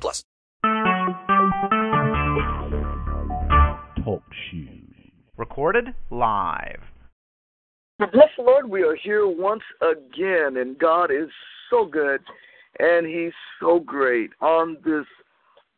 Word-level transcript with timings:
plus. 0.00 0.24
Talk 4.04 4.22
shoes. 4.50 4.94
Recorded 5.36 5.94
live. 6.10 6.80
Bless 7.98 8.28
the 8.36 8.42
Lord, 8.42 8.68
we 8.68 8.82
are 8.82 8.96
here 8.96 9.28
once 9.28 9.62
again, 9.80 10.56
and 10.56 10.78
God 10.78 11.10
is 11.10 11.28
so 11.70 11.84
good 11.86 12.20
and 12.78 13.06
He's 13.06 13.32
so 13.60 13.80
great 13.80 14.30
on 14.40 14.76
this 14.84 15.06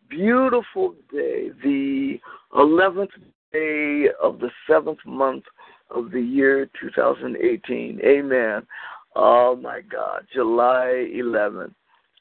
beautiful 0.08 0.94
day, 1.10 1.50
the 1.62 2.18
11th 2.54 3.08
day 3.52 4.08
of 4.22 4.38
the 4.38 4.50
seventh 4.68 4.98
month 5.06 5.44
of 5.90 6.10
the 6.10 6.20
year 6.20 6.68
2018. 6.80 8.00
Amen. 8.04 8.66
Oh 9.16 9.56
my 9.56 9.80
God, 9.80 10.26
July 10.32 11.08
11th, 11.14 11.74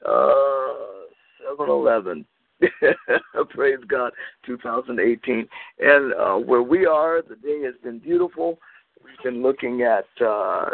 uh, 0.06 1.03
7 1.48 1.68
11. 1.68 2.24
Praise 3.50 3.78
God, 3.88 4.12
2018. 4.46 5.48
And 5.80 6.14
uh, 6.14 6.34
where 6.36 6.62
we 6.62 6.86
are, 6.86 7.22
the 7.22 7.36
day 7.36 7.62
has 7.62 7.74
been 7.82 7.98
beautiful. 7.98 8.58
We've 9.02 9.32
been 9.32 9.42
looking 9.42 9.82
at 9.82 10.06
uh, 10.24 10.70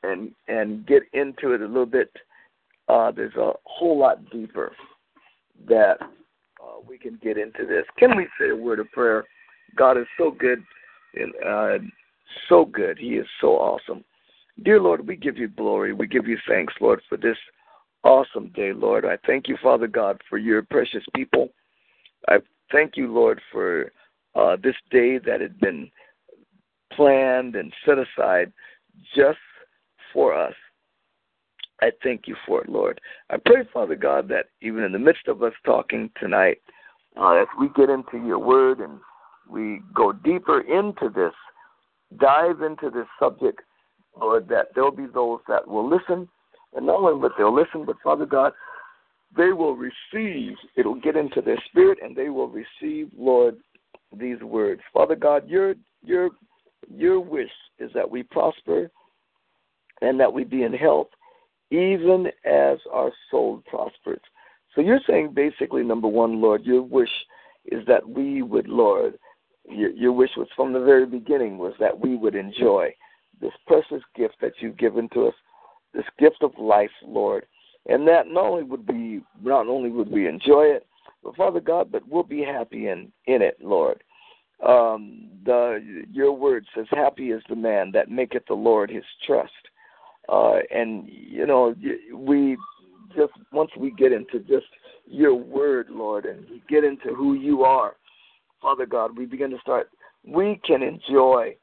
and 0.02 0.32
and 0.48 0.86
get 0.86 1.02
into 1.12 1.52
it 1.52 1.60
a 1.60 1.66
little 1.66 1.86
bit. 1.86 2.10
Uh, 2.88 3.10
there's 3.10 3.34
a 3.36 3.52
whole 3.64 3.98
lot 3.98 4.30
deeper 4.30 4.72
that 5.68 5.98
uh, 6.00 6.80
we 6.86 6.98
can 6.98 7.18
get 7.22 7.38
into 7.38 7.66
this. 7.66 7.84
Can 7.98 8.16
we 8.16 8.26
say 8.38 8.50
a 8.50 8.56
word 8.56 8.80
of 8.80 8.90
prayer? 8.92 9.24
God 9.76 9.96
is 9.98 10.06
so 10.18 10.30
good, 10.30 10.62
and 11.14 11.32
uh, 11.46 11.78
so 12.48 12.64
good. 12.64 12.98
He 12.98 13.10
is 13.10 13.26
so 13.40 13.48
awesome. 13.48 14.04
Dear 14.64 14.80
Lord, 14.80 15.06
we 15.06 15.16
give 15.16 15.38
you 15.38 15.48
glory. 15.48 15.92
We 15.92 16.06
give 16.06 16.26
you 16.26 16.38
thanks, 16.48 16.74
Lord, 16.80 17.00
for 17.08 17.16
this 17.16 17.36
awesome 18.02 18.48
day, 18.54 18.72
Lord. 18.72 19.04
I 19.04 19.18
thank 19.26 19.48
you, 19.48 19.56
Father 19.62 19.86
God, 19.86 20.20
for 20.28 20.38
your 20.38 20.62
precious 20.62 21.04
people. 21.14 21.50
I 22.28 22.38
thank 22.72 22.96
you, 22.96 23.12
Lord, 23.12 23.40
for 23.52 23.92
uh, 24.34 24.56
this 24.62 24.76
day 24.90 25.18
that 25.18 25.40
had 25.40 25.58
been 25.60 25.90
planned 26.92 27.56
and 27.56 27.72
set 27.84 27.98
aside 27.98 28.52
just 29.14 29.38
for 30.12 30.34
us. 30.34 30.54
I 31.80 31.90
thank 32.02 32.26
you 32.26 32.36
for 32.46 32.62
it, 32.62 32.68
Lord. 32.68 33.00
I 33.30 33.36
pray, 33.44 33.62
Father 33.72 33.96
God, 33.96 34.28
that 34.28 34.46
even 34.60 34.84
in 34.84 34.92
the 34.92 34.98
midst 34.98 35.28
of 35.28 35.42
us 35.42 35.54
talking 35.64 36.10
tonight, 36.20 36.58
uh, 37.16 37.40
as 37.40 37.46
we 37.58 37.68
get 37.74 37.88
into 37.88 38.18
your 38.26 38.38
word 38.38 38.80
and 38.80 39.00
we 39.48 39.80
go 39.94 40.12
deeper 40.12 40.60
into 40.60 41.08
this, 41.08 41.32
dive 42.18 42.62
into 42.62 42.90
this 42.90 43.06
subject, 43.18 43.60
Lord, 44.20 44.48
that 44.48 44.68
there'll 44.74 44.90
be 44.90 45.06
those 45.06 45.40
that 45.48 45.66
will 45.66 45.88
listen, 45.88 46.28
and 46.76 46.86
not 46.86 46.96
only 46.96 47.20
that 47.22 47.32
they'll 47.38 47.54
listen, 47.54 47.84
but 47.84 47.96
Father 48.04 48.26
God, 48.26 48.52
they 49.36 49.52
will 49.52 49.76
receive, 49.76 50.56
it'll 50.76 51.00
get 51.00 51.16
into 51.16 51.40
their 51.40 51.58
spirit, 51.68 51.98
and 52.02 52.14
they 52.14 52.28
will 52.28 52.48
receive, 52.48 53.08
Lord, 53.16 53.56
these 54.16 54.40
words. 54.40 54.80
Father 54.92 55.16
God, 55.16 55.48
your 55.48 55.74
your 56.02 56.30
your 56.92 57.20
wish 57.20 57.50
is 57.78 57.90
that 57.94 58.10
we 58.10 58.22
prosper 58.22 58.90
and 60.00 60.18
that 60.18 60.32
we 60.32 60.44
be 60.44 60.62
in 60.62 60.72
health, 60.72 61.08
even 61.70 62.26
as 62.44 62.78
our 62.92 63.12
soul 63.30 63.62
prospers. 63.68 64.20
So 64.74 64.80
you're 64.80 65.00
saying 65.06 65.32
basically, 65.34 65.82
number 65.82 66.08
one, 66.08 66.40
Lord, 66.40 66.64
your 66.64 66.82
wish 66.82 67.10
is 67.66 67.84
that 67.86 68.08
we 68.08 68.42
would, 68.42 68.68
Lord, 68.68 69.18
your, 69.68 69.90
your 69.90 70.12
wish 70.12 70.30
was 70.36 70.48
from 70.56 70.72
the 70.72 70.80
very 70.80 71.06
beginning 71.06 71.58
was 71.58 71.74
that 71.80 71.98
we 71.98 72.16
would 72.16 72.34
enjoy 72.34 72.94
this 73.40 73.52
precious 73.66 74.02
gift 74.16 74.34
that 74.40 74.52
you've 74.60 74.78
given 74.78 75.08
to 75.10 75.28
us, 75.28 75.34
this 75.94 76.04
gift 76.18 76.42
of 76.42 76.52
life, 76.58 76.90
Lord, 77.04 77.46
and 77.86 78.06
that 78.08 78.26
not 78.26 78.44
only 78.44 78.64
would 78.64 78.88
we 78.88 79.22
not 79.42 79.66
only 79.66 79.90
would 79.90 80.10
we 80.10 80.28
enjoy 80.28 80.64
it, 80.64 80.86
but 81.22 81.36
Father 81.36 81.60
God, 81.60 81.92
but 81.92 82.06
we'll 82.08 82.22
be 82.22 82.42
happy 82.42 82.88
in 82.88 83.12
in 83.26 83.42
it, 83.42 83.58
Lord 83.60 84.02
um, 84.66 85.28
the 85.44 86.04
your 86.10 86.32
word 86.32 86.66
says, 86.74 86.86
"Happy 86.90 87.30
is 87.30 87.42
the 87.48 87.56
man 87.56 87.90
that 87.92 88.10
maketh 88.10 88.44
the 88.46 88.54
Lord 88.54 88.90
his 88.90 89.04
trust." 89.26 89.52
Uh, 90.28 90.58
and 90.70 91.08
you 91.08 91.46
know, 91.46 91.74
we 92.14 92.56
just 93.16 93.32
once 93.52 93.70
we 93.78 93.90
get 93.92 94.12
into 94.12 94.40
just 94.40 94.66
your 95.06 95.34
word, 95.34 95.88
Lord, 95.90 96.26
and 96.26 96.48
we 96.50 96.62
get 96.68 96.84
into 96.84 97.14
who 97.14 97.34
you 97.34 97.62
are, 97.62 97.96
Father 98.60 98.86
God, 98.86 99.16
we 99.16 99.24
begin 99.24 99.50
to 99.50 99.58
start. 99.60 99.88
We 100.24 100.60
can 100.64 100.82
enjoy 100.82 101.56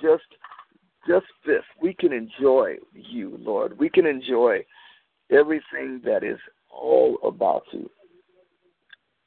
just 0.00 0.24
just 1.06 1.26
this. 1.46 1.62
We 1.80 1.94
can 1.94 2.12
enjoy 2.12 2.76
you, 2.92 3.36
Lord. 3.40 3.78
We 3.78 3.88
can 3.88 4.06
enjoy 4.06 4.64
everything 5.30 6.00
that 6.04 6.24
is 6.24 6.38
all 6.70 7.18
about 7.22 7.62
you. 7.72 7.88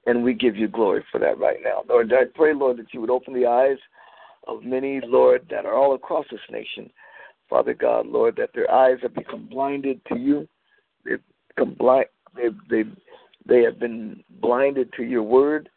And 0.06 0.24
we 0.24 0.34
give 0.34 0.56
you 0.56 0.68
glory 0.68 1.04
for 1.12 1.20
that 1.20 1.40
right 1.40 1.58
now. 1.64 1.84
Lord, 1.90 2.14
I 2.14 2.26
pray, 2.36 2.54
Lord, 2.54 2.78
that 2.78 2.94
you 2.94 3.02
would 3.02 3.10
open 3.10 3.34
the 3.34 3.48
eyes 3.48 3.78
of 4.48 4.64
many, 4.64 5.02
Lord, 5.04 5.48
that 5.50 5.66
are 5.66 5.74
all 5.74 5.96
across 5.96 6.26
this 6.30 6.40
nation. 6.52 6.90
Father 7.50 7.74
God, 7.74 8.06
Lord, 8.08 8.36
that 8.38 8.52
their 8.54 8.72
eyes 8.72 8.98
have 9.02 9.16
become 9.16 9.48
blinded 9.50 10.02
to 10.12 10.18
you. 10.18 10.48
They've 11.04 11.22
become 11.50 11.74
blind. 11.74 12.06
They've, 12.36 12.56
they've, 12.70 12.96
they 13.48 13.64
have 13.64 13.80
been 13.80 14.24
blinded 14.42 14.94
to 14.98 15.04
your 15.04 15.24
word. 15.24 15.70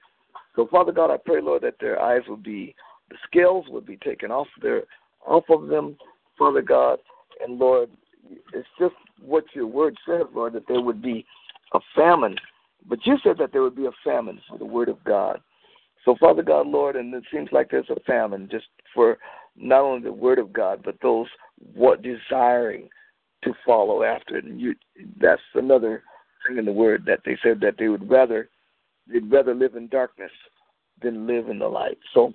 So, 0.57 0.67
Father 0.71 0.93
God, 0.93 1.11
I 1.11 1.17
pray, 1.17 1.41
Lord, 1.41 1.63
that 1.63 1.77
their 1.81 2.01
eyes 2.01 2.23
will 2.29 2.37
be, 2.37 2.75
the 3.11 3.17
scales 3.27 3.67
will 3.69 3.81
be 3.81 3.97
taken 3.99 4.31
off 4.31 4.49
their, 4.61 4.83
off 5.27 5.45
of 5.51 5.69
them, 5.69 5.97
Father 6.39 6.63
God, 6.63 6.99
and 7.41 7.59
Lord, 7.59 7.91
it's 8.53 8.69
just 8.79 8.95
what 9.25 9.45
your 9.55 9.67
word 9.67 9.97
says, 10.07 10.23
Lord, 10.35 10.53
that 10.55 10.67
there 10.69 10.81
would 10.81 11.03
be 11.03 11.25
a 11.73 11.81
famine. 11.95 12.37
But 12.89 13.05
you 13.05 13.17
said 13.23 13.37
that 13.39 13.53
there 13.53 13.63
would 13.63 13.77
be 13.77 13.87
a 13.87 13.91
famine 14.05 14.41
for 14.49 14.59
the 14.59 14.65
word 14.65 14.89
of 14.89 15.03
God. 15.05 15.41
So, 16.05 16.17
Father 16.19 16.43
God, 16.43 16.67
Lord, 16.67 16.97
and 16.97 17.13
it 17.13 17.25
seems 17.33 17.49
like 17.53 17.71
there's 17.71 17.91
a 17.91 18.01
famine 18.07 18.49
just 18.51 18.67
for 18.95 19.19
not 19.57 19.83
only 19.83 20.05
the 20.05 20.13
word 20.13 20.39
of 20.39 20.53
God, 20.53 20.81
but 20.85 20.97
those 21.03 21.27
what 21.75 22.03
desiring 22.03 22.89
to 23.45 23.53
follow 23.67 24.03
after 24.03 24.37
it. 24.37 24.45
And 24.45 24.61
you, 24.61 24.75
that's 25.21 25.43
another 25.55 26.03
thing 26.47 26.59
in 26.59 26.65
the 26.65 26.73
word 26.73 27.05
that 27.07 27.21
they 27.25 27.37
said 27.43 27.61
that 27.61 27.75
they 27.79 27.89
would 27.89 28.09
rather 28.09 28.49
they'd 29.11 29.31
rather 29.31 29.55
live 29.55 29.75
in 29.75 29.89
darkness 29.89 30.31
than 31.03 31.27
live 31.27 31.49
in 31.49 31.59
the 31.59 31.69
light. 31.69 31.99
So, 32.15 32.33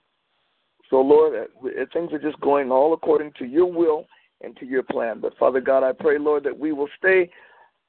so 0.90 0.98
Lord, 0.98 1.34
uh, 1.36 1.70
things 1.94 2.12
are 2.14 2.20
just 2.20 2.40
going 2.42 2.72
all 2.72 2.94
according 2.94 3.32
to 3.40 3.46
your 3.46 3.72
will 3.72 4.06
and 4.42 4.56
to 4.58 4.66
your 4.66 4.84
plan. 4.84 5.20
But 5.20 5.38
Father 5.38 5.62
God, 5.62 5.84
I 5.84 5.92
pray, 5.94 6.20
Lord, 6.20 6.44
that 6.44 6.58
we 6.58 6.74
will 6.74 6.90
stay 6.98 7.30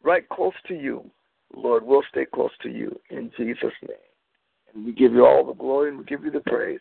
right 0.02 0.28
close 0.28 0.54
to 0.68 0.74
you. 0.74 1.10
Lord, 1.56 1.84
we'll 1.84 2.02
stay 2.10 2.26
close 2.32 2.50
to 2.62 2.68
you 2.68 2.98
in 3.10 3.30
Jesus' 3.36 3.72
name. 3.82 3.96
And 4.72 4.84
we 4.84 4.92
give 4.92 5.12
you 5.12 5.24
all 5.24 5.44
the 5.44 5.54
glory 5.54 5.90
and 5.90 5.98
we 5.98 6.04
give 6.04 6.24
you 6.24 6.30
the 6.30 6.40
praise. 6.40 6.80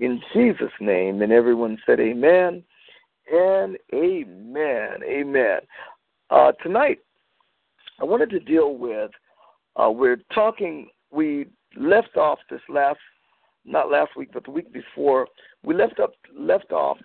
In 0.00 0.20
Jesus' 0.32 0.72
name. 0.80 1.22
And 1.22 1.32
everyone 1.32 1.78
said, 1.86 2.00
Amen 2.00 2.62
and 3.32 3.76
Amen. 3.94 5.02
Amen. 5.02 5.58
Uh, 6.30 6.52
tonight, 6.62 6.98
I 8.00 8.04
wanted 8.04 8.30
to 8.30 8.40
deal 8.40 8.76
with, 8.76 9.10
uh, 9.76 9.90
we're 9.90 10.18
talking, 10.34 10.88
we 11.10 11.46
left 11.76 12.16
off 12.16 12.38
this 12.50 12.60
last, 12.68 12.98
not 13.64 13.90
last 13.90 14.16
week, 14.16 14.30
but 14.32 14.44
the 14.44 14.50
week 14.50 14.72
before, 14.72 15.26
we 15.62 15.74
left 15.74 15.98
up, 15.98 16.12
left 16.36 16.72
off 16.72 16.98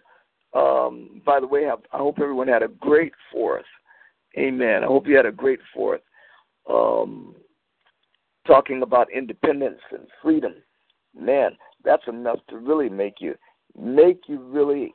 um, 0.53 1.21
by 1.25 1.39
the 1.39 1.47
way, 1.47 1.67
I, 1.69 1.75
I 1.95 1.97
hope 1.97 2.19
everyone 2.19 2.47
had 2.47 2.63
a 2.63 2.67
great 2.67 3.13
fourth. 3.31 3.65
Amen. 4.37 4.83
I 4.83 4.87
hope 4.87 5.07
you 5.07 5.15
had 5.15 5.25
a 5.25 5.31
great 5.31 5.59
fourth. 5.73 6.01
Um, 6.69 7.35
talking 8.47 8.81
about 8.83 9.11
independence 9.11 9.79
and 9.91 10.07
freedom, 10.21 10.53
man, 11.17 11.51
that's 11.83 12.07
enough 12.07 12.39
to 12.49 12.57
really 12.57 12.89
make 12.89 13.15
you 13.19 13.35
make 13.77 14.21
you 14.27 14.39
really 14.39 14.93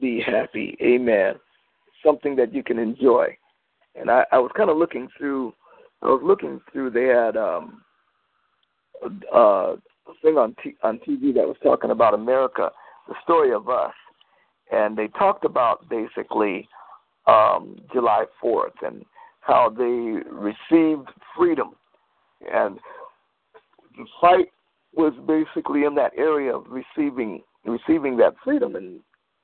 be 0.00 0.20
happy. 0.20 0.76
Amen. 0.82 1.34
Something 2.04 2.36
that 2.36 2.52
you 2.52 2.62
can 2.62 2.78
enjoy. 2.78 3.36
And 3.94 4.10
I, 4.10 4.24
I 4.32 4.38
was 4.38 4.50
kind 4.56 4.70
of 4.70 4.76
looking 4.76 5.08
through. 5.16 5.54
I 6.02 6.06
was 6.06 6.22
looking 6.24 6.60
through. 6.72 6.90
They 6.90 7.06
had 7.06 7.36
um, 7.36 7.82
uh, 9.34 9.76
a 9.76 10.12
thing 10.22 10.36
on 10.36 10.54
t- 10.62 10.76
on 10.82 10.98
TV 10.98 11.32
that 11.34 11.46
was 11.46 11.56
talking 11.62 11.90
about 11.90 12.14
America, 12.14 12.70
the 13.08 13.14
story 13.22 13.52
of 13.52 13.68
us 13.68 13.92
and 14.70 14.96
they 14.96 15.08
talked 15.08 15.44
about 15.44 15.88
basically 15.88 16.68
um, 17.26 17.76
July 17.92 18.24
4th 18.42 18.82
and 18.82 19.04
how 19.46 19.68
they 19.70 20.20
received 20.30 21.08
freedom. 21.36 21.72
And 22.52 22.78
the 23.96 24.06
fight 24.20 24.46
was 24.94 25.12
basically 25.26 25.84
in 25.84 25.94
that 25.96 26.12
area 26.16 26.54
of 26.54 26.64
receiving 26.68 27.42
receiving 27.64 28.16
that 28.18 28.34
freedom. 28.44 28.76
And 28.76 29.00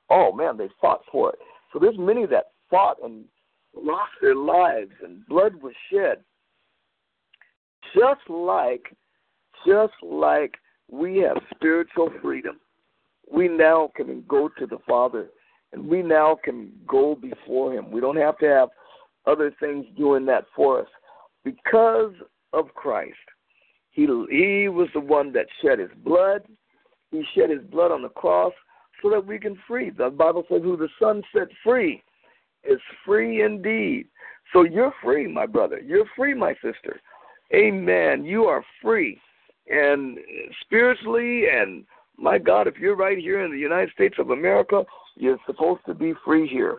oh 0.09 0.31
man, 0.31 0.57
they 0.57 0.69
fought 0.79 1.01
for 1.11 1.31
it. 1.31 1.39
So 1.73 1.79
there's 1.79 1.97
many 1.97 2.25
that 2.27 2.51
fought 2.69 2.97
and 3.03 3.25
lost 3.75 4.11
their 4.21 4.35
lives, 4.35 4.91
and 5.03 5.25
blood 5.27 5.55
was 5.55 5.73
shed. 5.91 6.17
Just 7.95 8.29
like, 8.29 8.95
just 9.65 9.93
like 10.03 10.55
we 10.89 11.17
have 11.19 11.37
spiritual 11.55 12.09
freedom 12.21 12.59
we 13.31 13.47
now 13.47 13.91
can 13.95 14.23
go 14.27 14.49
to 14.59 14.65
the 14.65 14.77
Father 14.87 15.27
and 15.73 15.87
we 15.87 16.01
now 16.01 16.37
can 16.43 16.71
go 16.87 17.15
before 17.15 17.73
Him. 17.73 17.91
We 17.91 18.01
don't 18.01 18.17
have 18.17 18.37
to 18.39 18.45
have 18.45 18.69
other 19.25 19.53
things 19.59 19.85
doing 19.97 20.25
that 20.25 20.45
for 20.55 20.81
us. 20.81 20.87
Because 21.43 22.13
of 22.53 22.73
Christ, 22.73 23.13
He, 23.91 24.03
he 24.29 24.67
was 24.67 24.89
the 24.93 24.99
one 24.99 25.31
that 25.33 25.47
shed 25.61 25.79
His 25.79 25.89
blood. 26.03 26.43
He 27.11 27.23
shed 27.35 27.49
His 27.49 27.63
blood 27.63 27.91
on 27.91 28.01
the 28.01 28.09
cross 28.09 28.53
so 29.01 29.09
that 29.09 29.25
we 29.25 29.39
can 29.39 29.57
free. 29.67 29.89
The 29.89 30.09
Bible 30.09 30.43
says, 30.49 30.61
Who 30.63 30.77
the 30.77 30.89
Son 30.99 31.23
set 31.33 31.47
free 31.63 32.03
is 32.63 32.79
free 33.05 33.43
indeed. 33.43 34.07
So 34.53 34.63
you're 34.63 34.93
free, 35.03 35.27
my 35.27 35.45
brother. 35.45 35.79
You're 35.79 36.05
free, 36.15 36.33
my 36.33 36.53
sister. 36.55 36.99
Amen. 37.53 38.25
You 38.25 38.45
are 38.45 38.63
free. 38.81 39.19
And 39.69 40.17
spiritually 40.61 41.45
and 41.51 41.85
my 42.17 42.37
God, 42.37 42.67
if 42.67 42.77
you're 42.77 42.95
right 42.95 43.17
here 43.17 43.43
in 43.43 43.51
the 43.51 43.57
United 43.57 43.91
States 43.93 44.15
of 44.19 44.29
America, 44.29 44.83
you're 45.15 45.39
supposed 45.45 45.81
to 45.85 45.93
be 45.93 46.13
free 46.23 46.47
here. 46.47 46.77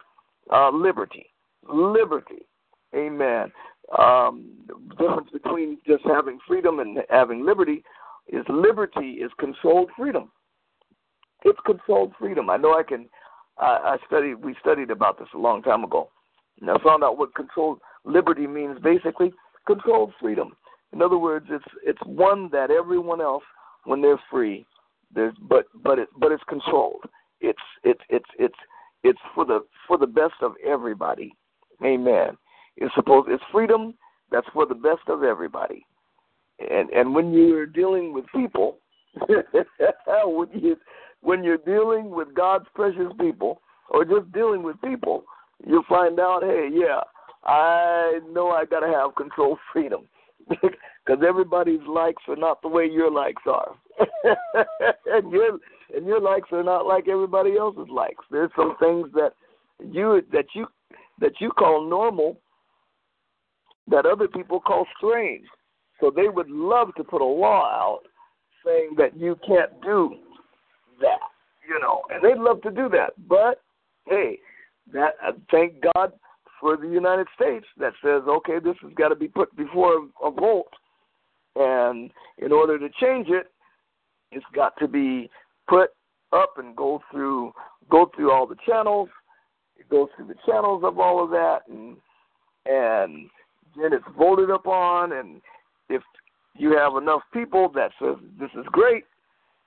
Uh, 0.52 0.70
liberty. 0.70 1.26
Liberty. 1.68 2.46
Amen. 2.94 3.52
Um, 3.98 4.52
the 4.68 4.94
difference 4.96 5.28
between 5.32 5.78
just 5.86 6.04
having 6.04 6.38
freedom 6.46 6.80
and 6.80 6.98
having 7.10 7.44
liberty 7.44 7.84
is 8.28 8.44
liberty 8.48 9.18
is 9.20 9.30
controlled 9.38 9.90
freedom. 9.96 10.30
It's 11.44 11.58
controlled 11.66 12.12
freedom. 12.18 12.50
I 12.50 12.56
know 12.56 12.78
I 12.78 12.82
can. 12.82 13.08
I, 13.58 13.96
I 13.96 13.96
studied. 14.06 14.34
We 14.36 14.54
studied 14.60 14.90
about 14.90 15.18
this 15.18 15.28
a 15.34 15.38
long 15.38 15.62
time 15.62 15.84
ago, 15.84 16.08
and 16.60 16.70
I 16.70 16.76
found 16.84 17.02
out 17.04 17.18
what 17.18 17.34
controlled 17.34 17.80
liberty 18.04 18.46
means. 18.46 18.78
Basically, 18.82 19.32
controlled 19.66 20.12
freedom. 20.20 20.52
In 20.92 21.02
other 21.02 21.18
words, 21.18 21.46
it's 21.50 21.64
it's 21.84 22.00
one 22.04 22.48
that 22.52 22.70
everyone 22.70 23.20
else, 23.20 23.44
when 23.84 24.00
they're 24.00 24.20
free, 24.30 24.66
there's, 25.14 25.34
but 25.48 25.66
but 25.82 25.98
it 25.98 26.08
but 26.16 26.32
it's 26.32 26.44
controlled. 26.48 27.04
It's 27.40 27.58
it's 27.82 28.00
it's 28.08 28.28
it's 28.38 28.58
it's 29.02 29.20
for 29.34 29.44
the 29.44 29.64
for 29.88 29.98
the 29.98 30.06
best 30.06 30.34
of 30.42 30.52
everybody. 30.64 31.34
Amen. 31.84 32.36
It's 32.76 32.94
supposed 32.94 33.28
it's 33.30 33.42
freedom 33.52 33.94
that's 34.30 34.46
for 34.52 34.66
the 34.66 34.74
best 34.74 35.08
of 35.08 35.22
everybody. 35.22 35.84
And 36.58 36.90
and 36.90 37.14
when 37.14 37.32
you're 37.32 37.66
dealing 37.66 38.12
with 38.12 38.24
people, 38.34 38.78
when 39.26 40.48
you 40.54 40.76
when 41.20 41.44
you're 41.44 41.58
dealing 41.58 42.10
with 42.10 42.34
God's 42.34 42.66
precious 42.74 43.12
people, 43.20 43.60
or 43.90 44.04
just 44.04 44.32
dealing 44.32 44.62
with 44.62 44.80
people, 44.80 45.24
you'll 45.64 45.84
find 45.88 46.18
out, 46.18 46.42
hey, 46.42 46.68
yeah, 46.72 47.00
I 47.44 48.20
know 48.30 48.50
I 48.50 48.64
gotta 48.64 48.88
have 48.88 49.14
control 49.14 49.58
freedom 49.72 50.08
because 50.48 51.22
everybody's 51.26 51.86
likes 51.88 52.22
are 52.28 52.36
not 52.36 52.62
the 52.62 52.68
way 52.68 52.86
your 52.86 53.10
likes 53.10 53.42
are, 53.46 53.74
and 55.06 55.30
your 55.30 55.58
and 55.94 56.06
your 56.06 56.20
likes 56.20 56.48
are 56.52 56.64
not 56.64 56.86
like 56.86 57.08
everybody 57.08 57.56
else's 57.56 57.88
likes. 57.90 58.24
There's 58.30 58.50
some 58.56 58.76
things 58.80 59.08
that 59.14 59.32
you 59.80 60.22
that 60.32 60.46
you 60.54 60.66
that 61.22 61.40
you 61.40 61.50
call 61.52 61.88
normal 61.88 62.38
that 63.86 64.04
other 64.04 64.28
people 64.28 64.60
call 64.60 64.86
strange. 64.98 65.46
So 66.00 66.10
they 66.14 66.28
would 66.28 66.50
love 66.50 66.88
to 66.96 67.04
put 67.04 67.22
a 67.22 67.24
law 67.24 67.64
out 67.64 68.00
saying 68.66 68.94
that 68.98 69.16
you 69.16 69.38
can't 69.46 69.70
do 69.82 70.16
that, 71.00 71.20
you 71.66 71.78
know, 71.80 72.02
and 72.10 72.22
they'd 72.22 72.40
love 72.40 72.60
to 72.62 72.70
do 72.70 72.88
that. 72.90 73.12
But 73.28 73.62
hey, 74.06 74.38
that 74.92 75.14
uh, 75.26 75.32
thank 75.50 75.74
God 75.94 76.12
for 76.60 76.76
the 76.76 76.88
United 76.88 77.28
States 77.34 77.66
that 77.78 77.92
says, 78.04 78.22
okay, 78.28 78.58
this 78.62 78.76
has 78.82 78.92
got 78.94 79.08
to 79.08 79.16
be 79.16 79.28
put 79.28 79.54
before 79.56 80.08
a 80.22 80.30
vote, 80.30 80.70
and 81.56 82.10
in 82.38 82.52
order 82.52 82.78
to 82.78 82.88
change 83.00 83.28
it, 83.28 83.46
it's 84.32 84.44
got 84.54 84.76
to 84.78 84.88
be 84.88 85.30
put 85.68 85.90
up 86.32 86.54
and 86.56 86.74
go 86.74 87.00
through 87.10 87.52
go 87.90 88.10
through 88.14 88.32
all 88.32 88.46
the 88.46 88.56
channels. 88.66 89.08
Goes 89.92 90.08
through 90.16 90.28
the 90.28 90.34
channels 90.46 90.82
of 90.84 90.98
all 90.98 91.22
of 91.22 91.28
that, 91.30 91.60
and 91.68 91.96
and 92.64 93.28
then 93.76 93.92
it's 93.92 94.04
voted 94.18 94.48
upon. 94.48 95.12
And 95.12 95.42
if 95.90 96.02
you 96.56 96.76
have 96.78 96.96
enough 96.96 97.20
people 97.32 97.70
that 97.74 97.90
says 98.00 98.16
this 98.40 98.48
is 98.58 98.64
great, 98.72 99.04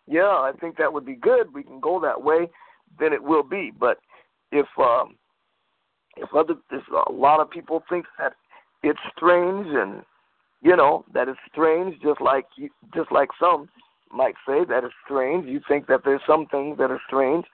yeah, 0.07 0.23
I 0.23 0.51
think 0.59 0.77
that 0.77 0.91
would 0.91 1.05
be 1.05 1.15
good. 1.15 1.53
We 1.53 1.61
can 1.61 1.79
go 1.79 1.99
that 2.01 2.23
way, 2.23 2.49
then 2.99 3.13
it 3.13 3.23
will 3.23 3.43
be. 3.43 3.71
But 3.79 3.99
if 4.51 4.65
um, 4.79 5.15
if 6.17 6.33
other 6.33 6.55
if 6.71 6.83
a 7.07 7.11
lot 7.11 7.39
of 7.39 7.49
people 7.49 7.83
think 7.87 8.05
that 8.17 8.33
it's 8.81 8.99
strange 9.15 9.67
and 9.69 10.01
you 10.61 10.75
know 10.75 11.05
that 11.13 11.27
it's 11.27 11.39
strange 11.51 12.01
just 12.01 12.21
like 12.21 12.45
you, 12.57 12.69
just 12.95 13.11
like 13.11 13.29
some 13.39 13.69
might 14.11 14.35
say 14.47 14.63
that 14.67 14.83
it's 14.83 14.93
strange 15.03 15.45
you 15.45 15.59
think 15.67 15.87
that 15.87 16.01
there's 16.05 16.21
some 16.25 16.45
things 16.47 16.77
that 16.77 16.89
are 16.91 17.01
strange 17.07 17.45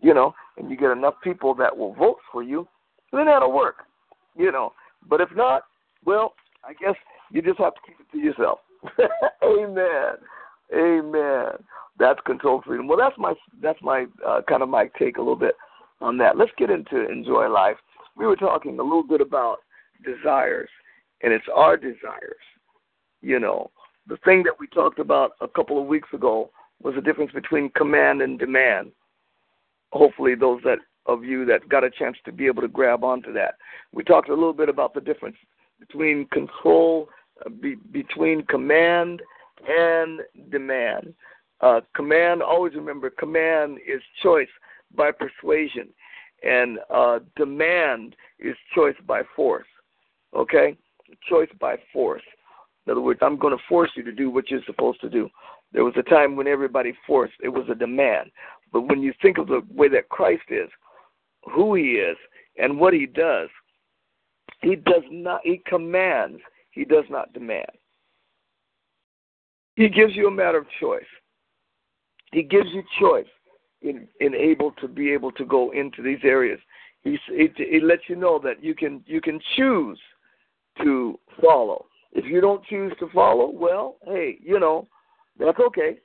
you 0.00 0.14
know 0.14 0.34
and 0.56 0.70
you 0.70 0.76
get 0.76 0.90
enough 0.90 1.14
people 1.22 1.54
that 1.54 1.76
will 1.76 1.94
vote 1.94 2.18
for 2.32 2.42
you 2.42 2.66
then 3.12 3.26
that'll 3.26 3.52
work 3.52 3.84
you 4.36 4.50
know 4.52 4.72
but 5.08 5.20
if 5.20 5.28
not 5.34 5.62
well 6.04 6.34
i 6.64 6.72
guess 6.74 6.94
you 7.30 7.42
just 7.42 7.58
have 7.58 7.74
to 7.74 7.80
keep 7.86 7.96
it 8.00 8.10
to 8.12 8.18
yourself 8.18 8.58
amen 9.44 10.16
amen 10.74 11.52
That's 11.98 12.20
controlled 12.24 12.64
freedom. 12.64 12.86
Well, 12.86 12.98
that's 12.98 13.18
my 13.18 13.34
that's 13.60 13.80
my 13.82 14.06
uh, 14.26 14.42
kind 14.48 14.62
of 14.62 14.68
my 14.68 14.88
take 14.98 15.16
a 15.16 15.20
little 15.20 15.36
bit 15.36 15.56
on 16.00 16.16
that. 16.18 16.36
Let's 16.36 16.52
get 16.56 16.70
into 16.70 17.10
enjoy 17.10 17.48
life. 17.48 17.76
We 18.16 18.26
were 18.26 18.36
talking 18.36 18.78
a 18.78 18.82
little 18.82 19.02
bit 19.02 19.20
about 19.20 19.58
desires, 20.04 20.68
and 21.22 21.32
it's 21.32 21.46
our 21.52 21.76
desires. 21.76 22.44
You 23.20 23.40
know, 23.40 23.70
the 24.06 24.16
thing 24.24 24.44
that 24.44 24.54
we 24.60 24.68
talked 24.68 25.00
about 25.00 25.32
a 25.40 25.48
couple 25.48 25.80
of 25.80 25.88
weeks 25.88 26.08
ago 26.12 26.50
was 26.80 26.94
the 26.94 27.00
difference 27.00 27.32
between 27.32 27.70
command 27.70 28.22
and 28.22 28.38
demand. 28.38 28.92
Hopefully, 29.92 30.34
those 30.34 30.60
that 30.64 30.78
of 31.06 31.24
you 31.24 31.44
that 31.46 31.68
got 31.68 31.82
a 31.82 31.90
chance 31.90 32.16
to 32.24 32.32
be 32.32 32.46
able 32.46 32.62
to 32.62 32.68
grab 32.68 33.02
onto 33.02 33.32
that. 33.32 33.54
We 33.92 34.04
talked 34.04 34.28
a 34.28 34.34
little 34.34 34.52
bit 34.52 34.68
about 34.68 34.94
the 34.94 35.00
difference 35.00 35.36
between 35.80 36.26
control, 36.26 37.08
uh, 37.44 37.48
be, 37.48 37.76
between 37.90 38.44
command 38.44 39.22
and 39.66 40.20
demand. 40.50 41.14
Uh, 41.60 41.80
command, 41.96 42.42
always 42.42 42.74
remember, 42.74 43.10
command 43.10 43.78
is 43.78 44.02
choice 44.22 44.48
by 44.94 45.10
persuasion, 45.10 45.88
and 46.42 46.78
uh, 46.94 47.18
demand 47.36 48.14
is 48.38 48.54
choice 48.74 48.94
by 49.06 49.22
force. 49.34 49.66
Okay? 50.36 50.76
Choice 51.28 51.48
by 51.58 51.76
force. 51.92 52.22
In 52.86 52.92
other 52.92 53.00
words, 53.00 53.20
I'm 53.22 53.38
going 53.38 53.56
to 53.56 53.62
force 53.68 53.90
you 53.96 54.02
to 54.04 54.12
do 54.12 54.30
what 54.30 54.50
you're 54.50 54.60
supposed 54.66 55.00
to 55.00 55.08
do. 55.08 55.28
There 55.72 55.84
was 55.84 55.94
a 55.98 56.02
time 56.02 56.36
when 56.36 56.46
everybody 56.46 56.94
forced, 57.06 57.34
it 57.42 57.48
was 57.48 57.66
a 57.70 57.74
demand. 57.74 58.30
But 58.72 58.82
when 58.82 59.02
you 59.02 59.12
think 59.22 59.38
of 59.38 59.46
the 59.46 59.62
way 59.74 59.88
that 59.88 60.08
Christ 60.08 60.42
is, 60.50 60.68
who 61.54 61.74
he 61.74 61.92
is, 61.92 62.16
and 62.58 62.78
what 62.78 62.92
he 62.92 63.06
does, 63.06 63.48
he 64.60 64.76
does 64.76 65.02
not, 65.10 65.40
he 65.44 65.62
commands, 65.66 66.40
he 66.70 66.84
does 66.84 67.04
not 67.08 67.32
demand. 67.32 67.70
He 69.76 69.88
gives 69.88 70.16
you 70.16 70.26
a 70.26 70.30
matter 70.30 70.58
of 70.58 70.66
choice. 70.80 71.02
He 72.32 72.42
gives 72.42 72.68
you 72.72 72.82
choice 73.00 73.28
in, 73.82 74.08
in 74.20 74.34
able 74.34 74.72
to 74.72 74.88
be 74.88 75.12
able 75.12 75.32
to 75.32 75.44
go 75.44 75.70
into 75.70 76.02
these 76.02 76.18
areas. 76.24 76.58
He, 77.02 77.16
he, 77.28 77.48
he 77.56 77.80
lets 77.80 78.02
you 78.08 78.16
know 78.16 78.40
that 78.40 78.62
you 78.62 78.74
can 78.74 79.02
you 79.06 79.20
can 79.20 79.40
choose 79.56 79.98
to 80.82 81.18
follow. 81.40 81.86
If 82.12 82.24
you 82.24 82.40
don't 82.40 82.64
choose 82.64 82.92
to 82.98 83.08
follow, 83.10 83.50
well, 83.50 83.96
hey, 84.04 84.38
you 84.42 84.58
know, 84.58 84.88
that's 85.38 85.58
okay. 85.60 85.98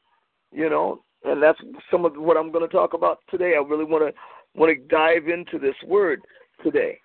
You 0.51 0.69
know, 0.69 1.03
and 1.25 1.41
that's 1.41 1.59
some 1.89 2.05
of 2.05 2.15
what 2.15 2.37
I'm 2.37 2.51
going 2.51 2.67
to 2.67 2.73
talk 2.73 2.93
about 2.93 3.19
today. 3.29 3.53
I 3.55 3.63
really 3.67 3.85
want 3.85 4.03
to 4.07 4.59
want 4.59 4.77
to 4.77 4.87
dive 4.87 5.27
into 5.27 5.57
this 5.57 5.75
word 5.87 6.21
today 6.63 6.99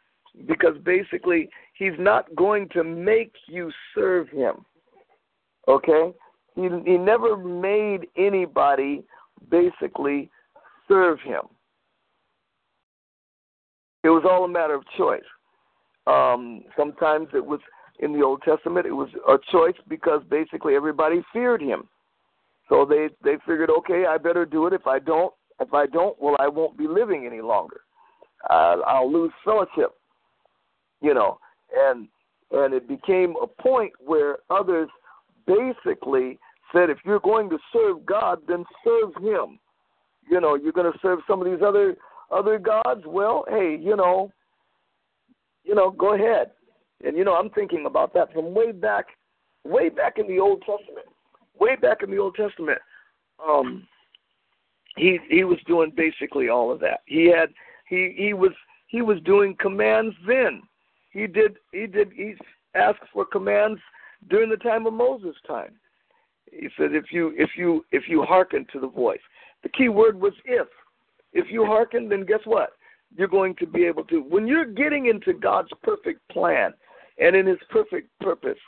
because 0.47 0.77
basically 0.85 1.49
he's 1.75 1.93
not 1.99 2.35
going 2.37 2.69
to 2.71 2.85
make 2.85 3.33
you 3.47 3.71
serve 3.95 4.29
him. 4.29 4.65
Okay? 5.67 6.13
He 6.55 6.69
he 6.85 6.97
never 6.97 7.37
made 7.37 8.09
anybody 8.17 9.05
basically 9.51 10.31
serve 10.89 11.21
him. 11.21 11.43
It 14.05 14.11
was 14.11 14.25
all 14.29 14.45
a 14.45 14.49
matter 14.49 14.75
of 14.75 14.85
choice. 14.97 15.21
Um, 16.07 16.63
sometimes 16.77 17.29
it 17.35 17.45
was 17.45 17.61
in 18.01 18.13
the 18.13 18.23
Old 18.23 18.43
Testament, 18.43 18.87
it 18.87 18.93
was 18.93 19.09
a 19.29 19.37
choice 19.51 19.75
because 19.89 20.23
basically 20.31 20.75
everybody 20.75 21.23
feared 21.33 21.61
him. 21.61 21.89
So 22.69 22.85
they 22.85 23.09
they 23.25 23.37
figured, 23.47 23.71
okay, 23.71 24.05
I 24.09 24.19
better 24.19 24.45
do 24.45 24.67
it. 24.67 24.73
If 24.73 24.87
I 24.87 24.99
don't, 24.99 25.33
if 25.61 25.73
I 25.73 25.87
don't, 25.87 26.21
well, 26.21 26.37
I 26.39 26.49
won't 26.49 26.77
be 26.77 26.87
living 26.87 27.27
any 27.27 27.41
longer. 27.41 27.81
Uh, 28.49 28.77
I'll 28.87 29.11
lose 29.11 29.33
fellowship, 29.45 29.93
you 31.01 31.15
know. 31.15 31.39
And 31.75 32.09
and 32.51 32.75
it 32.75 32.89
became 32.89 33.35
a 33.43 33.47
point 33.47 33.93
where 33.99 34.39
others 34.51 34.89
basically 35.47 36.39
said, 36.73 36.91
if 36.91 36.99
you're 37.05 37.21
going 37.21 37.49
to 37.51 37.59
serve 37.73 38.05
God, 38.07 38.41
then 38.47 38.65
serve 38.85 39.15
Him. 39.23 39.59
You 40.31 40.41
know, 40.41 40.55
you're 40.55 40.73
going 40.73 40.91
to 40.93 40.99
serve 41.01 41.21
some 41.29 41.41
of 41.41 41.47
these 41.47 41.63
other 41.67 41.97
other 42.31 42.59
gods. 42.59 43.03
Well, 43.07 43.45
hey, 43.49 43.79
you 43.81 43.97
know, 43.97 44.31
you 45.65 45.75
know, 45.75 45.91
go 45.91 46.15
ahead. 46.15 46.51
And 47.05 47.17
you 47.17 47.25
know, 47.25 47.35
I'm 47.35 47.51
thinking 47.51 47.87
about 47.87 48.13
that 48.15 48.33
from 48.33 48.55
way 48.55 48.73
back, 48.73 49.07
way 49.65 49.89
back 49.89 50.19
in 50.19 50.27
the 50.27 50.39
Old 50.39 50.61
Testament. 50.61 51.08
Way 51.61 51.77
back 51.77 52.03
in 52.03 52.11
the 52.11 52.19
Old 52.19 52.35
Testament, 52.35 52.79
um, 53.45 53.87
he 54.97 55.19
he 55.29 55.45
was 55.45 55.59
doing 55.67 55.93
basically 55.97 56.49
all 56.49 56.71
of 56.71 56.81
that. 56.81 57.01
He 57.07 57.27
had 57.27 57.51
he 57.89 58.15
he 58.17 58.35
was 58.35 58.53
he 58.87 59.03
was 59.03 59.19
doing 59.25 59.57
commands 59.59 60.15
then. 60.27 60.63
He 61.11 61.27
did 61.27 61.57
he 61.73 61.87
did 61.87 62.13
he 62.15 62.35
asked 62.75 63.09
for 63.13 63.25
commands 63.25 63.81
during 64.29 64.51
the 64.51 64.57
time 64.57 64.87
of 64.87 64.93
Moses' 64.93 65.37
time. 65.47 65.73
He 66.51 66.69
said 66.77 66.95
if 66.95 67.13
you 67.13 67.35
if 67.37 67.51
you 67.57 67.85
if 67.93 68.09
you 68.09 68.23
hearken 68.23 68.67
to 68.73 68.81
the 68.81 68.89
voice. 68.89 69.21
The 69.63 69.69
key 69.69 69.89
word 69.89 70.21
was 70.21 70.35
if. 70.45 70.69
If 71.33 71.51
you 71.51 71.65
hearken, 71.65 72.09
then 72.09 72.25
guess 72.25 72.41
what? 72.45 72.71
You're 73.17 73.29
going 73.29 73.55
to 73.57 73.67
be 73.67 73.85
able 73.85 74.05
to. 74.05 74.21
When 74.21 74.47
you're 74.47 74.65
getting 74.65 75.07
into 75.07 75.33
God's 75.33 75.71
perfect 75.83 76.27
plan 76.29 76.73
and 77.19 77.35
in 77.35 77.47
His 77.47 77.59
perfect 77.71 78.09
purpose, 78.21 78.59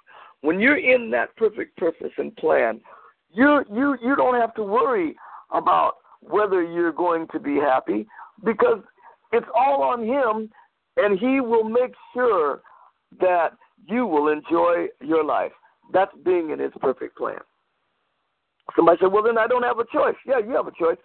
when 0.43 0.61
you're 0.61 0.79
in 0.79 1.11
that 1.11 1.35
perfect 1.37 1.77
purpose 1.77 2.13
and 2.19 2.35
plan, 2.37 2.81
you 3.33 3.65
you 3.71 3.97
you 4.03 4.17
don't 4.17 4.41
have 4.41 4.55
to 4.55 4.63
worry 4.63 5.17
about 5.53 5.95
whether 6.21 6.63
you're 6.63 6.93
going 6.93 7.27
to 7.33 7.39
be 7.39 7.57
happy 7.57 8.07
because 8.45 8.81
it's 9.33 9.47
all 9.55 9.83
on 9.83 10.05
him 10.05 10.51
and 10.97 11.19
he 11.19 11.41
will 11.41 11.65
make 11.65 11.93
sure 12.13 12.61
that 13.21 13.57
you 13.87 14.07
will 14.07 14.29
enjoy 14.29 14.87
your 15.01 15.25
life. 15.25 15.53
That's 15.93 16.13
being 16.25 16.51
in 16.51 16.59
his 16.59 16.73
perfect 16.81 17.17
plan. 17.17 17.39
Somebody 18.77 18.99
said, 19.01 19.13
Well 19.13 19.23
then 19.23 19.39
I 19.39 19.47
don't 19.47 19.63
have 19.63 19.79
a 19.79 19.87
choice. 19.93 20.17
Yeah, 20.27 20.39
you 20.39 20.51
have 20.51 20.67
a 20.67 20.73
choice. 20.73 20.99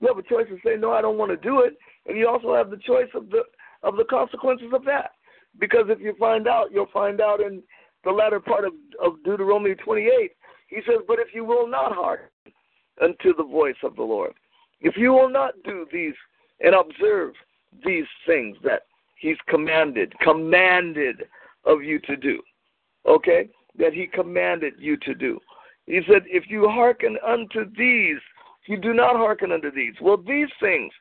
You 0.00 0.08
have 0.08 0.18
a 0.18 0.22
choice 0.22 0.46
to 0.48 0.58
say, 0.64 0.76
No, 0.78 0.92
I 0.92 1.00
don't 1.00 1.18
want 1.18 1.30
to 1.30 1.36
do 1.36 1.60
it 1.60 1.76
and 2.06 2.16
you 2.16 2.28
also 2.28 2.54
have 2.54 2.70
the 2.70 2.76
choice 2.76 3.08
of 3.14 3.30
the 3.30 3.42
of 3.82 3.96
the 3.96 4.04
consequences 4.04 4.68
of 4.72 4.84
that. 4.84 5.12
Because 5.58 5.86
if 5.88 6.00
you 6.00 6.14
find 6.18 6.46
out, 6.46 6.70
you'll 6.72 6.90
find 6.92 7.20
out 7.20 7.40
in 7.40 7.62
the 8.04 8.10
latter 8.10 8.40
part 8.40 8.64
of, 8.64 8.72
of 9.02 9.22
Deuteronomy 9.24 9.74
28. 9.74 10.32
He 10.68 10.76
says, 10.86 10.98
But 11.06 11.18
if 11.18 11.28
you 11.34 11.44
will 11.44 11.66
not 11.66 11.94
hearken 11.94 12.28
unto 13.02 13.34
the 13.36 13.44
voice 13.44 13.76
of 13.82 13.96
the 13.96 14.02
Lord, 14.02 14.32
if 14.80 14.96
you 14.96 15.12
will 15.12 15.28
not 15.28 15.54
do 15.64 15.86
these 15.92 16.14
and 16.60 16.74
observe 16.74 17.34
these 17.84 18.06
things 18.26 18.56
that 18.64 18.82
He's 19.16 19.36
commanded, 19.48 20.12
commanded 20.20 21.24
of 21.64 21.82
you 21.82 21.98
to 22.00 22.16
do, 22.16 22.40
okay, 23.06 23.48
that 23.78 23.92
He 23.92 24.06
commanded 24.06 24.74
you 24.78 24.96
to 24.98 25.14
do. 25.14 25.38
He 25.86 26.00
said, 26.06 26.22
If 26.26 26.44
you 26.48 26.68
hearken 26.68 27.18
unto 27.26 27.64
these, 27.76 28.18
you 28.66 28.76
do 28.76 28.94
not 28.94 29.16
hearken 29.16 29.52
unto 29.52 29.70
these. 29.70 29.94
Well, 30.00 30.16
these 30.16 30.48
things 30.60 30.92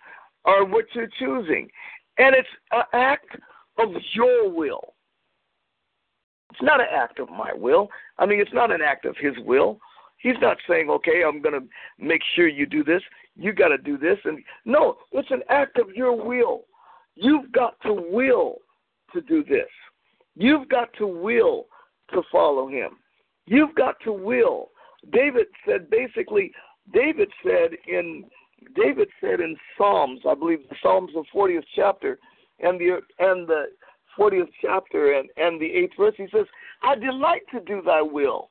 are 0.46 0.66
what 0.66 0.86
you're 0.94 1.10
choosing. 1.20 1.70
And 2.18 2.36
it's 2.36 2.50
an 2.72 2.84
act 2.94 3.38
of 3.78 3.90
your 4.14 4.50
will. 4.50 4.94
It's 6.52 6.62
not 6.62 6.82
an 6.82 6.88
act 6.92 7.20
of 7.20 7.30
my 7.30 7.52
will. 7.54 7.90
I 8.18 8.26
mean, 8.26 8.40
it's 8.40 8.54
not 8.54 8.72
an 8.72 8.82
act 8.82 9.06
of 9.06 9.16
his 9.18 9.34
will. 9.46 9.80
He's 10.18 10.36
not 10.42 10.58
saying, 10.68 10.90
okay, 10.90 11.24
I'm 11.26 11.42
going 11.42 11.60
to 11.60 11.68
make 11.98 12.22
sure 12.36 12.48
you 12.48 12.66
do 12.66 12.84
this. 12.84 13.02
You 13.36 13.54
got 13.54 13.70
to 13.70 13.78
do 13.78 13.98
this. 13.98 14.18
And 14.26 14.40
no, 14.66 14.98
it's 15.12 15.32
an 15.32 15.44
act 15.50 15.80
of 15.80 15.92
your 15.96 16.14
will. 16.14 16.66
You've 17.16 17.52
got 17.52 17.80
to 17.82 17.94
will 17.94 18.56
to 19.14 19.22
do 19.22 19.44
this. 19.44 19.68
You've 20.36 20.70
got 20.70 20.90
to 20.98 21.08
will 21.08 21.68
to 22.12 22.22
follow 22.32 22.68
him. 22.68 22.98
You've 23.46 23.76
got 23.76 23.96
to 24.04 24.12
will. 24.12 24.70
David 25.12 25.48
said 25.66 25.90
basically, 25.90 26.52
David 26.94 27.30
said 27.44 27.72
in 27.88 28.26
David 28.76 29.08
said 29.22 29.40
in 29.40 29.56
Psalms, 29.78 30.22
I 30.28 30.36
believe 30.36 30.60
the 30.70 30.76
Psalms 30.82 31.12
the 31.14 31.24
40th 31.34 31.64
chapter 31.76 32.20
and 32.60 32.80
the 32.80 33.00
and 33.20 33.48
the 33.48 33.66
40th 34.18 34.50
chapter 34.62 35.14
and, 35.14 35.30
and 35.38 35.60
the 35.60 35.66
8th 35.66 35.98
verse, 35.98 36.14
he 36.18 36.28
says, 36.32 36.46
I 36.84 36.96
delight 36.96 37.42
to 37.54 37.60
do 37.62 37.82
thy 37.82 38.02
will, 38.02 38.50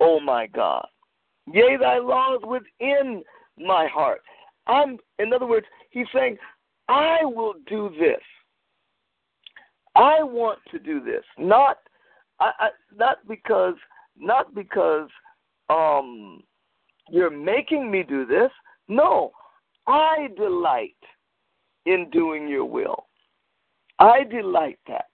O 0.00 0.20
my 0.20 0.46
God. 0.46 0.86
Yea, 1.52 1.76
thy 1.80 1.98
law 1.98 2.36
is 2.36 2.42
within 2.44 3.22
my 3.58 3.86
heart. 3.92 4.20
I'm, 4.66 4.98
in 5.18 5.32
other 5.32 5.46
words, 5.46 5.66
he's 5.90 6.06
saying, 6.14 6.36
I 6.88 7.18
will 7.24 7.54
do 7.66 7.90
this. 7.98 8.20
I 9.94 10.22
want 10.22 10.58
to 10.70 10.78
do 10.78 11.00
this, 11.04 11.24
not, 11.38 11.78
I, 12.40 12.50
I, 12.58 12.68
not 12.96 13.18
because, 13.28 13.74
not 14.18 14.54
because 14.54 15.08
um, 15.68 16.42
you're 17.10 17.30
making 17.30 17.90
me 17.90 18.02
do 18.02 18.24
this. 18.24 18.50
No, 18.88 19.32
I 19.86 20.28
delight 20.36 20.96
in 21.84 22.08
doing 22.10 22.48
your 22.48 22.64
will. 22.64 23.06
I 24.02 24.24
delight 24.24 24.80
that. 24.88 25.04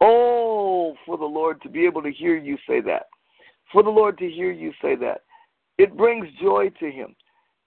Oh, 0.00 0.96
for 1.06 1.16
the 1.16 1.24
Lord 1.24 1.62
to 1.62 1.68
be 1.68 1.86
able 1.86 2.02
to 2.02 2.10
hear 2.10 2.36
you 2.36 2.58
say 2.68 2.80
that. 2.80 3.06
For 3.72 3.84
the 3.84 3.90
Lord 3.90 4.18
to 4.18 4.28
hear 4.28 4.50
you 4.50 4.72
say 4.82 4.96
that. 4.96 5.20
It 5.78 5.96
brings 5.96 6.26
joy 6.42 6.70
to 6.80 6.90
him. 6.90 7.14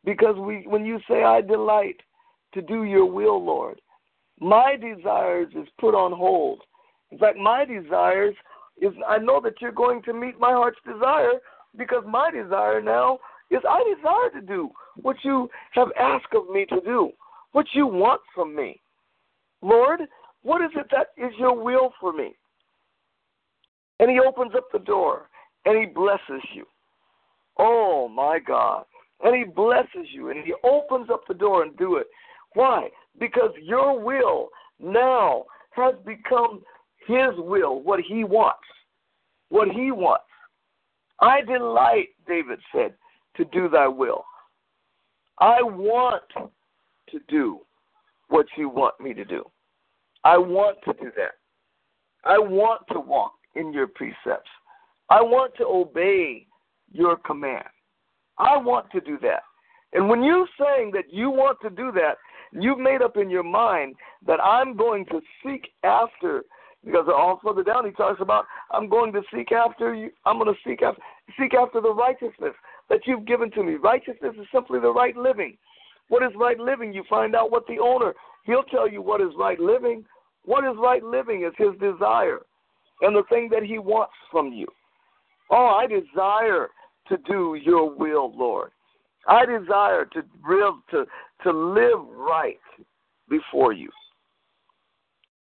Because 0.04 0.36
we 0.38 0.66
when 0.68 0.86
you 0.86 1.00
say 1.10 1.24
I 1.24 1.40
delight 1.40 2.02
to 2.54 2.62
do 2.62 2.84
your 2.84 3.06
will, 3.06 3.44
Lord, 3.44 3.80
my 4.40 4.76
desires 4.76 5.48
is 5.56 5.68
put 5.80 5.96
on 5.96 6.12
hold. 6.12 6.62
In 7.12 7.18
fact, 7.18 7.38
my 7.38 7.64
desires 7.64 8.36
is 8.82 8.92
I 9.08 9.20
know 9.20 9.40
that 9.42 9.62
you're 9.62 9.72
going 9.72 10.02
to 10.04 10.14
meet 10.14 10.38
my 10.40 10.52
heart's 10.52 10.80
desire 10.86 11.40
because 11.78 12.04
my 12.06 12.32
desire 12.32 12.82
now 12.82 13.20
is 13.50 13.62
I 13.68 13.82
desire 13.96 14.42
to 14.42 14.46
do 14.46 14.72
what 14.98 15.16
you 15.24 15.50
have 15.72 15.88
asked 15.98 16.34
of 16.36 16.50
me 16.50 16.66
to 16.66 16.82
do, 16.82 17.12
what 17.54 17.68
you 17.74 17.88
want 17.88 18.20
from 18.36 18.54
me. 18.54 18.82
Lord, 19.62 20.02
what 20.44 20.62
is 20.62 20.72
it 20.76 20.88
that 20.92 21.08
is 21.18 21.34
your 21.38 21.62
will 21.62 21.92
for 22.00 22.14
me? 22.14 22.36
And 24.00 24.10
he 24.10 24.20
opens 24.20 24.54
up 24.56 24.66
the 24.72 24.80
door 24.80 25.30
and 25.66 25.78
he 25.78 25.86
blesses 25.86 26.44
you. 26.54 26.66
Oh 27.58 28.08
my 28.08 28.40
God. 28.40 28.86
And 29.24 29.36
he 29.36 29.44
blesses 29.44 30.08
you 30.12 30.30
and 30.30 30.44
he 30.44 30.54
opens 30.64 31.10
up 31.10 31.22
the 31.28 31.34
door 31.34 31.64
and 31.64 31.76
do 31.78 31.98
it. 31.98 32.08
Why? 32.54 32.90
Because 33.20 33.52
your 33.62 34.00
will 34.00 34.50
now 34.80 35.46
has 35.72 35.96
become 36.06 36.62
his 37.08 37.32
will, 37.38 37.82
what 37.82 38.00
he 38.00 38.24
wants. 38.24 38.60
What 39.50 39.70
he 39.70 39.92
wants. 39.92 40.24
I 41.20 41.42
delight, 41.42 42.10
David 42.28 42.60
said, 42.74 42.94
to 43.38 43.46
do 43.46 43.70
thy 43.70 43.88
will. 43.88 44.24
I 45.40 45.62
want 45.62 46.24
to 46.36 47.20
do 47.28 47.60
what 48.30 48.46
you 48.58 48.70
want 48.70 49.00
me 49.00 49.14
to 49.14 49.24
do. 49.24 49.44
I 50.28 50.38
want 50.38 50.78
to 50.84 50.92
do 50.92 51.10
that. 51.16 51.36
I 52.26 52.38
want 52.38 52.82
to 52.92 53.00
walk 53.00 53.32
in 53.56 53.72
your 53.72 53.88
precepts. 53.88 54.50
I 55.10 55.22
want 55.22 55.54
to 55.58 55.64
obey 55.64 56.46
your 56.92 57.16
command. 57.16 57.64
I 58.38 58.58
want 58.58 58.92
to 58.92 59.00
do 59.00 59.18
that. 59.22 59.44
And 59.94 60.10
when 60.10 60.24
you're 60.24 60.50
saying 60.60 60.92
that 60.96 61.06
you 61.14 61.30
want 61.30 61.60
to 61.62 61.70
do 61.70 61.94
that, 61.94 62.16
you've 62.52 62.78
made 62.78 63.02
up 63.02 63.16
in 63.16 63.30
your 63.30 63.44
mind 63.44 63.96
that 64.26 64.42
I'm 64.42 64.76
going 64.76 65.06
to 65.06 65.22
seek 65.46 65.70
after 65.86 66.44
because 66.84 67.06
all 67.08 67.40
further 67.42 67.64
down 67.64 67.86
he 67.86 67.92
talks 67.92 68.20
about 68.20 68.44
I'm 68.72 68.90
going 68.90 69.14
to 69.14 69.22
seek 69.34 69.54
after 69.54 69.96
you 69.96 70.10
I'm 70.26 70.40
going 70.40 70.54
to 70.54 70.60
seek 70.70 70.82
after 70.82 71.02
seek 71.40 71.54
after 71.54 71.80
the 71.80 71.94
righteousness 71.94 72.54
that 72.90 73.02
you've 73.06 73.26
given 73.26 73.50
to 73.52 73.64
me. 73.64 73.76
Righteousness 73.76 74.36
is 74.38 74.48
simply 74.54 74.82
the 74.82 74.92
right 74.92 75.16
living. 75.16 75.58
What 76.10 76.22
is 76.24 76.32
right 76.36 76.60
living? 76.60 76.94
You 76.94 77.04
find 77.10 77.34
out 77.34 77.50
what 77.50 77.66
the 77.68 77.80
owner, 77.80 78.14
he'll 78.46 78.64
tell 78.64 78.90
you 78.90 79.02
what 79.02 79.22
is 79.22 79.32
right 79.38 79.60
living. 79.60 80.04
What 80.48 80.64
is 80.64 80.78
right 80.80 81.04
living 81.04 81.44
is 81.44 81.52
his 81.58 81.78
desire 81.78 82.40
and 83.02 83.14
the 83.14 83.24
thing 83.30 83.50
that 83.52 83.64
he 83.64 83.80
wants 83.80 84.14
from 84.32 84.54
you. 84.54 84.66
Oh, 85.52 85.78
I 85.78 85.88
desire 85.88 86.70
to 87.10 87.18
do 87.30 87.60
your 87.62 87.94
will, 87.94 88.32
Lord. 88.34 88.72
I 89.28 89.46
desire 89.46 90.06
to 90.06 90.24
live 90.50 90.76
to 90.92 91.06
to 91.44 91.52
live 91.52 92.00
right 92.16 92.60
before 93.30 93.74
you. 93.74 93.90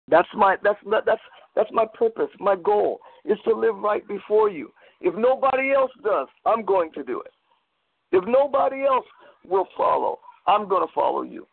That's 0.09 0.29
my 0.35 0.57
that's 0.65 0.81
that's 0.85 1.23
that's 1.55 1.71
my 1.73 1.87
purpose. 1.95 2.31
My 2.41 2.57
goal 2.57 2.99
is 3.25 3.39
to 3.45 3.55
live 3.55 3.77
right 3.77 4.07
before 4.09 4.51
you. 4.51 4.73
If 5.01 5.15
nobody 5.15 5.73
else 5.73 5.93
does, 6.03 6.27
I'm 6.45 6.65
going 6.65 6.91
to 6.95 7.05
do 7.05 7.21
it. 7.21 7.33
If 8.11 8.25
nobody 8.27 8.83
else 8.83 9.07
will 9.47 9.69
follow, 9.77 10.19
I'm 10.49 10.69
going 10.69 10.85
to 10.85 10.93
follow 10.93 11.23
you. 11.23 11.47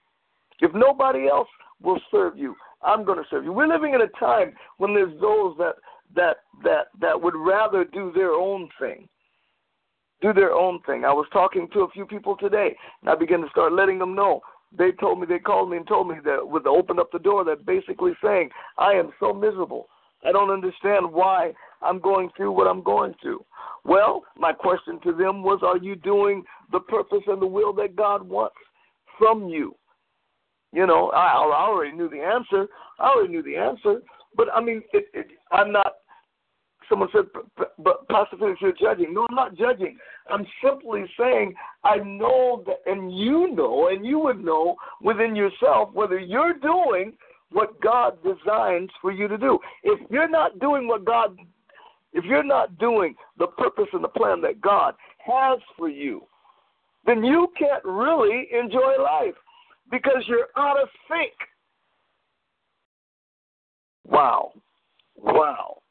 If 0.60 0.74
nobody 0.74 1.28
else 1.28 1.50
will 1.84 2.00
serve 2.10 2.36
you, 2.36 2.56
I'm 2.84 3.06
going 3.06 3.18
to 3.18 3.26
serve 3.30 3.46
you. 3.46 3.54
We're 3.54 3.68
living 3.68 3.94
in 3.94 4.02
a 4.02 4.08
time 4.20 4.54
when 4.78 4.94
there's 4.94 5.20
those 5.20 5.56
that 5.58 5.76
that 6.16 6.38
that 6.64 6.88
that 7.02 7.22
would 7.22 7.36
rather 7.36 7.84
do 7.86 8.12
their 8.14 8.32
own 8.32 8.70
thing. 8.80 9.08
Do 10.22 10.34
their 10.34 10.54
own 10.54 10.80
thing. 10.86 11.04
I 11.06 11.12
was 11.12 11.28
talking 11.34 11.68
to 11.74 11.82
a 11.82 11.90
few 11.90 12.06
people 12.06 12.38
today, 12.38 12.76
and 13.02 13.10
I 13.10 13.16
began 13.16 13.42
to 13.42 13.50
start 13.50 13.74
letting 13.74 14.00
them 14.00 14.16
know. 14.16 14.42
They 14.76 14.92
told 14.92 15.20
me, 15.20 15.28
they 15.28 15.40
called 15.40 15.70
me 15.70 15.78
and 15.78 15.88
told 15.88 16.08
me 16.08 16.16
that 16.26 16.48
with 16.48 16.66
open 16.66 16.98
up 16.98 17.12
the 17.12 17.20
door, 17.20 17.44
that 17.46 17.66
basically 17.66 18.14
saying, 18.24 18.50
I 18.78 18.94
am 18.94 19.12
so 19.20 19.34
miserable. 19.34 19.88
I 20.26 20.32
don't 20.32 20.50
understand 20.50 21.12
why 21.12 21.54
I'm 21.82 22.00
going 22.00 22.30
through 22.36 22.54
what 22.54 22.68
I'm 22.68 22.82
going 22.82 23.14
through. 23.22 23.46
Well, 23.84 24.24
my 24.38 24.54
question 24.54 25.00
to 25.02 25.12
them 25.12 25.44
was, 25.44 25.60
Are 25.62 25.78
you 25.78 25.96
doing 25.96 26.44
the 26.72 26.80
purpose 26.80 27.24
and 27.28 27.42
the 27.42 27.48
will 27.48 27.74
that 27.74 27.96
God 27.96 28.24
wants 28.24 28.56
from 29.20 29.48
you? 29.48 29.76
You 30.74 30.88
know, 30.88 31.12
I, 31.12 31.28
I 31.28 31.68
already 31.68 31.96
knew 31.96 32.10
the 32.10 32.22
answer. 32.22 32.68
I 33.00 33.10
already 33.10 33.32
knew 33.32 33.44
the 33.44 33.56
answer. 33.56 34.02
But 34.36 34.48
I 34.54 34.60
mean, 34.60 34.82
it, 34.92 35.06
it, 35.14 35.28
I'm 35.52 35.72
not. 35.72 35.94
Someone 36.90 37.10
said, 37.14 37.26
but 37.80 38.08
Pastor 38.10 38.36
Felix, 38.38 38.60
you're 38.60 38.74
judging. 38.74 39.14
No, 39.14 39.26
I'm 39.30 39.36
not 39.36 39.56
judging. 39.56 39.98
I'm 40.30 40.46
simply 40.64 41.06
saying 41.18 41.54
I 41.84 41.98
know 41.98 42.64
that, 42.68 42.92
and 42.92 43.16
you 43.18 43.56
know, 43.56 43.88
and 43.88 44.06
you 44.06 44.20
would 44.20 44.44
know 44.44 44.76
within 45.02 45.36
yourself 45.36 45.94
whether 45.94 46.20
you're 46.20 46.56
doing 46.56 47.14
what 47.52 47.80
God 47.80 48.18
designs 48.24 48.90
for 49.02 49.12
you 49.12 49.28
to 49.28 49.38
do. 49.38 49.60
If 49.84 50.00
you're 50.10 50.28
not 50.28 50.60
doing 50.60 50.88
what 50.88 51.06
God, 51.06 51.38
if 52.12 52.26
you're 52.26 52.44
not 52.44 52.78
doing 52.80 53.16
the 53.38 53.48
purpose 53.48 53.88
and 53.94 54.04
the 54.04 54.10
plan 54.10 54.42
that 54.42 54.60
God 54.60 54.96
has 55.20 55.60
for 55.78 55.88
you, 55.88 56.24
then 57.06 57.24
you 57.24 57.48
can't 57.58 57.84
really 57.86 58.50
enjoy 58.52 59.02
life 59.02 59.36
because 59.92 60.24
you're 60.28 60.48
out 60.58 60.82
of 60.82 60.88
sync. 61.10 61.34
Wow. 64.06 64.52
Wow. 65.16 65.82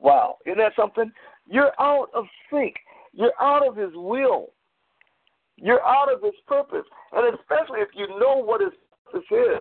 Wow. 0.00 0.38
Isn't 0.46 0.58
that 0.58 0.72
something? 0.76 1.10
You're 1.46 1.72
out 1.80 2.08
of 2.14 2.24
sync. 2.50 2.74
You're 3.12 3.34
out 3.40 3.66
of 3.66 3.76
His 3.76 3.90
will. 3.94 4.52
You're 5.56 5.84
out 5.84 6.12
of 6.12 6.22
His 6.22 6.34
purpose. 6.46 6.86
And 7.12 7.38
especially 7.38 7.80
if 7.80 7.88
you 7.94 8.08
know 8.08 8.36
what 8.36 8.60
His 8.60 8.72
purpose 9.10 9.26
is 9.30 9.60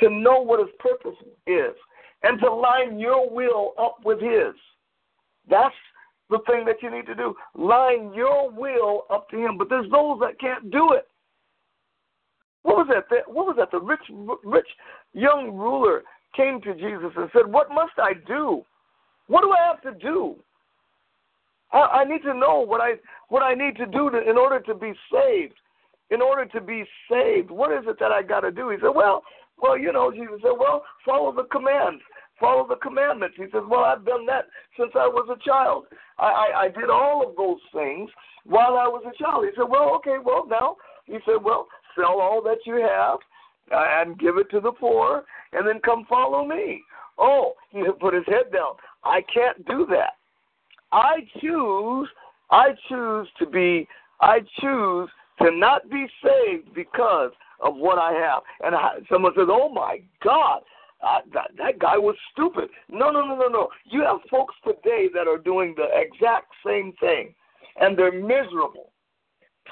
to 0.00 0.10
know 0.10 0.40
what 0.40 0.60
his 0.60 0.74
purpose 0.78 1.18
is 1.46 1.74
and 2.22 2.40
to 2.40 2.52
line 2.52 2.98
your 2.98 3.28
will 3.28 3.72
up 3.78 3.98
with 4.04 4.20
his. 4.20 4.54
That's 5.48 5.74
the 6.30 6.38
thing 6.46 6.64
that 6.66 6.82
you 6.82 6.90
need 6.90 7.06
to 7.06 7.14
do. 7.14 7.34
Line 7.54 8.12
your 8.14 8.50
will 8.50 9.04
up 9.10 9.28
to 9.30 9.36
him. 9.36 9.58
But 9.58 9.68
there's 9.68 9.90
those 9.90 10.18
that 10.20 10.40
can't 10.40 10.70
do 10.70 10.92
it. 10.92 11.06
What 12.62 12.76
was 12.76 12.86
that? 12.88 13.28
What 13.28 13.46
was 13.46 13.56
that? 13.58 13.70
The 13.70 13.80
rich, 13.80 14.00
rich 14.42 14.68
young 15.12 15.52
ruler 15.52 16.02
came 16.34 16.60
to 16.62 16.74
Jesus 16.74 17.12
and 17.16 17.28
said, 17.32 17.46
"What 17.46 17.68
must 17.70 17.92
I 17.98 18.14
do? 18.26 18.62
What 19.26 19.42
do 19.42 19.52
I 19.52 19.66
have 19.66 19.82
to 19.82 19.98
do? 20.00 20.36
I, 21.72 21.78
I 21.78 22.04
need 22.04 22.22
to 22.22 22.34
know 22.34 22.60
what 22.60 22.80
I 22.80 22.94
what 23.28 23.42
I 23.42 23.54
need 23.54 23.76
to 23.76 23.86
do 23.86 24.10
to, 24.10 24.30
in 24.30 24.38
order 24.38 24.60
to 24.60 24.74
be 24.74 24.92
saved." 25.12 25.54
in 26.10 26.20
order 26.20 26.44
to 26.46 26.60
be 26.60 26.84
saved, 27.10 27.50
what 27.50 27.72
is 27.72 27.84
it 27.88 27.96
that 27.98 28.12
I 28.12 28.22
got 28.22 28.40
to 28.40 28.50
do? 28.50 28.70
He 28.70 28.76
said, 28.80 28.92
well, 28.94 29.22
well, 29.60 29.78
you 29.78 29.92
know, 29.92 30.10
Jesus 30.10 30.40
said, 30.42 30.52
well, 30.58 30.84
follow 31.04 31.32
the 31.32 31.44
commands. 31.44 32.02
Follow 32.40 32.66
the 32.68 32.76
commandments. 32.76 33.36
He 33.36 33.44
says, 33.44 33.62
well, 33.68 33.84
I've 33.84 34.04
done 34.04 34.26
that 34.26 34.46
since 34.78 34.90
I 34.94 35.06
was 35.06 35.28
a 35.30 35.48
child. 35.48 35.84
I, 36.18 36.24
I, 36.24 36.60
I 36.62 36.68
did 36.68 36.90
all 36.90 37.26
of 37.28 37.36
those 37.36 37.60
things 37.72 38.10
while 38.44 38.76
I 38.76 38.86
was 38.88 39.04
a 39.06 39.22
child. 39.22 39.44
He 39.44 39.50
said, 39.56 39.68
well, 39.68 39.94
okay, 39.96 40.16
well, 40.22 40.46
now, 40.48 40.76
he 41.06 41.18
said, 41.24 41.42
well, 41.42 41.68
sell 41.94 42.20
all 42.20 42.42
that 42.42 42.58
you 42.66 42.74
have 42.76 43.18
uh, 43.72 44.00
and 44.00 44.18
give 44.18 44.36
it 44.36 44.50
to 44.50 44.60
the 44.60 44.72
poor, 44.72 45.24
and 45.52 45.66
then 45.66 45.80
come 45.84 46.04
follow 46.08 46.44
me. 46.44 46.82
Oh, 47.18 47.54
he 47.70 47.82
put 48.00 48.14
his 48.14 48.24
head 48.26 48.52
down. 48.52 48.74
I 49.04 49.22
can't 49.32 49.64
do 49.66 49.86
that. 49.90 50.14
I 50.92 51.26
choose, 51.40 52.08
I 52.50 52.68
choose 52.88 53.28
to 53.38 53.46
be, 53.46 53.86
I 54.20 54.40
choose 54.60 55.08
to 55.40 55.50
not 55.50 55.88
be 55.90 56.06
saved 56.22 56.74
because 56.74 57.30
of 57.60 57.76
what 57.76 57.98
I 57.98 58.12
have. 58.12 58.42
And 58.64 58.74
I, 58.74 58.98
someone 59.10 59.32
says, 59.36 59.48
"Oh 59.48 59.68
my 59.68 60.00
God, 60.22 60.62
that, 61.32 61.50
that 61.58 61.78
guy 61.78 61.96
was 61.96 62.16
stupid." 62.32 62.68
No, 62.88 63.10
no, 63.10 63.22
no, 63.26 63.36
no, 63.36 63.48
no. 63.48 63.68
You 63.84 64.02
have 64.02 64.18
folks 64.30 64.54
today 64.64 65.08
that 65.14 65.28
are 65.28 65.38
doing 65.38 65.74
the 65.76 65.88
exact 65.94 66.52
same 66.66 66.92
thing, 67.00 67.34
and 67.80 67.96
they're 67.96 68.12
miserable, 68.12 68.92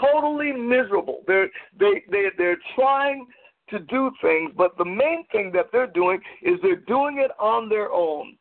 totally 0.01 0.53
miserable. 0.53 1.23
They're 1.27 1.49
they 1.79 2.03
they 2.11 2.27
they're 2.37 2.59
trying 2.75 3.27
to 3.71 3.79
do 3.79 4.11
things, 4.21 4.53
but 4.57 4.77
the 4.77 4.85
main 4.85 5.25
thing 5.33 5.51
that 5.53 5.67
they're 5.73 5.87
doing 5.87 6.21
is 6.43 6.59
they're 6.63 6.77
doing 6.77 7.19
it 7.19 7.31
on 7.41 7.69
their 7.69 7.91
own. 7.91 8.37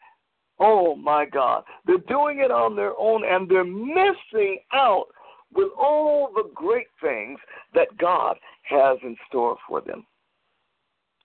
Oh 0.59 0.95
my 0.95 1.25
God. 1.25 1.63
They're 1.85 1.97
doing 2.07 2.39
it 2.39 2.51
on 2.51 2.75
their 2.75 2.93
own 2.97 3.23
and 3.25 3.49
they're 3.49 3.63
missing 3.63 4.59
out 4.73 5.05
with 5.53 5.69
all 5.77 6.29
the 6.33 6.49
great 6.53 6.87
things 7.01 7.39
that 7.73 7.97
God 7.97 8.37
has 8.63 8.97
in 9.03 9.15
store 9.27 9.57
for 9.67 9.81
them. 9.81 10.05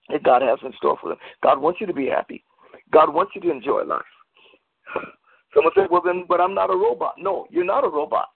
That 0.09 0.23
God 0.23 0.43
has 0.43 0.59
in 0.63 0.73
store 0.77 0.97
for 1.01 1.09
them. 1.09 1.19
God 1.43 1.61
wants 1.61 1.81
you 1.81 1.87
to 1.87 1.93
be 1.93 2.07
happy. 2.07 2.45
God 2.93 3.13
wants 3.13 3.33
you 3.35 3.41
to 3.43 3.51
enjoy 3.51 3.83
life. 3.83 4.03
Someone 5.55 5.73
said, 5.75 5.89
"Well, 5.91 6.03
then, 6.05 6.25
but 6.29 6.41
I'm 6.41 6.55
not 6.55 6.71
a 6.71 6.77
robot." 6.77 7.15
No, 7.19 7.47
you're 7.51 7.65
not 7.65 7.85
a 7.85 7.89
robot. 7.89 8.29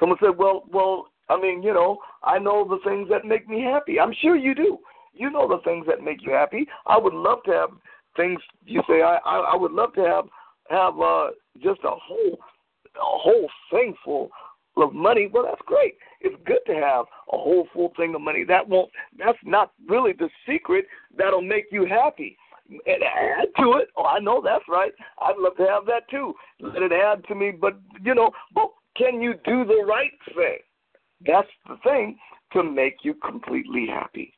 Someone 0.00 0.18
said, 0.20 0.36
"Well, 0.36 0.64
well, 0.72 1.08
I 1.28 1.40
mean, 1.40 1.62
you 1.62 1.72
know, 1.72 1.98
I 2.22 2.38
know 2.38 2.66
the 2.68 2.78
things 2.88 3.08
that 3.10 3.24
make 3.24 3.48
me 3.48 3.62
happy." 3.62 4.00
I'm 4.00 4.14
sure 4.20 4.36
you 4.36 4.54
do. 4.54 4.78
You 5.12 5.30
know 5.30 5.46
the 5.46 5.62
things 5.64 5.86
that 5.86 6.02
make 6.02 6.22
you 6.22 6.32
happy. 6.32 6.66
I 6.86 6.98
would 6.98 7.14
love 7.14 7.42
to 7.44 7.52
have 7.52 7.70
things. 8.16 8.40
You 8.64 8.82
say, 8.88 9.02
I, 9.02 9.18
I, 9.24 9.52
I 9.52 9.56
would 9.56 9.72
love 9.72 9.92
to 9.94 10.00
have 10.00 10.24
have 10.70 10.98
uh, 10.98 11.28
just 11.62 11.80
a 11.84 11.90
whole 11.90 12.38
a 12.96 13.18
whole 13.18 13.48
thing 13.70 13.94
full 14.04 14.30
of 14.76 14.94
money, 14.94 15.28
well, 15.32 15.44
that's 15.44 15.60
great. 15.66 15.94
It's 16.20 16.36
good 16.46 16.60
to 16.66 16.74
have 16.74 17.06
a 17.32 17.36
whole 17.36 17.68
full 17.72 17.92
thing 17.96 18.14
of 18.14 18.20
money. 18.20 18.44
That 18.44 18.68
won't. 18.68 18.90
That's 19.18 19.38
not 19.44 19.72
really 19.88 20.12
the 20.12 20.28
secret 20.48 20.86
that'll 21.16 21.42
make 21.42 21.66
you 21.70 21.86
happy. 21.86 22.36
and 22.68 23.02
add 23.02 23.48
to 23.58 23.74
it. 23.74 23.88
Oh, 23.96 24.04
I 24.04 24.18
know 24.18 24.40
that's 24.42 24.64
right. 24.68 24.92
I'd 25.20 25.36
love 25.38 25.56
to 25.56 25.66
have 25.66 25.84
that 25.86 26.08
too. 26.10 26.34
Let 26.60 26.82
it 26.82 26.92
add 26.92 27.24
to 27.28 27.34
me, 27.34 27.50
but 27.50 27.78
you 28.02 28.14
know, 28.14 28.30
but 28.54 28.70
can 28.96 29.20
you 29.20 29.34
do 29.44 29.64
the 29.64 29.84
right 29.86 30.12
thing? 30.34 30.58
That's 31.26 31.48
the 31.68 31.76
thing 31.84 32.18
to 32.52 32.62
make 32.62 32.98
you 33.02 33.14
completely 33.14 33.86
happy. 33.86 34.34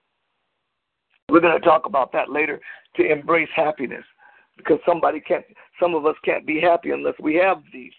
We're 1.28 1.40
going 1.40 1.58
to 1.58 1.64
talk 1.64 1.86
about 1.86 2.12
that 2.12 2.30
later 2.30 2.60
to 2.96 3.10
embrace 3.10 3.48
happiness 3.54 4.04
because 4.56 4.78
somebody 4.86 5.20
can't 5.20 5.44
some 5.80 5.94
of 5.94 6.06
us 6.06 6.14
can't 6.24 6.46
be 6.46 6.60
happy 6.60 6.90
unless 6.90 7.14
we 7.20 7.34
have 7.36 7.62
these 7.72 7.92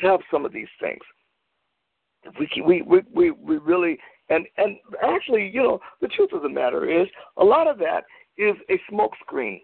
have 0.00 0.20
some 0.30 0.44
of 0.44 0.52
these 0.52 0.68
things. 0.80 1.02
We 2.38 2.48
we 2.64 2.82
we 2.82 3.02
we, 3.12 3.30
we 3.32 3.58
really 3.58 3.98
and 4.28 4.46
and 4.56 4.76
actually, 5.02 5.50
you 5.52 5.62
know, 5.62 5.80
the 6.00 6.08
truth 6.08 6.30
of 6.32 6.42
the 6.42 6.48
matter 6.48 6.88
is 6.88 7.06
a 7.36 7.44
lot 7.44 7.66
of 7.66 7.78
that 7.78 8.04
is 8.36 8.54
a 8.70 8.80
smokescreen. 8.92 9.60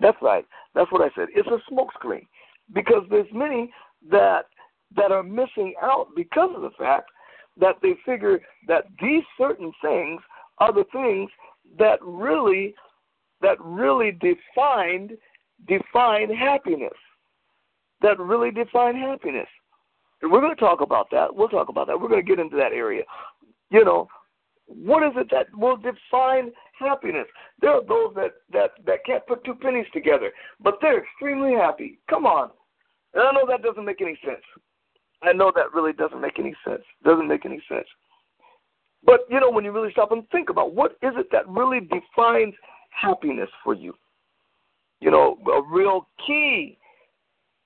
That's 0.00 0.16
right. 0.20 0.44
That's 0.74 0.90
what 0.92 1.02
I 1.02 1.10
said. 1.16 1.28
It's 1.34 1.48
a 1.48 1.72
smokescreen 1.72 2.26
because 2.72 3.04
there's 3.10 3.26
many 3.32 3.72
that 4.10 4.46
that 4.94 5.10
are 5.10 5.22
missing 5.22 5.74
out 5.82 6.08
because 6.14 6.50
of 6.54 6.62
the 6.62 6.70
fact 6.78 7.10
that 7.58 7.76
they 7.82 7.94
figure 8.04 8.40
that 8.68 8.84
these 9.00 9.22
certain 9.38 9.72
things 9.82 10.20
are 10.58 10.72
the 10.72 10.84
things 10.92 11.30
that 11.78 11.98
really 12.02 12.74
that 13.42 13.58
really 13.60 14.12
defined 14.12 15.12
define 15.66 16.34
happiness. 16.34 16.92
That 18.02 18.18
really 18.18 18.50
define 18.50 18.94
happiness. 18.94 19.48
And 20.22 20.32
we're 20.32 20.40
going 20.40 20.54
to 20.54 20.60
talk 20.60 20.80
about 20.80 21.08
that. 21.10 21.34
We'll 21.34 21.48
talk 21.48 21.68
about 21.68 21.86
that. 21.88 22.00
We're 22.00 22.08
going 22.08 22.24
to 22.24 22.28
get 22.28 22.40
into 22.40 22.56
that 22.56 22.72
area. 22.72 23.02
You 23.70 23.84
know, 23.84 24.08
what 24.66 25.02
is 25.02 25.12
it 25.16 25.28
that 25.30 25.46
will 25.56 25.76
define 25.76 26.52
happiness? 26.78 27.26
There 27.60 27.70
are 27.70 27.84
those 27.84 28.14
that, 28.14 28.32
that, 28.52 28.70
that 28.86 29.04
can't 29.04 29.26
put 29.26 29.44
two 29.44 29.54
pennies 29.54 29.86
together, 29.92 30.30
but 30.60 30.78
they're 30.80 31.02
extremely 31.02 31.52
happy. 31.52 31.98
Come 32.08 32.26
on. 32.26 32.50
And 33.14 33.22
I 33.22 33.32
know 33.32 33.46
that 33.48 33.62
doesn't 33.62 33.84
make 33.84 34.00
any 34.00 34.18
sense. 34.24 34.42
I 35.22 35.32
know 35.32 35.52
that 35.54 35.72
really 35.74 35.92
doesn't 35.92 36.20
make 36.20 36.38
any 36.38 36.54
sense. 36.66 36.82
Doesn't 37.04 37.28
make 37.28 37.46
any 37.46 37.62
sense. 37.68 37.86
But 39.04 39.20
you 39.30 39.40
know, 39.40 39.50
when 39.50 39.64
you 39.64 39.72
really 39.72 39.92
stop 39.92 40.12
and 40.12 40.28
think 40.30 40.50
about 40.50 40.74
what 40.74 40.92
is 41.02 41.12
it 41.16 41.28
that 41.32 41.48
really 41.48 41.80
defines 41.80 42.54
happiness 42.90 43.48
for 43.62 43.74
you, 43.74 43.94
you 45.00 45.10
know, 45.10 45.38
a 45.52 45.62
real 45.62 46.08
key 46.26 46.76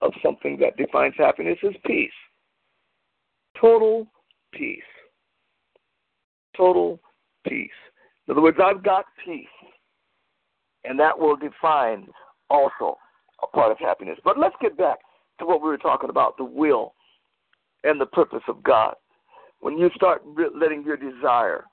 of 0.03 0.13
something 0.23 0.59
that 0.61 0.77
defines 0.77 1.15
happiness 1.17 1.59
is 1.63 1.75
peace. 1.87 2.11
Total 3.59 4.07
peace. 4.53 4.81
Total 6.57 6.99
peace. 7.47 7.71
In 8.27 8.33
other 8.33 8.43
words, 8.43 8.59
I've 8.63 8.83
got 8.83 9.07
peace. 9.25 9.47
And 10.85 10.99
that 10.99 11.19
will 11.19 11.37
define 11.37 12.09
also 12.49 12.97
a 13.43 13.47
part 13.47 13.71
of 13.71 13.79
happiness. 13.79 14.19
But 14.25 14.39
let's 14.39 14.57
get 14.61 14.77
back 14.77 14.99
to 15.39 15.47
what 15.47 15.63
we 15.63 15.69
were 15.69 15.79
talking 15.79 16.11
about 16.11 16.37
the 16.37 16.45
will 16.45 16.95
and 17.85 18.01
the 18.01 18.07
purpose 18.07 18.43
of 18.49 18.63
God. 18.63 18.95
When 19.61 19.79
you 19.79 19.91
start 19.95 20.23
letting 20.59 20.85
your 20.85 20.97
desire 20.97 21.65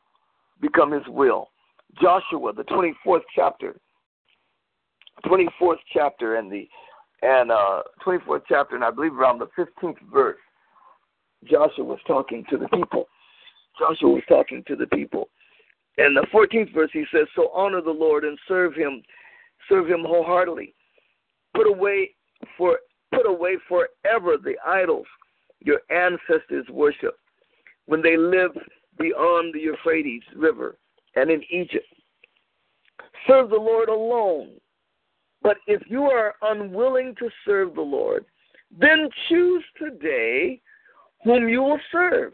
become 0.62 0.92
His 0.92 1.08
will. 1.08 1.50
Joshua, 2.02 2.54
the 2.54 2.64
24th 2.64 3.22
chapter, 3.36 3.80
24th 5.26 5.78
chapter, 5.94 6.36
and 6.36 6.52
the 6.52 6.68
and 7.24 7.52
uh, 7.52 7.82
24th 8.06 8.44
chapter, 8.48 8.76
and 8.76 8.84
I 8.84 8.92
believe 8.92 9.14
around 9.14 9.40
the 9.40 9.48
15th 9.58 9.98
verse, 10.14 10.38
Joshua 11.46 11.84
was 11.84 12.00
talking 12.08 12.44
to 12.50 12.58
the 12.58 12.68
people. 12.70 13.08
Joshua 13.80 14.10
was 14.10 14.24
talking 14.28 14.64
to 14.68 14.76
the 14.76 14.88
people. 14.88 15.30
And 15.98 16.16
the 16.16 16.28
14th 16.34 16.74
verse, 16.74 16.90
he 16.94 17.06
says, 17.12 17.28
So 17.36 17.50
honor 17.54 17.82
the 17.82 17.92
Lord 17.92 18.24
and 18.24 18.38
serve 18.48 18.74
him, 18.74 19.02
serve 19.70 19.88
him 19.88 20.04
wholeheartedly. 20.06 20.74
Put 21.56 21.68
away 21.68 22.12
for 22.58 22.80
put 23.12 23.26
away 23.26 23.58
forever 23.68 24.36
the 24.38 24.56
idols 24.66 25.08
your 25.60 25.80
ancestors 25.90 26.68
worshiped 26.70 27.20
when 27.86 28.02
they 28.02 28.18
lived 28.18 28.60
beyond 29.00 29.54
the 29.54 29.60
Euphrates 29.60 30.24
River 30.36 30.78
and 31.16 31.32
in 31.32 31.42
Egypt. 31.50 31.86
Serve 33.26 33.50
the 33.50 33.56
Lord 33.56 33.90
alone. 33.90 34.52
But 35.42 35.58
if 35.68 35.82
you 35.88 36.04
are 36.04 36.36
unwilling 36.42 37.16
to 37.20 37.30
serve 37.46 37.76
the 37.76 37.82
Lord, 37.82 38.26
then 38.78 39.10
choose 39.30 39.64
today 39.82 40.62
whom 41.24 41.50
you 41.50 41.62
will 41.62 41.80
serve. 41.92 42.34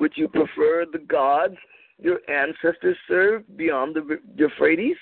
Would 0.00 0.12
you 0.16 0.28
prefer 0.28 0.84
the 0.90 0.98
gods 0.98 1.56
your 1.98 2.18
ancestors 2.28 2.96
served 3.08 3.56
beyond 3.56 3.96
the 3.96 4.18
Euphrates? 4.36 4.96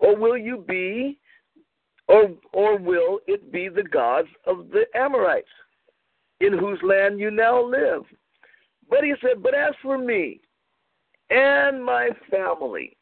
Or 0.00 0.16
will 0.16 0.36
you 0.36 0.64
be 0.66 1.18
or 2.08 2.30
or 2.52 2.78
will 2.78 3.20
it 3.26 3.52
be 3.52 3.68
the 3.68 3.82
gods 3.82 4.28
of 4.46 4.70
the 4.70 4.84
Amorites? 4.94 5.48
in 6.40 6.56
whose 6.56 6.78
land 6.82 7.18
you 7.18 7.30
now 7.30 7.62
live. 7.62 8.02
But 8.88 9.04
he 9.04 9.14
said, 9.20 9.42
But 9.42 9.54
as 9.54 9.74
for 9.82 9.98
me 9.98 10.40
and 11.30 11.84
my 11.84 12.10
family, 12.30 12.96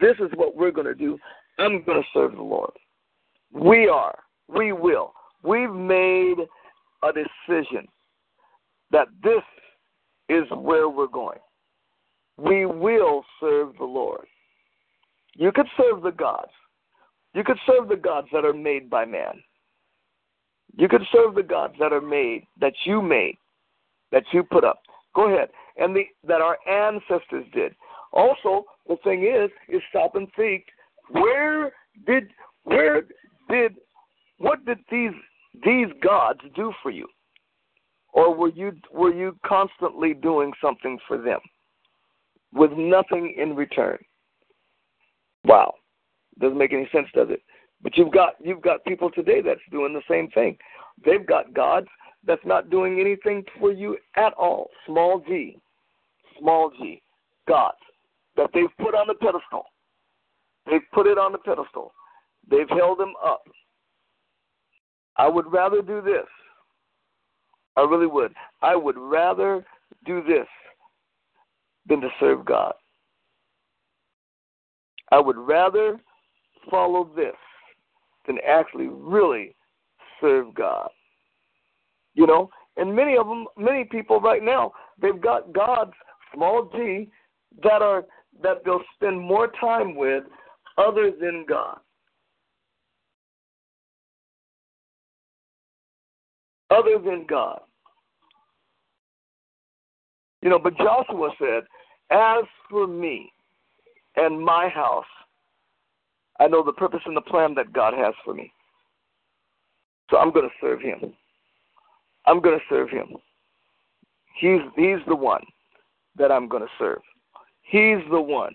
this 0.00 0.16
is 0.18 0.30
what 0.34 0.56
we're 0.56 0.72
going 0.72 0.86
to 0.86 0.94
do. 0.94 1.18
I'm 1.58 1.82
going 1.84 2.02
to 2.02 2.08
serve 2.12 2.32
the 2.32 2.42
Lord. 2.42 2.72
We 3.52 3.88
are. 3.88 4.18
We 4.48 4.72
will. 4.72 5.12
We've 5.42 5.72
made 5.72 6.36
a 7.02 7.10
decision 7.12 7.86
that 8.90 9.08
this 9.22 9.42
is 10.28 10.44
where 10.50 10.88
we're 10.88 11.06
going. 11.06 11.38
We 12.36 12.66
will 12.66 13.24
serve 13.40 13.74
the 13.78 13.84
Lord. 13.84 14.26
You 15.34 15.52
could 15.52 15.66
serve 15.76 16.02
the 16.02 16.10
gods. 16.10 16.50
You 17.34 17.44
could 17.44 17.58
serve 17.66 17.88
the 17.88 17.96
gods 17.96 18.28
that 18.32 18.44
are 18.44 18.52
made 18.52 18.88
by 18.88 19.04
man. 19.04 19.42
You 20.76 20.88
could 20.88 21.02
serve 21.12 21.34
the 21.34 21.42
gods 21.42 21.74
that 21.78 21.92
are 21.92 22.00
made, 22.00 22.46
that 22.60 22.74
you 22.84 23.00
made, 23.00 23.38
that 24.12 24.24
you 24.32 24.42
put 24.42 24.64
up. 24.64 24.80
Go 25.14 25.28
ahead. 25.32 25.48
And 25.78 25.94
the, 25.94 26.04
that 26.26 26.40
our 26.40 26.58
ancestors 26.68 27.46
did. 27.54 27.74
Also, 28.12 28.64
the 28.88 28.96
thing 29.04 29.24
is, 29.24 29.50
is 29.68 29.82
stop 29.90 30.14
and 30.14 30.28
think, 30.36 30.64
where 31.10 31.72
did, 32.06 32.28
where 32.64 33.02
did, 33.48 33.76
what 34.38 34.64
did 34.64 34.78
these 34.90 35.12
these 35.64 35.86
gods 36.02 36.40
do 36.54 36.72
for 36.82 36.90
you? 36.90 37.06
Or 38.16 38.34
were 38.34 38.48
you 38.48 38.72
were 38.90 39.12
you 39.12 39.38
constantly 39.46 40.14
doing 40.14 40.50
something 40.60 40.98
for 41.06 41.18
them 41.18 41.38
with 42.52 42.72
nothing 42.72 43.34
in 43.36 43.54
return? 43.54 43.98
Wow. 45.44 45.74
Doesn't 46.40 46.56
make 46.56 46.72
any 46.72 46.88
sense, 46.90 47.08
does 47.14 47.28
it? 47.28 47.42
But 47.82 47.94
you've 47.98 48.12
got 48.12 48.36
you've 48.42 48.62
got 48.62 48.84
people 48.86 49.10
today 49.10 49.42
that's 49.42 49.60
doing 49.70 49.92
the 49.92 50.00
same 50.10 50.30
thing. 50.30 50.56
They've 51.04 51.26
got 51.26 51.52
gods 51.52 51.88
that's 52.26 52.44
not 52.46 52.70
doing 52.70 52.98
anything 53.00 53.44
for 53.60 53.70
you 53.70 53.98
at 54.16 54.32
all. 54.32 54.70
Small 54.86 55.20
g, 55.20 55.58
small 56.40 56.70
g, 56.70 57.02
gods 57.46 57.76
that 58.38 58.48
they've 58.54 58.64
put 58.78 58.94
on 58.94 59.08
the 59.08 59.14
pedestal. 59.14 59.66
They've 60.64 60.80
put 60.94 61.06
it 61.06 61.18
on 61.18 61.32
the 61.32 61.38
pedestal. 61.38 61.92
They've 62.50 62.68
held 62.70 62.98
them 62.98 63.12
up. 63.22 63.42
I 65.18 65.28
would 65.28 65.52
rather 65.52 65.82
do 65.82 66.00
this. 66.00 66.26
I 67.76 67.82
really 67.82 68.06
would. 68.06 68.32
I 68.62 68.74
would 68.74 68.96
rather 68.98 69.64
do 70.04 70.22
this 70.22 70.46
than 71.88 72.00
to 72.00 72.08
serve 72.18 72.44
God. 72.44 72.74
I 75.12 75.20
would 75.20 75.36
rather 75.36 76.00
follow 76.70 77.08
this 77.14 77.34
than 78.26 78.38
actually 78.46 78.88
really 78.88 79.54
serve 80.20 80.54
God. 80.54 80.88
You 82.14 82.26
know, 82.26 82.50
and 82.76 82.94
many 82.94 83.16
of 83.16 83.26
them, 83.26 83.46
many 83.56 83.84
people 83.84 84.20
right 84.20 84.42
now, 84.42 84.72
they've 85.00 85.20
got 85.20 85.52
gods, 85.52 85.92
small 86.34 86.70
g, 86.74 87.08
that 87.62 87.82
are 87.82 88.04
that 88.42 88.62
they'll 88.64 88.82
spend 88.94 89.18
more 89.20 89.48
time 89.60 89.94
with 89.94 90.24
other 90.76 91.10
than 91.10 91.44
God. 91.48 91.78
Other 96.70 96.98
than 96.98 97.26
God. 97.28 97.60
You 100.42 100.50
know, 100.50 100.58
but 100.58 100.76
Joshua 100.76 101.30
said, 101.38 101.64
As 102.10 102.44
for 102.70 102.86
me 102.86 103.32
and 104.16 104.40
my 104.40 104.68
house, 104.68 105.04
I 106.38 106.48
know 106.48 106.62
the 106.62 106.72
purpose 106.72 107.00
and 107.06 107.16
the 107.16 107.22
plan 107.22 107.54
that 107.54 107.72
God 107.72 107.94
has 107.94 108.14
for 108.24 108.34
me. 108.34 108.52
So 110.10 110.18
I'm 110.18 110.32
going 110.32 110.48
to 110.48 110.54
serve 110.60 110.80
him. 110.80 111.14
I'm 112.26 112.40
going 112.40 112.58
to 112.58 112.64
serve 112.68 112.90
him. 112.90 113.16
He's 114.38 114.60
he's 114.76 114.98
the 115.08 115.16
one 115.16 115.42
that 116.16 116.30
I'm 116.30 116.48
going 116.48 116.62
to 116.62 116.68
serve. 116.78 117.00
He's 117.62 117.98
the 118.10 118.20
one 118.20 118.54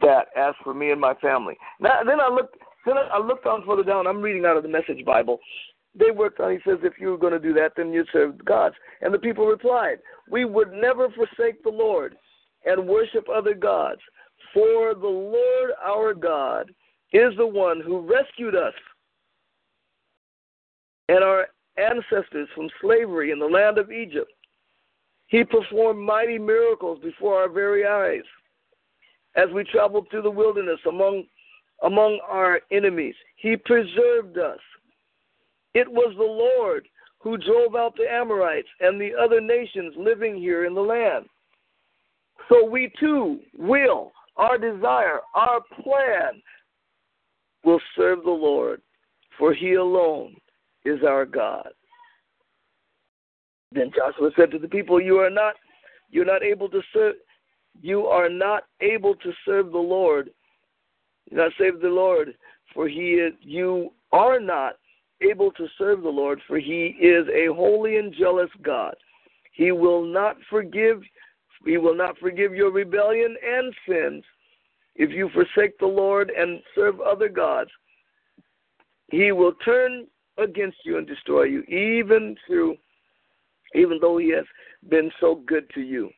that 0.00 0.26
as 0.36 0.54
for 0.64 0.74
me 0.74 0.90
and 0.90 1.00
my 1.00 1.14
family. 1.14 1.56
Now 1.78 2.02
then 2.04 2.20
I 2.20 2.28
looked 2.28 2.56
then 2.84 2.96
I 2.98 3.18
looked 3.18 3.46
on 3.46 3.64
further 3.66 3.84
down. 3.84 4.06
I'm 4.06 4.20
reading 4.20 4.44
out 4.44 4.56
of 4.56 4.62
the 4.62 4.68
Message 4.68 5.04
Bible. 5.04 5.38
They 5.94 6.10
worked 6.10 6.40
on. 6.40 6.52
He 6.52 6.58
says, 6.64 6.78
if 6.82 6.94
you 7.00 7.08
were 7.08 7.18
going 7.18 7.32
to 7.32 7.38
do 7.38 7.52
that, 7.54 7.72
then 7.76 7.92
you 7.92 8.04
serve 8.12 8.44
gods. 8.44 8.76
And 9.00 9.12
the 9.12 9.18
people 9.18 9.46
replied, 9.46 9.98
We 10.30 10.44
would 10.44 10.72
never 10.72 11.08
forsake 11.10 11.62
the 11.62 11.70
Lord 11.70 12.16
and 12.64 12.86
worship 12.86 13.26
other 13.28 13.54
gods. 13.54 14.00
For 14.54 14.94
the 14.94 15.06
Lord 15.06 15.70
our 15.84 16.14
God 16.14 16.70
is 17.12 17.32
the 17.36 17.46
one 17.46 17.80
who 17.80 18.00
rescued 18.00 18.54
us 18.54 18.74
and 21.08 21.24
our 21.24 21.48
ancestors 21.76 22.48
from 22.54 22.68
slavery 22.80 23.32
in 23.32 23.38
the 23.38 23.46
land 23.46 23.78
of 23.78 23.90
Egypt. 23.90 24.30
He 25.26 25.44
performed 25.44 26.00
mighty 26.00 26.38
miracles 26.38 26.98
before 27.02 27.40
our 27.40 27.48
very 27.48 27.86
eyes 27.86 28.24
as 29.36 29.48
we 29.54 29.64
traveled 29.64 30.06
through 30.10 30.22
the 30.22 30.30
wilderness 30.30 30.80
among 30.88 31.24
among 31.82 32.20
our 32.28 32.60
enemies. 32.70 33.14
He 33.36 33.56
preserved 33.56 34.36
us. 34.38 34.58
It 35.74 35.90
was 35.90 36.14
the 36.16 36.22
Lord 36.22 36.88
who 37.20 37.36
drove 37.36 37.76
out 37.76 37.94
the 37.96 38.10
Amorites 38.10 38.68
and 38.80 39.00
the 39.00 39.12
other 39.14 39.40
nations 39.40 39.94
living 39.96 40.36
here 40.36 40.64
in 40.64 40.74
the 40.74 40.80
land. 40.80 41.26
So 42.48 42.64
we 42.64 42.92
too 42.98 43.40
will, 43.56 44.12
our 44.36 44.58
desire, 44.58 45.20
our 45.34 45.60
plan 45.82 46.42
will 47.64 47.80
serve 47.96 48.24
the 48.24 48.30
Lord, 48.30 48.80
for 49.38 49.52
he 49.52 49.74
alone 49.74 50.34
is 50.84 51.00
our 51.06 51.26
God. 51.26 51.68
Then 53.72 53.92
Joshua 53.94 54.30
said 54.36 54.50
to 54.50 54.58
the 54.58 54.66
people, 54.66 55.00
You 55.00 55.18
are 55.18 55.30
not 55.30 55.54
you're 56.10 56.24
not 56.24 56.42
able 56.42 56.68
to 56.70 56.80
serve 56.92 57.14
you 57.80 58.06
are 58.06 58.28
not 58.28 58.64
able 58.80 59.14
to 59.14 59.32
serve 59.44 59.70
the 59.70 59.78
Lord. 59.78 60.30
You're 61.30 61.44
not 61.44 61.52
save 61.58 61.80
the 61.80 61.88
Lord, 61.88 62.34
for 62.74 62.88
he 62.88 63.14
is 63.14 63.34
you 63.40 63.92
are 64.12 64.40
not 64.40 64.74
able 65.22 65.50
to 65.52 65.66
serve 65.78 66.02
the 66.02 66.08
Lord, 66.08 66.40
for 66.46 66.58
he 66.58 66.96
is 67.00 67.26
a 67.28 67.52
holy 67.54 67.96
and 67.98 68.14
jealous 68.14 68.50
God. 68.62 68.94
He 69.52 69.72
will 69.72 70.04
not 70.04 70.36
forgive 70.48 71.02
he 71.66 71.76
will 71.76 71.94
not 71.94 72.16
forgive 72.16 72.54
your 72.54 72.70
rebellion 72.70 73.36
and 73.46 73.74
sins 73.86 74.24
if 74.96 75.10
you 75.10 75.28
forsake 75.34 75.78
the 75.78 75.86
Lord 75.86 76.30
and 76.30 76.62
serve 76.74 77.02
other 77.02 77.28
gods. 77.28 77.70
He 79.08 79.32
will 79.32 79.52
turn 79.62 80.06
against 80.38 80.78
you 80.84 80.96
and 80.96 81.06
destroy 81.06 81.42
you, 81.42 81.62
even 81.64 82.34
through 82.46 82.76
even 83.74 83.98
though 84.00 84.18
he 84.18 84.30
has 84.30 84.44
been 84.88 85.10
so 85.20 85.42
good 85.46 85.68
to 85.74 85.80
you. 85.80 86.10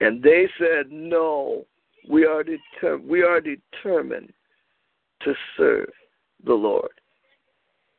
And 0.00 0.22
they 0.22 0.48
said, 0.58 0.90
No, 0.90 1.66
we 2.08 2.24
are 2.24 2.42
deter- 2.42 2.98
we 2.98 3.22
are 3.22 3.40
determined 3.40 4.32
to 5.22 5.34
serve 5.56 5.88
the 6.44 6.54
Lord. 6.54 6.90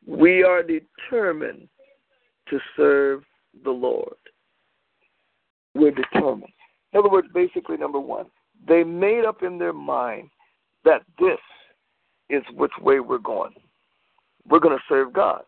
We 0.07 0.43
are 0.43 0.63
determined 0.63 1.67
to 2.49 2.59
serve 2.77 3.23
the 3.65 3.71
Lord. 3.71 4.15
We're 5.75 5.91
determined. 5.91 6.53
In 6.93 6.99
other 6.99 7.09
words, 7.09 7.27
basically, 7.33 7.75
number 7.75 7.99
one, 7.99 8.27
they 8.67 8.83
made 8.83 9.25
up 9.25 9.43
in 9.43 9.57
their 9.57 9.73
mind 9.73 10.29
that 10.85 11.01
this 11.19 11.39
is 12.29 12.41
which 12.55 12.71
way 12.81 13.01
we're 13.01 13.17
going. 13.17 13.53
We're 14.49 14.61
going 14.61 14.77
to 14.77 14.83
serve 14.87 15.11
God. 15.11 15.43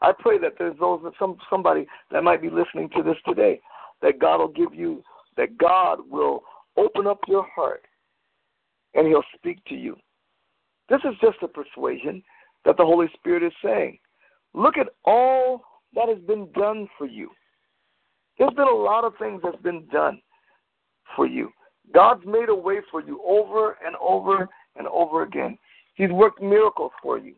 I 0.00 0.12
pray 0.16 0.38
that 0.38 0.52
there's 0.56 0.78
those 0.78 1.00
some 1.18 1.36
somebody 1.50 1.86
that 2.12 2.22
might 2.22 2.40
be 2.40 2.50
listening 2.50 2.88
to 2.96 3.02
this 3.02 3.16
today, 3.26 3.60
that 4.00 4.20
God 4.20 4.38
will 4.38 4.48
give 4.48 4.72
you, 4.72 5.02
that 5.36 5.58
God 5.58 5.98
will 6.08 6.44
open 6.76 7.08
up 7.08 7.18
your 7.26 7.44
heart, 7.52 7.82
and 8.94 9.08
He'll 9.08 9.24
speak 9.34 9.64
to 9.64 9.74
you. 9.74 9.96
This 10.88 11.00
is 11.04 11.14
just 11.20 11.38
a 11.42 11.48
persuasion 11.48 12.22
that 12.68 12.76
the 12.76 12.84
Holy 12.84 13.06
Spirit 13.14 13.42
is 13.42 13.52
saying. 13.64 13.98
Look 14.52 14.76
at 14.76 14.88
all 15.06 15.62
that 15.94 16.06
has 16.10 16.18
been 16.26 16.52
done 16.52 16.86
for 16.98 17.06
you. 17.06 17.30
There's 18.38 18.52
been 18.52 18.68
a 18.68 18.76
lot 18.76 19.04
of 19.04 19.14
things 19.18 19.40
that's 19.42 19.60
been 19.62 19.86
done 19.90 20.20
for 21.16 21.26
you. 21.26 21.50
God's 21.94 22.26
made 22.26 22.50
a 22.50 22.54
way 22.54 22.80
for 22.90 23.00
you 23.02 23.22
over 23.26 23.78
and 23.84 23.96
over 23.96 24.46
and 24.76 24.86
over 24.88 25.22
again. 25.22 25.56
He's 25.94 26.10
worked 26.10 26.42
miracles 26.42 26.92
for 27.02 27.16
you. 27.16 27.36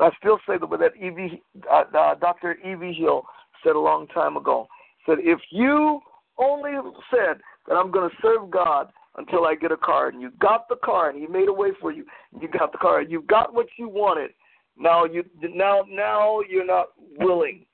I 0.00 0.10
still 0.18 0.40
say 0.44 0.58
the 0.58 0.66
way 0.66 0.78
that 0.78 0.96
E.V. 0.96 1.40
Uh, 1.70 1.84
uh, 1.96 2.14
Dr. 2.16 2.56
E.V. 2.66 2.92
Hill 2.94 3.22
said 3.64 3.76
a 3.76 3.78
long 3.78 4.08
time 4.08 4.36
ago. 4.36 4.66
Said, 5.06 5.18
if 5.20 5.38
you 5.50 6.00
only 6.36 6.72
said 7.12 7.36
that 7.68 7.74
I'm 7.74 7.92
going 7.92 8.10
to 8.10 8.16
serve 8.20 8.50
God 8.50 8.88
until 9.16 9.44
I 9.44 9.54
get 9.54 9.72
a 9.72 9.76
car, 9.76 10.08
and 10.08 10.20
you 10.20 10.30
got 10.40 10.68
the 10.68 10.76
car, 10.84 11.10
and 11.10 11.18
He 11.18 11.26
made 11.26 11.48
a 11.48 11.52
way 11.52 11.70
for 11.80 11.92
you, 11.92 12.04
you 12.40 12.48
got 12.48 12.72
the 12.72 12.78
car, 12.78 13.02
you 13.02 13.22
got 13.22 13.54
what 13.54 13.66
you 13.78 13.88
wanted. 13.88 14.30
Now 14.78 15.04
you 15.04 15.24
now 15.42 15.84
now 15.88 16.40
you're 16.48 16.66
not 16.66 16.88
willing 17.18 17.66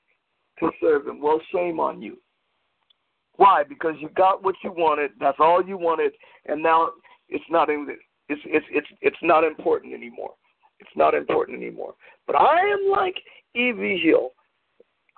to 0.59 0.69
serve 0.81 1.07
Him. 1.07 1.21
Well, 1.21 1.39
shame 1.53 1.79
on 1.79 2.01
you. 2.01 2.17
Why? 3.35 3.63
Because 3.67 3.93
you 3.99 4.09
got 4.09 4.43
what 4.43 4.55
you 4.63 4.71
wanted. 4.71 5.11
That's 5.19 5.37
all 5.39 5.63
you 5.63 5.77
wanted, 5.77 6.13
and 6.47 6.61
now 6.61 6.89
it's 7.29 7.45
not 7.49 7.69
in. 7.69 7.87
It's 8.29 8.41
it's 8.45 8.65
it's 8.71 8.87
it's 9.01 9.17
not 9.21 9.43
important 9.43 9.93
anymore. 9.93 10.33
It's 10.79 10.89
not 10.95 11.13
important 11.13 11.57
anymore. 11.57 11.93
But 12.25 12.35
I 12.35 12.59
am 12.59 12.91
like 12.91 13.15
E.V. 13.55 14.01
Hill. 14.03 14.31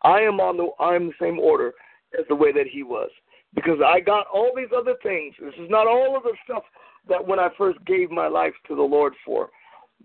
I 0.04 0.20
am 0.20 0.40
on 0.40 0.58
the 0.58 0.70
I'm 0.84 1.08
the 1.08 1.14
same 1.20 1.40
order 1.40 1.74
as 2.18 2.26
the 2.28 2.36
way 2.36 2.52
that 2.52 2.68
he 2.68 2.84
was. 2.84 3.10
Because 3.56 3.80
I 3.86 4.00
got 4.00 4.28
all 4.28 4.52
these 4.56 4.70
other 4.76 4.96
things. 5.02 5.34
This 5.40 5.54
is 5.60 5.70
not 5.70 5.88
all 5.88 6.16
of 6.16 6.24
the 6.24 6.34
stuff 6.44 6.64
that 7.08 7.26
when 7.26 7.40
I 7.40 7.50
first 7.58 7.84
gave 7.86 8.12
my 8.12 8.28
life 8.28 8.54
to 8.68 8.76
the 8.76 8.82
Lord 8.82 9.14
for 9.26 9.50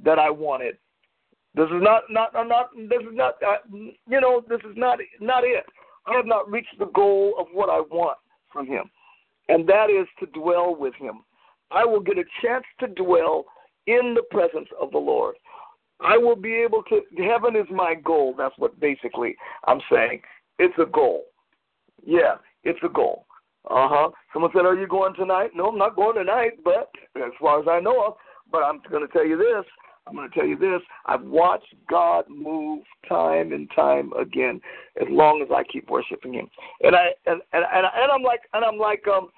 that 0.03 0.19
I 0.19 0.31
wanted. 0.31 0.77
This 1.55 1.67
is 1.67 1.83
not 1.83 2.05
not 2.11 2.33
not 2.33 2.71
this 2.75 3.01
is 3.01 3.13
not 3.13 3.35
uh, 3.47 3.59
you 3.73 4.21
know 4.21 4.43
this 4.49 4.61
is 4.69 4.77
not 4.77 4.99
not 5.21 5.45
it. 5.45 5.65
I 6.07 6.15
have 6.15 6.27
not 6.27 6.51
reached 6.51 6.79
the 6.79 6.87
goal 6.87 7.35
of 7.39 7.47
what 7.53 7.71
I 7.71 7.81
want 7.81 8.19
from 8.53 8.67
him. 8.67 8.91
And 9.49 9.67
that 9.69 9.89
is 9.91 10.07
to 10.21 10.27
dwell 10.39 10.75
with 10.75 10.95
him. 10.95 11.21
I 11.71 11.85
will 11.85 12.01
get 12.01 12.19
a 12.19 12.25
chance 12.43 12.65
to 12.81 12.87
dwell 12.87 13.45
in 13.87 14.15
the 14.15 14.23
presence 14.31 14.69
of 14.81 14.91
the 14.91 14.99
Lord. 14.99 15.37
I 16.01 16.17
will 16.17 16.37
be 16.37 16.55
able 16.55 16.83
to. 16.85 17.03
Heaven 17.23 17.57
is 17.57 17.67
my 17.71 17.95
goal. 17.95 18.35
That's 18.37 18.55
what 18.59 18.79
basically 18.81 19.37
I'm 19.67 19.81
saying. 19.91 20.23
It's 20.59 20.75
a 20.79 20.87
goal. 20.87 21.25
Yeah, 22.05 22.37
it's 22.65 22.79
a 22.83 22.89
goal. 22.89 23.27
Uh 23.71 23.89
huh. 23.89 24.11
Someone 24.33 24.51
said, 24.55 24.67
"Are 24.67 24.77
you 24.77 24.87
going 24.87 25.15
tonight?" 25.15 25.51
No, 25.55 25.69
I'm 25.69 25.79
not 25.79 25.97
going 25.97 26.17
tonight, 26.17 26.53
but 26.63 26.91
as 27.17 27.33
far 27.41 27.61
as 27.61 27.67
I 27.69 27.81
know 27.81 28.07
of. 28.07 28.15
But 28.51 28.63
I'm 28.63 28.81
going 28.91 29.07
to 29.07 29.13
tell 29.13 29.27
you 29.27 29.39
this. 29.39 29.65
I'm 30.07 30.15
going 30.15 30.29
to 30.29 30.35
tell 30.35 30.47
you 30.47 30.59
this. 30.59 30.83
I've 31.07 31.23
watched 31.23 31.75
God 31.89 32.27
move 32.29 32.85
time 33.09 33.53
and 33.53 33.71
time 33.75 34.13
again, 34.21 34.61
as 35.01 35.09
long 35.09 35.41
as 35.43 35.49
I 35.51 35.65
keep 35.65 35.89
worshiping 35.89 36.35
Him. 36.35 36.49
And 36.83 36.95
I 36.95 37.07
and 37.27 37.41
and 37.53 37.65
and, 37.73 37.87
and 37.87 38.13
I'm 38.13 38.23
like 38.23 38.41
and 38.53 38.65
I'm 38.65 38.79
like 38.79 39.07
um. 39.09 39.29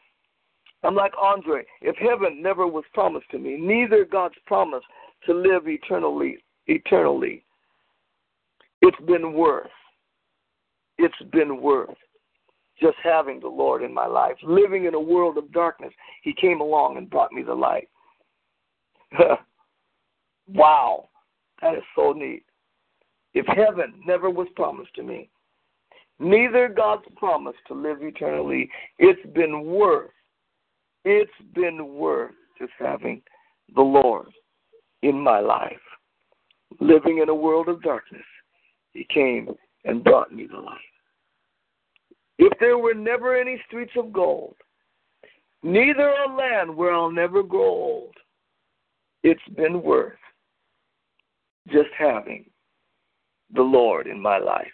I'm 0.82 0.94
like 0.94 1.14
Andraé. 1.14 1.62
If 1.80 1.96
heaven 1.96 2.40
never 2.40 2.66
was 2.66 2.84
promised 2.92 3.28
to 3.32 3.38
me, 3.38 3.56
neither 3.58 4.04
God's 4.04 4.36
promise 4.46 4.84
to 5.24 5.34
live 5.34 5.66
eternally 5.66 6.38
eternally. 6.66 7.44
It's 8.82 9.00
been 9.06 9.32
worth. 9.32 9.70
It's 10.98 11.14
been 11.32 11.60
worth 11.60 11.96
just 12.80 12.96
having 13.02 13.40
the 13.40 13.48
Lord 13.48 13.82
in 13.82 13.92
my 13.92 14.06
life. 14.06 14.36
Living 14.42 14.84
in 14.84 14.94
a 14.94 15.00
world 15.00 15.38
of 15.38 15.52
darkness, 15.52 15.92
He 16.22 16.32
came 16.32 16.60
along 16.60 16.96
and 16.96 17.10
brought 17.10 17.32
me 17.32 17.42
the 17.42 17.54
light. 17.54 17.88
wow, 20.48 21.08
that 21.62 21.74
is 21.74 21.84
so 21.94 22.12
neat. 22.12 22.44
If 23.34 23.46
heaven 23.46 24.00
never 24.06 24.30
was 24.30 24.48
promised 24.56 24.94
to 24.96 25.02
me, 25.02 25.28
neither 26.18 26.68
God's 26.68 27.04
promise 27.16 27.56
to 27.68 27.74
live 27.74 27.98
eternally, 28.02 28.70
it's 28.98 29.20
been 29.34 29.64
worth, 29.64 30.10
it's 31.04 31.30
been 31.54 31.94
worth 31.94 32.32
just 32.58 32.72
having 32.78 33.22
the 33.74 33.82
Lord 33.82 34.28
in 35.02 35.18
my 35.20 35.40
life 35.40 35.76
living 36.80 37.18
in 37.18 37.28
a 37.28 37.34
world 37.34 37.68
of 37.68 37.82
darkness, 37.82 38.24
he 38.92 39.06
came 39.12 39.48
and 39.84 40.04
brought 40.04 40.32
me 40.32 40.46
the 40.50 40.58
light. 40.58 40.78
If 42.38 42.58
there 42.60 42.78
were 42.78 42.94
never 42.94 43.36
any 43.36 43.60
streets 43.66 43.92
of 43.96 44.12
gold, 44.12 44.56
neither 45.62 46.08
a 46.08 46.34
land 46.34 46.74
where 46.74 46.92
I'll 46.92 47.10
never 47.10 47.42
grow 47.42 47.64
old, 47.64 48.14
it's 49.22 49.40
been 49.56 49.82
worth 49.82 50.18
just 51.68 51.88
having 51.98 52.48
the 53.54 53.62
Lord 53.62 54.06
in 54.06 54.20
my 54.20 54.38
life. 54.38 54.66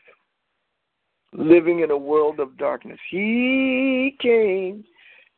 Living 1.33 1.81
in 1.81 1.91
a 1.91 1.97
world 1.97 2.41
of 2.41 2.59
darkness, 2.59 2.99
He 3.11 4.17
came 4.21 4.85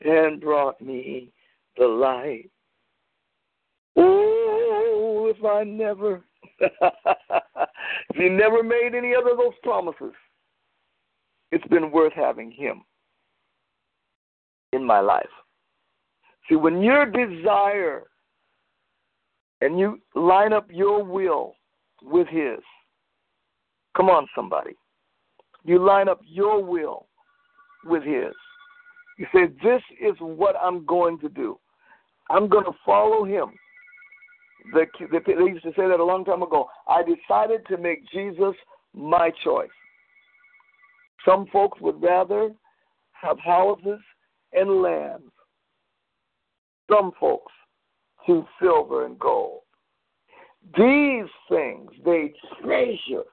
and 0.00 0.40
brought 0.40 0.80
me 0.80 1.30
the 1.76 1.86
light. 1.86 2.50
Oh, 3.96 5.32
if 5.34 5.44
I 5.44 5.62
never 5.64 6.24
if 6.60 8.16
he 8.16 8.28
never 8.28 8.62
made 8.62 8.94
any 8.94 9.14
other 9.14 9.30
of 9.32 9.38
those 9.38 9.54
promises, 9.62 10.12
it's 11.54 11.66
been 11.68 11.92
worth 11.92 12.12
having 12.14 12.50
him 12.50 12.82
in 14.72 14.84
my 14.84 14.98
life. 14.98 15.24
See, 16.48 16.56
when 16.56 16.82
your 16.82 17.06
desire 17.06 18.02
and 19.60 19.78
you 19.78 20.00
line 20.16 20.52
up 20.52 20.66
your 20.68 21.04
will 21.04 21.54
with 22.02 22.26
his, 22.26 22.58
come 23.96 24.10
on, 24.10 24.26
somebody. 24.34 24.72
You 25.64 25.78
line 25.78 26.08
up 26.08 26.20
your 26.26 26.62
will 26.62 27.06
with 27.84 28.02
his. 28.02 28.34
You 29.16 29.26
say, 29.32 29.46
This 29.62 29.80
is 30.02 30.16
what 30.18 30.56
I'm 30.60 30.84
going 30.84 31.20
to 31.20 31.28
do. 31.28 31.56
I'm 32.30 32.48
going 32.48 32.64
to 32.64 32.72
follow 32.84 33.24
him. 33.24 33.52
The, 34.72 34.86
the, 35.12 35.20
they 35.24 35.52
used 35.52 35.62
to 35.62 35.70
say 35.70 35.86
that 35.86 36.00
a 36.00 36.04
long 36.04 36.24
time 36.24 36.42
ago. 36.42 36.66
I 36.88 37.02
decided 37.02 37.64
to 37.68 37.76
make 37.76 38.10
Jesus 38.10 38.54
my 38.92 39.30
choice. 39.44 39.68
Some 41.24 41.46
folks 41.52 41.80
would 41.80 42.02
rather 42.02 42.52
have 43.12 43.38
houses 43.38 44.00
and 44.52 44.82
lands. 44.82 45.30
Some 46.90 47.12
folks 47.18 47.52
choose 48.26 48.44
silver 48.60 49.06
and 49.06 49.18
gold. 49.18 49.60
These 50.76 51.30
things 51.48 51.90
they 52.04 52.32
treasure, 52.62 53.24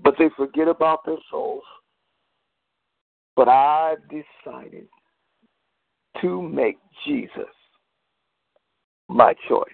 but 0.00 0.14
they 0.18 0.28
forget 0.36 0.68
about 0.68 1.04
their 1.04 1.16
souls. 1.30 1.62
But 3.36 3.48
I've 3.48 3.98
decided 4.08 4.86
to 6.20 6.42
make 6.42 6.78
Jesus 7.04 7.50
my 9.08 9.34
choice. 9.48 9.64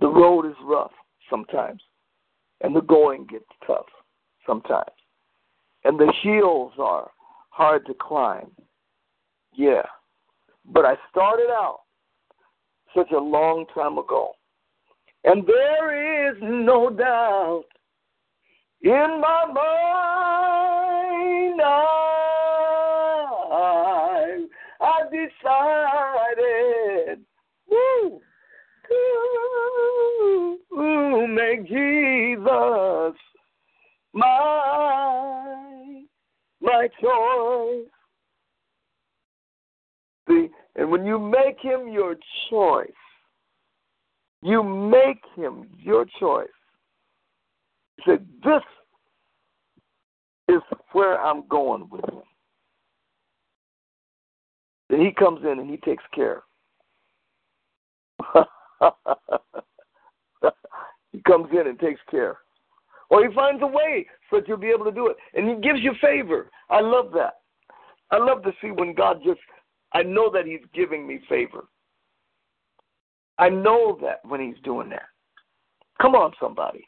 The 0.00 0.08
road 0.08 0.46
is 0.46 0.56
rough 0.62 0.92
sometimes, 1.28 1.82
and 2.60 2.74
the 2.74 2.80
going 2.82 3.26
gets 3.26 3.44
tough 3.66 3.86
sometimes, 4.46 4.90
and 5.84 5.98
the 5.98 6.12
hills 6.22 6.72
are 6.78 7.10
hard 7.50 7.86
to 7.86 7.94
climb. 7.94 8.50
Yeah, 9.54 9.86
but 10.64 10.84
I 10.84 10.96
started 11.10 11.50
out 11.50 11.80
such 12.96 13.10
a 13.12 13.18
long 13.18 13.66
time 13.74 13.98
ago, 13.98 14.32
and 15.24 15.46
there 15.46 16.30
is 16.30 16.36
no 16.42 16.90
doubt 16.90 17.64
in 18.82 19.20
my 19.20 19.44
mind. 19.46 19.64
I, 23.56 24.46
I 24.80 25.02
decided 25.10 26.34
woo, 27.68 28.20
to 30.70 31.26
make 31.28 31.66
Jesus 31.68 33.14
my 34.14 36.02
my 36.60 36.88
choice. 37.00 37.90
See, 40.28 40.48
and 40.76 40.90
when 40.90 41.04
you 41.04 41.18
make 41.18 41.58
him 41.60 41.88
your 41.88 42.16
choice, 42.48 42.88
you 44.42 44.62
make 44.62 45.22
him 45.36 45.66
your 45.78 46.06
choice. 46.18 46.48
He 47.96 48.02
said, 48.06 48.26
This 48.42 48.62
is 50.48 50.62
where 50.92 51.20
I'm 51.20 51.46
going 51.48 51.88
with 51.90 52.04
him. 52.04 52.22
Then 54.90 55.00
he 55.00 55.12
comes 55.12 55.40
in 55.42 55.58
and 55.58 55.70
he 55.70 55.76
takes 55.78 56.04
care. 56.14 56.42
he 61.12 61.20
comes 61.26 61.48
in 61.52 61.66
and 61.66 61.78
takes 61.78 62.00
care. 62.10 62.38
Or 63.10 63.26
he 63.26 63.34
finds 63.34 63.62
a 63.62 63.66
way 63.66 64.06
so 64.30 64.38
that 64.38 64.48
you'll 64.48 64.56
be 64.56 64.70
able 64.70 64.84
to 64.86 64.92
do 64.92 65.08
it. 65.08 65.16
And 65.34 65.48
he 65.48 65.54
gives 65.56 65.80
you 65.80 65.92
favor. 66.00 66.50
I 66.70 66.80
love 66.80 67.12
that. 67.14 67.34
I 68.10 68.18
love 68.18 68.42
to 68.44 68.52
see 68.60 68.70
when 68.70 68.94
God 68.94 69.20
just, 69.24 69.40
I 69.92 70.02
know 70.02 70.30
that 70.30 70.46
he's 70.46 70.60
giving 70.74 71.06
me 71.06 71.20
favor. 71.28 71.66
I 73.38 73.48
know 73.48 73.98
that 74.02 74.20
when 74.24 74.40
he's 74.40 74.62
doing 74.62 74.88
that. 74.90 75.06
Come 76.00 76.14
on, 76.14 76.32
somebody. 76.40 76.86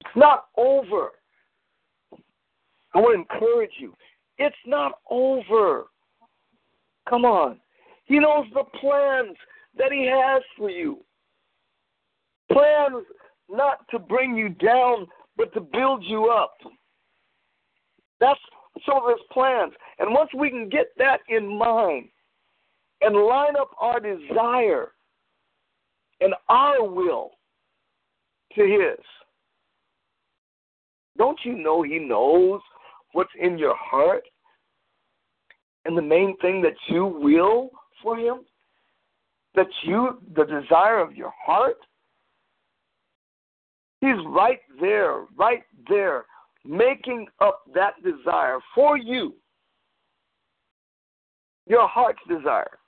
It's 0.00 0.16
not 0.16 0.46
over. 0.56 1.10
I 2.94 2.98
want 2.98 3.16
to 3.16 3.34
encourage 3.34 3.72
you. 3.78 3.94
It's 4.38 4.56
not 4.66 4.98
over. 5.10 5.84
Come 7.08 7.24
on. 7.24 7.58
He 8.04 8.18
knows 8.18 8.46
the 8.52 8.64
plans 8.80 9.36
that 9.76 9.92
He 9.92 10.06
has 10.06 10.42
for 10.56 10.70
you. 10.70 10.98
Plans 12.52 13.04
not 13.48 13.86
to 13.90 13.98
bring 13.98 14.34
you 14.34 14.48
down, 14.48 15.06
but 15.36 15.52
to 15.54 15.60
build 15.60 16.04
you 16.04 16.30
up. 16.30 16.54
That's 18.20 18.40
some 18.86 19.02
of 19.02 19.10
His 19.10 19.26
plans. 19.32 19.72
And 19.98 20.12
once 20.12 20.30
we 20.36 20.50
can 20.50 20.68
get 20.68 20.86
that 20.98 21.20
in 21.28 21.58
mind 21.58 22.08
and 23.00 23.16
line 23.16 23.56
up 23.56 23.70
our 23.80 24.00
desire 24.00 24.92
and 26.20 26.34
our 26.48 26.84
will 26.84 27.30
to 28.54 28.62
His, 28.62 29.04
don't 31.16 31.38
you 31.44 31.56
know 31.56 31.82
He 31.82 31.98
knows 31.98 32.60
what's 33.12 33.30
in 33.40 33.58
your 33.58 33.76
heart? 33.76 34.24
And 35.84 35.96
the 35.98 36.02
main 36.02 36.36
thing 36.38 36.62
that 36.62 36.76
you 36.88 37.04
will 37.04 37.70
for 38.02 38.16
Him? 38.16 38.40
That 39.54 39.68
you, 39.84 40.18
the 40.34 40.44
desire 40.44 40.98
of 40.98 41.14
your 41.14 41.32
heart? 41.44 41.76
He's 44.04 44.22
right 44.26 44.60
there, 44.82 45.24
right 45.34 45.62
there, 45.88 46.26
making 46.62 47.26
up 47.40 47.62
that 47.74 47.94
desire 48.02 48.58
for 48.74 48.98
you. 48.98 49.32
Your 51.66 51.88
heart's 51.88 52.20
desire. 52.28 52.78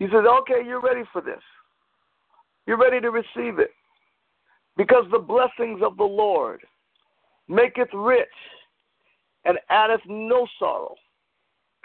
He 0.00 0.06
says, 0.06 0.24
okay, 0.40 0.66
you're 0.66 0.80
ready 0.80 1.02
for 1.12 1.22
this. 1.22 1.40
You're 2.66 2.80
ready 2.80 3.00
to 3.00 3.12
receive 3.12 3.60
it. 3.60 3.70
Because 4.76 5.04
the 5.12 5.20
blessings 5.20 5.80
of 5.84 5.96
the 5.96 6.02
Lord 6.02 6.62
maketh 7.46 7.94
rich 7.94 8.26
and 9.44 9.56
addeth 9.70 10.00
no 10.08 10.48
sorrow. 10.58 10.96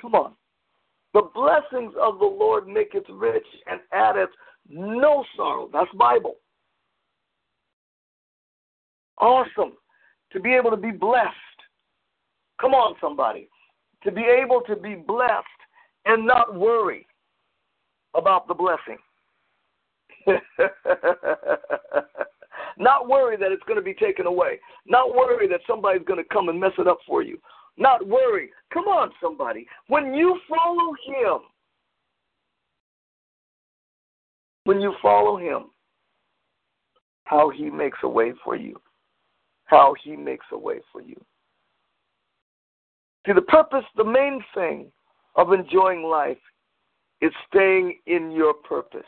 Come 0.02 0.16
on. 0.16 0.32
The 1.14 1.30
blessings 1.36 1.94
of 2.02 2.18
the 2.18 2.26
Lord 2.26 2.68
maketh 2.68 3.06
rich 3.12 3.46
and 3.70 3.80
addeth 3.94 4.32
no 4.68 5.24
sorrow. 5.38 5.70
That's 5.72 5.92
Bible. 5.94 6.38
Awesome. 9.22 9.74
To 10.34 10.40
be 10.40 10.54
able 10.54 10.72
to 10.72 10.78
be 10.78 10.92
blessed. 10.92 11.36
Come 12.60 12.74
on, 12.74 12.96
somebody. 13.00 13.48
To 14.04 14.12
be 14.12 14.24
able 14.24 14.62
to 14.62 14.76
be 14.76 14.96
blessed 14.96 15.46
and 16.06 16.26
not 16.26 16.56
worry 16.56 17.06
about 18.16 18.48
the 18.48 18.54
blessing. 18.54 18.98
not 22.78 23.08
worry 23.08 23.38
that 23.38 23.52
it's 23.52 23.64
going 23.64 23.78
to 23.78 23.84
be 23.84 23.94
taken 23.94 24.26
away. 24.26 24.60
Not 24.86 25.16
worry 25.16 25.48
that 25.48 25.62
somebody's 25.68 26.06
going 26.06 26.24
to 26.24 26.30
come 26.34 26.50
and 26.50 26.60
mess 26.60 26.74
it 26.78 26.88
up 26.88 27.00
for 27.08 27.24
you. 27.24 27.40
Not 27.78 28.06
worry. 28.08 28.50
Come 28.74 28.86
on, 28.86 29.12
somebody. 29.22 29.68
When 29.88 30.14
you 30.14 30.40
follow 30.50 30.94
Him, 31.06 31.40
when 34.66 34.82
you 34.82 34.94
follow 35.02 35.38
Him, 35.38 35.72
how 37.26 37.50
He 37.50 37.70
makes 37.70 38.00
a 38.04 38.10
way 38.10 38.34
for 38.44 38.56
you. 38.56 38.80
How 39.72 39.96
He 40.04 40.16
makes 40.16 40.46
a 40.52 40.58
way 40.58 40.82
for 40.92 41.02
you. 41.02 41.20
See, 43.26 43.34
the 43.34 43.42
purpose, 43.42 43.86
the 43.96 44.04
main 44.04 44.44
thing 44.54 44.92
of 45.36 45.54
enjoying 45.54 46.04
life 46.04 46.38
is 47.22 47.32
staying 47.48 47.98
in 48.06 48.32
your 48.32 48.54
purpose. 48.54 49.02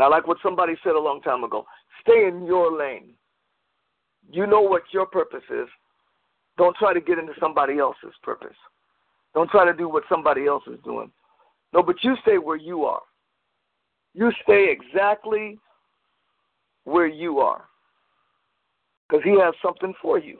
I 0.00 0.06
like 0.06 0.28
what 0.28 0.38
somebody 0.44 0.74
said 0.84 0.94
a 0.94 1.00
long 1.00 1.20
time 1.22 1.42
ago 1.42 1.64
stay 2.02 2.28
in 2.28 2.44
your 2.44 2.76
lane. 2.76 3.14
You 4.30 4.46
know 4.46 4.60
what 4.60 4.82
your 4.92 5.06
purpose 5.06 5.42
is. 5.50 5.68
Don't 6.56 6.76
try 6.76 6.92
to 6.92 7.00
get 7.00 7.18
into 7.18 7.32
somebody 7.40 7.78
else's 7.78 8.14
purpose. 8.22 8.56
Don't 9.34 9.50
try 9.50 9.64
to 9.64 9.76
do 9.76 9.88
what 9.88 10.04
somebody 10.08 10.46
else 10.46 10.62
is 10.66 10.78
doing. 10.84 11.10
No, 11.72 11.82
but 11.82 11.96
you 12.02 12.16
stay 12.22 12.38
where 12.38 12.56
you 12.56 12.84
are. 12.84 13.02
You 14.14 14.30
stay 14.42 14.68
exactly 14.70 15.58
where 16.84 17.06
you 17.06 17.38
are. 17.38 17.64
Because 19.08 19.24
He 19.24 19.38
has 19.40 19.54
something 19.62 19.94
for 20.00 20.18
you. 20.18 20.38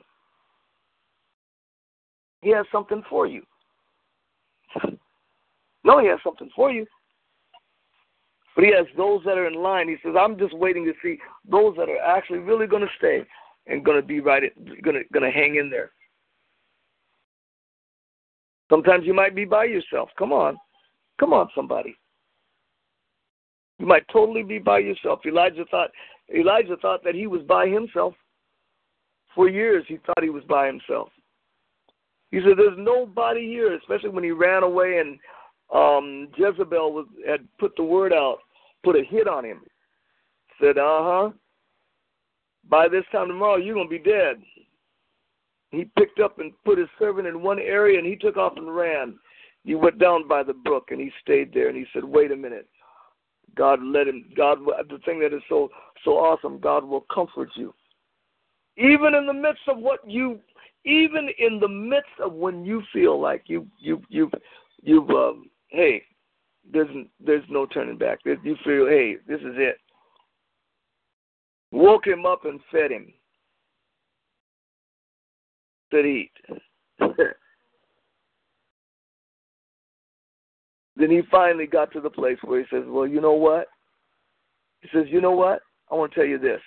He 2.41 2.49
has 2.51 2.65
something 2.71 3.03
for 3.09 3.27
you. 3.27 3.43
No, 5.85 5.99
He 6.01 6.07
has 6.07 6.19
something 6.25 6.49
for 6.53 6.71
you. 6.71 6.85
But 8.53 8.65
He 8.65 8.71
has 8.75 8.85
those 8.97 9.21
that 9.23 9.37
are 9.37 9.47
in 9.47 9.53
line. 9.53 9.87
He 9.87 9.95
says, 10.03 10.13
I'm 10.19 10.37
just 10.37 10.55
waiting 10.57 10.83
to 10.85 10.93
see 11.01 11.17
those 11.49 11.73
that 11.77 11.87
are 11.87 11.97
actually 11.97 12.39
really 12.39 12.67
going 12.67 12.81
to 12.81 12.89
stay 12.97 13.25
and 13.65 13.85
going 13.85 13.99
to 13.99 14.05
be 14.05 14.19
right, 14.19 14.43
going 14.83 15.01
to, 15.11 15.31
hang 15.31 15.55
in 15.55 15.69
there. 15.69 15.91
Sometimes 18.69 19.05
you 19.05 19.13
might 19.13 19.35
be 19.35 19.45
by 19.45 19.63
yourself. 19.65 20.09
Come 20.17 20.33
on. 20.33 20.57
Come 21.19 21.33
on, 21.33 21.47
somebody. 21.55 21.95
You 23.77 23.85
might 23.85 24.07
totally 24.11 24.43
be 24.43 24.59
by 24.59 24.79
yourself. 24.79 25.19
Elijah 25.25 25.65
thought 25.71 25.89
Elijah 26.33 26.75
thought 26.81 27.03
that 27.03 27.15
he 27.15 27.27
was 27.27 27.41
by 27.43 27.67
himself. 27.67 28.13
For 29.39 29.47
years 29.47 29.85
he 29.87 29.99
thought 30.05 30.21
he 30.21 30.29
was 30.29 30.43
by 30.49 30.67
himself. 30.67 31.11
He 32.29 32.41
said, 32.41 32.57
There's 32.57 32.77
nobody 32.77 33.47
here, 33.47 33.73
especially 33.73 34.09
when 34.09 34.25
he 34.25 34.31
ran 34.31 34.63
away 34.63 34.99
and 34.99 35.17
um 35.73 36.27
Jezebel 36.35 36.91
was 36.91 37.05
had 37.25 37.47
put 37.57 37.73
the 37.77 37.83
word 37.83 38.11
out, 38.11 38.39
put 38.83 38.97
a 38.97 39.03
hit 39.09 39.29
on 39.29 39.45
him. 39.45 39.61
Said, 40.61 40.77
Uh 40.77 41.03
huh. 41.03 41.29
By 42.69 42.89
this 42.89 43.05
time 43.13 43.29
tomorrow 43.29 43.55
you're 43.55 43.75
gonna 43.75 43.87
be 43.87 43.97
dead. 43.97 44.41
he 45.71 45.85
picked 45.97 46.19
up 46.19 46.39
and 46.39 46.51
put 46.65 46.77
his 46.77 46.89
servant 46.99 47.25
in 47.25 47.41
one 47.41 47.59
area 47.59 47.97
and 47.97 48.05
he 48.05 48.17
took 48.17 48.35
off 48.35 48.57
and 48.57 48.75
ran. 48.75 49.17
He 49.63 49.73
went 49.73 49.99
down 49.99 50.27
by 50.27 50.43
the 50.43 50.53
brook 50.53 50.89
and 50.91 50.99
he 50.99 51.13
stayed 51.21 51.53
there 51.53 51.69
and 51.69 51.77
he 51.77 51.85
said, 51.93 52.03
Wait 52.03 52.33
a 52.33 52.35
minute. 52.35 52.67
God 53.55 53.81
let 53.81 54.09
him 54.09 54.25
God 54.35 54.59
the 54.65 54.99
thing 55.05 55.21
that 55.21 55.33
is 55.33 55.43
so 55.47 55.69
so 56.03 56.17
awesome, 56.17 56.59
God 56.59 56.83
will 56.83 57.05
comfort 57.09 57.51
you. 57.55 57.73
Even 58.79 59.13
in 59.13 59.25
the 59.27 59.33
midst 59.33 59.61
of 59.67 59.77
what 59.77 59.99
you 60.09 60.39
even 60.85 61.29
in 61.37 61.59
the 61.59 61.67
midst 61.67 62.19
of 62.23 62.33
when 62.33 62.65
you 62.65 62.81
feel 62.93 63.19
like 63.19 63.43
you 63.47 63.67
you 63.79 64.01
you 64.09 64.31
you've 64.81 65.09
um 65.09 65.49
hey, 65.67 66.01
there's 66.71 66.89
there's 67.23 67.43
no 67.49 67.65
turning 67.65 67.97
back. 67.97 68.19
You 68.25 68.55
feel, 68.63 68.87
hey, 68.87 69.17
this 69.27 69.41
is 69.41 69.55
it. 69.57 69.77
Woke 71.71 72.07
him 72.07 72.25
up 72.25 72.45
and 72.45 72.59
fed 72.71 72.91
him. 72.91 73.13
Said 75.91 76.05
eat. 76.05 76.31
then 80.95 81.09
he 81.09 81.21
finally 81.31 81.65
got 81.67 81.91
to 81.93 82.01
the 82.01 82.09
place 82.09 82.37
where 82.43 82.59
he 82.59 82.65
says, 82.71 82.83
Well, 82.87 83.07
you 83.07 83.21
know 83.21 83.33
what? 83.33 83.67
He 84.81 84.89
says, 84.93 85.05
You 85.09 85.21
know 85.21 85.31
what? 85.31 85.61
I 85.91 85.95
want 85.95 86.11
to 86.13 86.19
tell 86.19 86.27
you 86.27 86.37
this. 86.37 86.61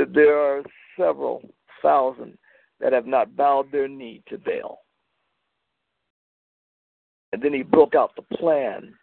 That 0.00 0.14
there 0.14 0.38
are 0.38 0.62
several 0.98 1.42
thousand 1.82 2.38
that 2.80 2.94
have 2.94 3.04
not 3.06 3.36
bowed 3.36 3.70
their 3.70 3.86
knee 3.86 4.22
to 4.30 4.38
Baal. 4.38 4.78
And 7.34 7.42
then 7.42 7.52
he 7.52 7.62
broke 7.62 7.94
out 7.94 8.16
the 8.16 8.36
plan 8.38 8.94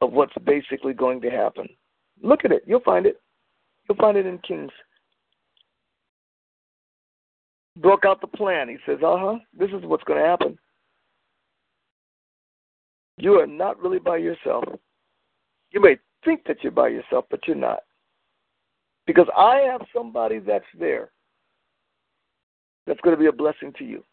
of 0.00 0.14
what's 0.14 0.32
basically 0.46 0.94
going 0.94 1.20
to 1.20 1.30
happen. 1.30 1.68
Look 2.22 2.46
at 2.46 2.52
it. 2.52 2.62
You'll 2.66 2.80
find 2.80 3.04
it. 3.04 3.20
You'll 3.86 3.98
find 3.98 4.16
it 4.16 4.24
in 4.24 4.38
Kings. 4.38 4.70
Broke 7.76 8.06
out 8.06 8.22
the 8.22 8.28
plan. 8.28 8.70
He 8.70 8.78
says, 8.86 9.00
uh 9.04 9.18
huh, 9.18 9.38
this 9.58 9.68
is 9.72 9.84
what's 9.84 10.04
going 10.04 10.22
to 10.22 10.26
happen. 10.26 10.58
You 13.18 13.34
are 13.34 13.46
not 13.46 13.78
really 13.78 13.98
by 13.98 14.16
yourself. 14.16 14.64
You 15.70 15.82
may 15.82 15.98
think 16.24 16.46
that 16.46 16.62
you're 16.62 16.72
by 16.72 16.88
yourself, 16.88 17.26
but 17.30 17.46
you're 17.46 17.56
not. 17.56 17.80
Because 19.08 19.26
I 19.34 19.60
have 19.60 19.80
somebody 19.96 20.38
that's 20.38 20.66
there 20.78 21.10
that's 22.86 23.00
going 23.00 23.16
to 23.16 23.20
be 23.20 23.28
a 23.28 23.32
blessing 23.32 23.72
to 23.78 23.84
you. 23.84 24.04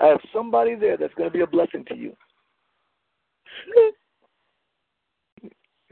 I 0.00 0.06
have 0.06 0.18
somebody 0.34 0.74
there 0.74 0.96
that's 0.96 1.14
going 1.14 1.30
to 1.30 1.32
be 1.32 1.42
a 1.42 1.46
blessing 1.46 1.84
to 1.86 1.94
you. 1.94 2.16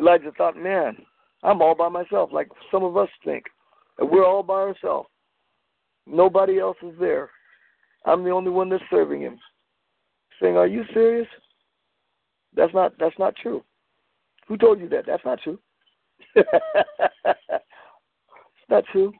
Elijah 0.01 0.33
thought, 0.37 0.57
man, 0.57 0.97
I'm 1.45 1.63
all 1.63 1.77
by 1.77 1.89
myself, 1.89 2.31
like 2.33 2.49
some 2.73 2.83
of 2.83 2.97
us 2.97 3.09
think. 3.25 3.45
We're 4.01 4.27
all 4.27 4.43
by 4.43 4.55
ourselves. 4.55 5.09
Nobody 6.09 6.59
else 6.59 6.79
is 6.83 6.95
there. 6.99 7.31
I'm 8.05 8.25
the 8.25 8.31
only 8.31 8.51
one 8.51 8.69
that's 8.69 8.83
serving 8.91 9.21
him. 9.21 9.39
Saying, 10.43 10.57
Are 10.57 10.67
you 10.67 10.83
serious? 10.93 11.29
That's 12.57 12.75
not 12.75 12.95
that's 12.99 13.19
not 13.21 13.37
true. 13.37 13.63
Who 14.49 14.57
told 14.57 14.81
you 14.81 14.89
that? 14.89 15.07
That's 15.07 15.25
not 15.25 15.41
true. 15.41 15.61
not 18.69 18.85
true. 18.93 19.13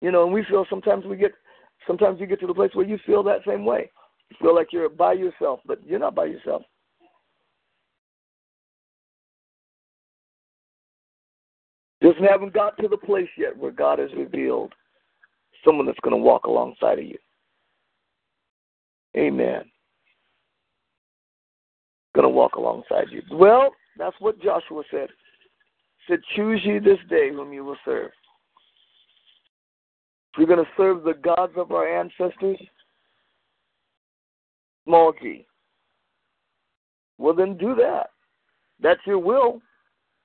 You 0.00 0.10
know, 0.12 0.24
and 0.24 0.32
we 0.32 0.44
feel 0.44 0.66
sometimes 0.68 1.04
we 1.06 1.16
get 1.16 1.32
sometimes 1.86 2.20
you 2.20 2.26
get 2.26 2.40
to 2.40 2.46
the 2.46 2.54
place 2.54 2.70
where 2.74 2.86
you 2.86 2.98
feel 3.06 3.22
that 3.22 3.40
same 3.46 3.64
way. 3.64 3.90
You 4.30 4.36
feel 4.40 4.54
like 4.54 4.68
you're 4.72 4.88
by 4.88 5.14
yourself, 5.14 5.60
but 5.66 5.84
you're 5.86 5.98
not 5.98 6.14
by 6.14 6.26
yourself. 6.26 6.62
Just 12.02 12.18
haven't 12.18 12.52
got 12.52 12.76
to 12.78 12.88
the 12.88 12.98
place 12.98 13.28
yet 13.38 13.56
where 13.56 13.70
God 13.70 13.98
has 13.98 14.10
revealed 14.14 14.74
someone 15.64 15.86
that's 15.86 15.98
going 16.00 16.14
to 16.14 16.22
walk 16.22 16.44
alongside 16.44 16.98
of 16.98 17.04
you. 17.06 17.16
Amen. 19.16 19.62
Going 22.14 22.24
to 22.24 22.28
walk 22.28 22.56
alongside 22.56 23.06
you. 23.10 23.22
Well, 23.32 23.72
that's 23.98 24.16
what 24.18 24.40
Joshua 24.42 24.82
said. 24.90 25.08
He 26.06 26.12
said, 26.12 26.20
Choose 26.36 26.60
ye 26.64 26.78
this 26.78 26.98
day 27.08 27.30
whom 27.30 27.52
you 27.52 27.64
will 27.64 27.76
serve. 27.84 28.10
You're 30.36 30.46
going 30.48 30.64
to 30.64 30.70
serve 30.76 31.04
the 31.04 31.14
gods 31.14 31.52
of 31.56 31.70
our 31.70 31.86
ancestors, 31.86 32.58
small 34.84 35.12
g, 35.22 35.46
well, 37.18 37.34
then 37.34 37.56
do 37.56 37.74
that. 37.76 38.10
That's 38.80 39.00
your 39.06 39.18
will. 39.18 39.60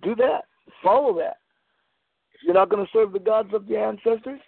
Do 0.01 0.15
that. 0.15 0.41
Follow 0.83 1.15
that. 1.17 1.37
You're 2.43 2.55
not 2.55 2.69
going 2.69 2.85
to 2.85 2.91
serve 2.91 3.11
the 3.11 3.19
gods 3.19 3.53
of 3.53 3.67
the 3.67 3.77
ancestors, 3.77 4.39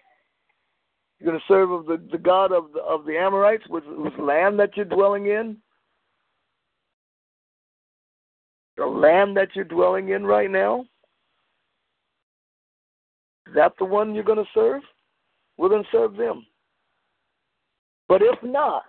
you're 1.19 1.29
going 1.29 1.39
to 1.39 1.53
serve 1.53 1.71
of 1.71 1.85
the, 1.85 2.01
the 2.11 2.17
God 2.17 2.51
of 2.51 2.71
the, 2.73 2.79
of 2.79 3.05
the 3.05 3.17
Amorites, 3.17 3.67
which, 3.67 3.83
whose 3.83 4.13
land 4.17 4.57
that 4.59 4.75
you're 4.75 4.85
dwelling 4.85 5.27
in, 5.27 5.57
the 8.81 8.87
land 8.87 9.37
that 9.37 9.49
you're 9.53 9.63
dwelling 9.63 10.09
in 10.09 10.25
right 10.25 10.49
now. 10.49 10.81
Is 13.47 13.53
that 13.53 13.73
the 13.77 13.85
one 13.85 14.15
you're 14.15 14.23
going 14.23 14.43
to 14.43 14.51
serve? 14.55 14.81
Well, 15.57 15.69
then 15.69 15.83
serve 15.91 16.17
them. 16.17 16.47
But 18.07 18.23
if 18.23 18.41
not, 18.41 18.85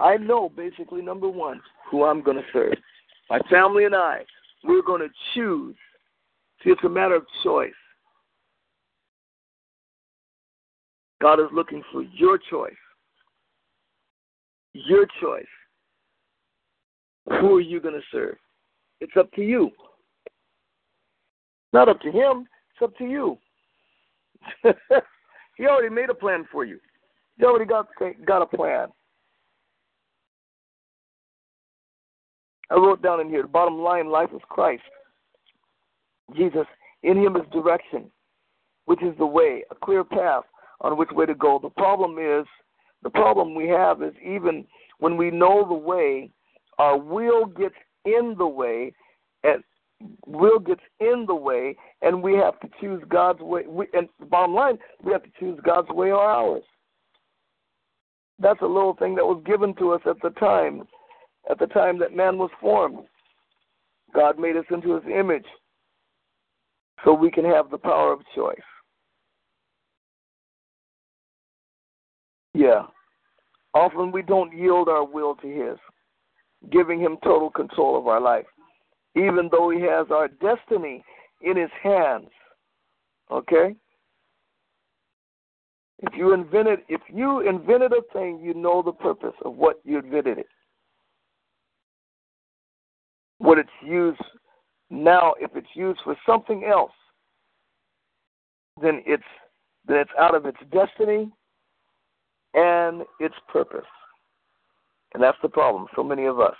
I 0.00 0.16
know 0.16 0.48
basically, 0.48 1.00
number 1.00 1.28
one, 1.28 1.60
who 1.88 2.02
I'm 2.02 2.22
going 2.22 2.38
to 2.38 2.42
serve. 2.52 2.74
My 3.30 3.38
family 3.48 3.84
and 3.84 3.94
I, 3.94 4.22
we're 4.64 4.82
going 4.82 5.02
to 5.02 5.14
choose. 5.32 5.76
See, 6.64 6.70
it's 6.70 6.82
a 6.82 6.88
matter 6.88 7.14
of 7.14 7.24
choice. 7.44 7.70
God 11.20 11.38
is 11.38 11.46
looking 11.54 11.84
for 11.92 12.02
your 12.02 12.36
choice. 12.50 12.72
Your 14.72 15.06
choice. 15.20 15.46
Who 17.28 17.56
are 17.56 17.60
you 17.60 17.80
going 17.80 17.94
to 17.94 18.00
serve? 18.10 18.36
It's 19.00 19.12
up 19.18 19.30
to 19.32 19.42
you. 19.42 19.70
Not 21.72 21.88
up 21.88 22.00
to 22.00 22.10
him, 22.10 22.46
it's 22.70 22.82
up 22.82 22.96
to 22.98 23.04
you. 23.04 23.38
he 25.56 25.66
already 25.66 25.94
made 25.94 26.10
a 26.10 26.14
plan 26.14 26.44
for 26.50 26.64
you. 26.64 26.78
He 27.38 27.44
already 27.44 27.64
got 27.64 27.86
got 28.26 28.42
a 28.42 28.46
plan. 28.46 28.88
I 32.70 32.74
wrote 32.76 33.02
down 33.02 33.20
in 33.20 33.28
here 33.28 33.42
the 33.42 33.48
bottom 33.48 33.78
line 33.78 34.10
life 34.10 34.30
is 34.34 34.40
Christ. 34.48 34.82
Jesus, 36.34 36.66
in 37.02 37.18
him 37.18 37.36
is 37.36 37.42
direction, 37.52 38.10
which 38.86 39.02
is 39.02 39.16
the 39.18 39.26
way, 39.26 39.64
a 39.70 39.74
clear 39.74 40.04
path 40.04 40.44
on 40.80 40.96
which 40.96 41.10
way 41.10 41.26
to 41.26 41.34
go. 41.34 41.58
The 41.62 41.70
problem 41.70 42.16
is 42.18 42.46
the 43.02 43.10
problem 43.10 43.54
we 43.54 43.68
have 43.68 44.02
is 44.02 44.14
even 44.24 44.64
when 44.98 45.16
we 45.16 45.30
know 45.30 45.66
the 45.68 45.74
way, 45.74 46.30
our 46.82 46.98
will 46.98 47.46
gets 47.46 47.76
in 48.04 48.34
the 48.36 48.46
way 48.46 48.92
and 49.44 49.62
will 50.26 50.58
gets 50.58 50.80
in 50.98 51.26
the 51.28 51.34
way, 51.34 51.76
and 52.02 52.20
we 52.20 52.34
have 52.34 52.58
to 52.58 52.68
choose 52.80 53.00
God's 53.08 53.40
way. 53.40 53.62
We, 53.68 53.86
and 53.92 54.08
bottom 54.28 54.52
line, 54.52 54.78
we 55.04 55.12
have 55.12 55.22
to 55.22 55.30
choose 55.38 55.60
God's 55.64 55.88
way 55.90 56.10
or 56.10 56.20
ours. 56.20 56.64
That's 58.40 58.60
a 58.62 58.66
little 58.66 58.94
thing 58.94 59.14
that 59.14 59.24
was 59.24 59.40
given 59.46 59.76
to 59.76 59.92
us 59.92 60.00
at 60.06 60.20
the 60.22 60.30
time, 60.30 60.82
at 61.48 61.60
the 61.60 61.66
time 61.66 62.00
that 62.00 62.16
man 62.16 62.36
was 62.36 62.50
formed. 62.60 62.98
God 64.12 64.40
made 64.40 64.56
us 64.56 64.64
into 64.72 64.96
His 64.96 65.04
image, 65.04 65.46
so 67.04 67.14
we 67.14 67.30
can 67.30 67.44
have 67.44 67.70
the 67.70 67.78
power 67.78 68.12
of 68.12 68.22
choice. 68.34 68.58
Yeah. 72.54 72.86
Often 73.72 74.10
we 74.10 74.22
don't 74.22 74.52
yield 74.52 74.88
our 74.88 75.04
will 75.04 75.36
to 75.36 75.46
His, 75.46 75.78
giving 76.70 77.00
Him 77.00 77.16
total 77.22 77.50
control 77.50 77.98
of 77.98 78.06
our 78.06 78.20
life 78.20 78.46
even 79.14 79.48
though 79.50 79.70
he 79.70 79.80
has 79.82 80.06
our 80.10 80.28
destiny 80.28 81.04
in 81.42 81.56
his 81.56 81.70
hands. 81.82 82.28
Okay? 83.30 83.74
If 85.98 86.14
you 86.16 86.32
invented 86.34 86.80
if 86.88 87.00
you 87.12 87.40
invented 87.48 87.92
a 87.92 88.02
thing, 88.12 88.40
you 88.42 88.54
know 88.54 88.82
the 88.82 88.92
purpose 88.92 89.34
of 89.44 89.54
what 89.54 89.80
you 89.84 89.98
invented 89.98 90.38
it. 90.38 90.46
What 93.38 93.58
it's 93.58 93.70
used 93.84 94.20
now, 94.90 95.34
if 95.40 95.52
it's 95.54 95.74
used 95.74 96.00
for 96.04 96.16
something 96.26 96.64
else, 96.64 96.92
then 98.80 99.02
it's 99.06 99.22
then 99.86 99.98
it's 99.98 100.10
out 100.18 100.34
of 100.34 100.46
its 100.46 100.58
destiny 100.72 101.30
and 102.54 103.02
its 103.20 103.34
purpose. 103.48 103.86
And 105.14 105.22
that's 105.22 105.38
the 105.42 105.48
problem. 105.48 105.86
So 105.94 106.02
many 106.02 106.26
of 106.26 106.40
us. 106.40 106.56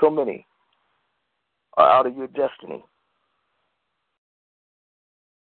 So 0.00 0.10
many 0.10 0.46
are 1.76 1.90
out 1.90 2.06
of 2.06 2.16
your 2.16 2.26
destiny. 2.28 2.84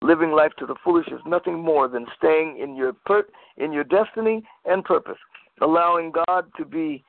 Living 0.01 0.31
life 0.31 0.51
to 0.59 0.65
the 0.65 0.75
fullest 0.83 1.09
is 1.09 1.19
nothing 1.25 1.59
more 1.59 1.87
than 1.87 2.05
staying 2.17 2.59
in 2.61 2.75
your 2.75 2.93
per- 3.05 3.27
in 3.57 3.71
your 3.71 3.85
destiny 3.85 4.43
and 4.65 4.83
purpose, 4.83 5.17
allowing 5.61 6.11
God 6.27 6.45
to 6.57 6.65
be 6.65 7.03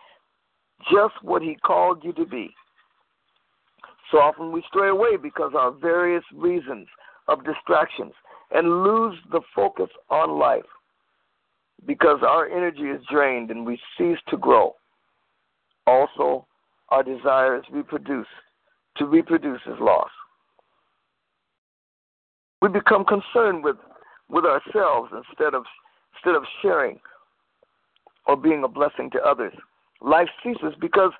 just 0.92 1.14
what 1.22 1.42
He 1.42 1.56
called 1.56 2.04
you 2.04 2.12
to 2.14 2.24
be. 2.24 2.54
So 4.10 4.18
often 4.18 4.52
we 4.52 4.62
stray 4.68 4.90
away 4.90 5.16
because 5.20 5.52
of 5.56 5.80
various 5.80 6.24
reasons 6.32 6.86
of 7.26 7.44
distractions 7.44 8.12
and 8.52 8.84
lose 8.84 9.16
the 9.32 9.40
focus 9.54 9.88
on 10.10 10.38
life 10.38 10.62
because 11.86 12.20
our 12.22 12.46
energy 12.46 12.82
is 12.82 13.02
drained 13.10 13.50
and 13.50 13.66
we 13.66 13.78
cease 13.98 14.18
to 14.28 14.36
grow. 14.36 14.74
Also, 15.86 16.46
our 16.90 17.02
desire 17.02 17.56
is 17.56 17.64
reproduce, 17.70 18.26
to 18.96 19.06
reproduce 19.06 19.60
is 19.66 19.78
lost. 19.80 20.12
We 22.62 22.68
become 22.68 23.04
concerned 23.04 23.64
with, 23.64 23.76
with 24.28 24.44
ourselves 24.44 25.12
instead 25.12 25.54
of 25.54 25.64
instead 26.16 26.36
of 26.36 26.44
sharing 26.62 26.98
or 28.26 28.36
being 28.36 28.64
a 28.64 28.68
blessing 28.68 29.10
to 29.10 29.18
others. 29.20 29.52
Life 30.00 30.28
ceases 30.42 30.74
because 30.80 31.12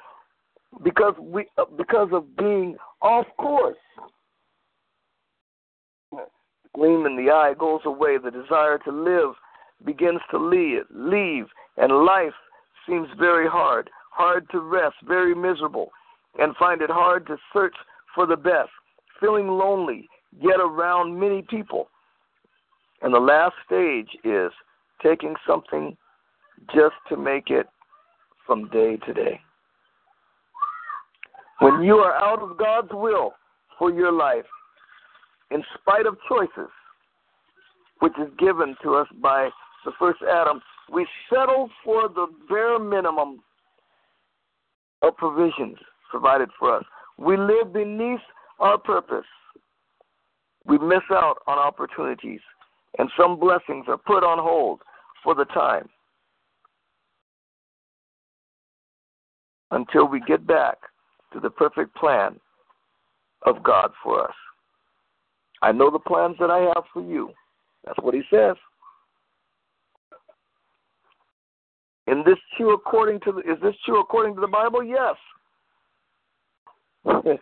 because 0.82 1.14
we 1.20 1.46
because 1.76 2.08
of 2.12 2.36
being 2.36 2.76
off 3.02 3.26
course. 3.38 3.76
Gleam 6.74 7.06
in 7.06 7.16
the 7.16 7.30
eye 7.30 7.54
goes 7.58 7.80
away. 7.84 8.18
The 8.18 8.30
desire 8.30 8.78
to 8.78 8.90
live 8.90 9.34
begins 9.84 10.20
to 10.30 10.38
leave, 10.38 10.82
leave, 10.90 11.46
and 11.76 12.04
life 12.04 12.32
seems 12.88 13.08
very 13.18 13.48
hard, 13.48 13.90
hard 14.14 14.48
to 14.50 14.60
rest, 14.60 14.94
very 15.06 15.34
miserable, 15.34 15.90
and 16.38 16.56
find 16.56 16.80
it 16.82 16.90
hard 16.90 17.26
to 17.26 17.36
search 17.52 17.74
for 18.14 18.26
the 18.26 18.36
best, 18.36 18.70
feeling 19.20 19.48
lonely, 19.48 20.08
yet 20.40 20.60
around 20.60 21.18
many 21.18 21.42
people. 21.42 21.88
And 23.02 23.12
the 23.12 23.18
last 23.18 23.54
stage 23.66 24.08
is 24.24 24.52
taking 25.02 25.34
something 25.46 25.96
just 26.74 26.94
to 27.08 27.16
make 27.16 27.50
it 27.50 27.66
from 28.46 28.68
day 28.70 28.96
to 29.04 29.12
day. 29.12 29.40
When 31.60 31.82
you 31.82 31.96
are 31.96 32.14
out 32.14 32.40
of 32.40 32.56
God's 32.56 32.92
will 32.92 33.32
for 33.78 33.92
your 33.92 34.12
life, 34.12 34.46
in 35.50 35.62
spite 35.80 36.06
of 36.06 36.16
choices, 36.28 36.70
which 37.98 38.12
is 38.20 38.28
given 38.38 38.76
to 38.82 38.94
us 38.94 39.08
by 39.20 39.48
the 39.84 39.92
first 39.98 40.20
Adam, 40.22 40.60
we 40.92 41.06
settle 41.28 41.68
for 41.84 42.08
the 42.08 42.26
bare 42.48 42.78
minimum 42.78 43.40
of 45.08 45.16
provisions 45.16 45.76
provided 46.10 46.48
for 46.58 46.76
us. 46.76 46.84
We 47.18 47.36
live 47.36 47.72
beneath 47.72 48.20
our 48.58 48.78
purpose. 48.78 49.26
We 50.66 50.78
miss 50.78 51.02
out 51.10 51.36
on 51.46 51.58
opportunities, 51.58 52.40
and 52.98 53.10
some 53.18 53.38
blessings 53.38 53.84
are 53.88 53.98
put 53.98 54.24
on 54.24 54.38
hold 54.38 54.80
for 55.22 55.34
the 55.34 55.44
time 55.46 55.88
until 59.70 60.06
we 60.06 60.20
get 60.20 60.46
back 60.46 60.78
to 61.32 61.40
the 61.40 61.50
perfect 61.50 61.94
plan 61.96 62.38
of 63.42 63.62
God 63.62 63.90
for 64.02 64.24
us. 64.24 64.34
I 65.62 65.72
know 65.72 65.90
the 65.90 65.98
plans 65.98 66.36
that 66.40 66.50
I 66.50 66.60
have 66.74 66.84
for 66.92 67.02
you. 67.02 67.30
That's 67.84 67.98
what 68.00 68.14
he 68.14 68.22
says. 68.30 68.56
In 72.14 72.22
this 72.24 72.38
true 72.56 72.72
according 72.72 73.18
to 73.22 73.32
the, 73.32 73.40
is 73.40 73.58
this 73.60 73.74
true 73.84 73.98
according 74.00 74.36
to 74.36 74.40
the 74.40 74.46
Bible? 74.46 74.84
Yes. 74.84 75.16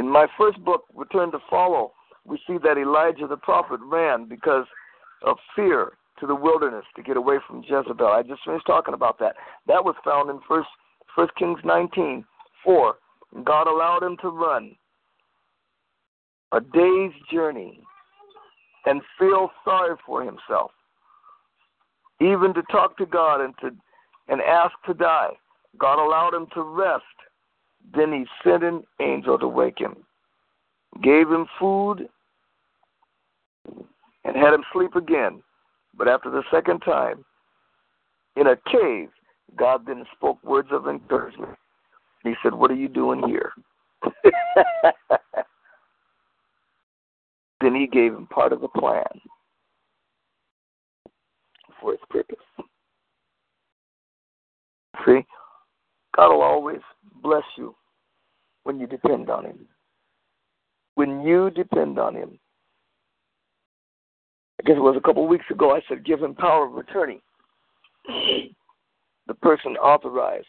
In 0.00 0.10
my 0.10 0.26
first 0.36 0.58
book, 0.64 0.82
Return 0.96 1.30
to 1.30 1.38
Follow, 1.48 1.92
we 2.24 2.40
see 2.44 2.56
that 2.64 2.76
Elijah 2.76 3.28
the 3.28 3.36
prophet 3.36 3.78
ran 3.84 4.28
because 4.28 4.66
of 5.22 5.36
fear 5.54 5.92
to 6.18 6.26
the 6.26 6.34
wilderness 6.34 6.84
to 6.96 7.04
get 7.04 7.16
away 7.16 7.36
from 7.46 7.62
Jezebel. 7.62 8.08
I 8.08 8.22
just 8.24 8.42
finished 8.44 8.66
talking 8.66 8.94
about 8.94 9.20
that. 9.20 9.36
That 9.68 9.84
was 9.84 9.94
found 10.04 10.30
in 10.30 10.40
First 10.48 10.66
First 11.14 11.36
Kings 11.36 11.60
nineteen 11.64 12.24
four. 12.64 12.96
God 13.44 13.68
allowed 13.68 14.02
him 14.02 14.16
to 14.22 14.28
run 14.28 14.74
a 16.50 16.60
day's 16.60 17.12
journey 17.32 17.80
and 18.86 19.02
feel 19.20 19.50
sorry 19.64 19.94
for 20.04 20.24
himself, 20.24 20.72
even 22.20 22.52
to 22.54 22.62
talk 22.70 22.96
to 22.98 23.06
God 23.06 23.40
and 23.40 23.54
to 23.60 23.70
and 24.28 24.40
ask 24.42 24.74
to 24.86 24.94
die. 24.94 25.30
God 25.78 25.98
allowed 26.04 26.34
him 26.34 26.46
to 26.54 26.62
rest. 26.62 27.04
Then 27.94 28.12
he 28.12 28.26
sent 28.44 28.62
an 28.62 28.82
angel 29.00 29.38
to 29.38 29.48
wake 29.48 29.78
him, 29.78 29.96
gave 31.02 31.30
him 31.30 31.46
food, 31.58 32.08
and 34.24 34.36
had 34.36 34.52
him 34.52 34.64
sleep 34.72 34.94
again. 34.94 35.42
But 35.96 36.08
after 36.08 36.30
the 36.30 36.42
second 36.50 36.80
time, 36.80 37.24
in 38.36 38.48
a 38.48 38.56
cave, 38.70 39.08
God 39.56 39.86
then 39.86 40.04
spoke 40.14 40.42
words 40.44 40.68
of 40.70 40.86
encouragement. 40.86 41.56
He 42.22 42.34
said, 42.42 42.52
What 42.52 42.70
are 42.70 42.76
you 42.76 42.88
doing 42.88 43.26
here? 43.26 43.52
then 47.60 47.74
he 47.74 47.86
gave 47.86 48.12
him 48.12 48.26
part 48.26 48.52
of 48.52 48.60
the 48.60 48.68
plan 48.68 49.04
for 51.80 51.92
his 51.92 52.00
purpose. 52.10 52.36
See, 55.06 55.24
God 56.16 56.32
will 56.32 56.42
always 56.42 56.80
bless 57.22 57.44
you 57.56 57.74
when 58.64 58.80
you 58.80 58.86
depend 58.86 59.30
on 59.30 59.44
him. 59.44 59.66
When 60.94 61.20
you 61.20 61.50
depend 61.50 61.98
on 61.98 62.14
him. 62.14 62.38
I 64.60 64.66
guess 64.66 64.76
it 64.76 64.80
was 64.80 64.96
a 64.96 65.00
couple 65.00 65.22
of 65.22 65.28
weeks 65.28 65.44
ago, 65.50 65.74
I 65.74 65.80
said, 65.88 66.04
give 66.04 66.20
him 66.20 66.34
power 66.34 66.66
of 66.66 66.76
attorney. 66.76 67.22
the 69.28 69.34
person 69.34 69.76
authorized. 69.76 70.46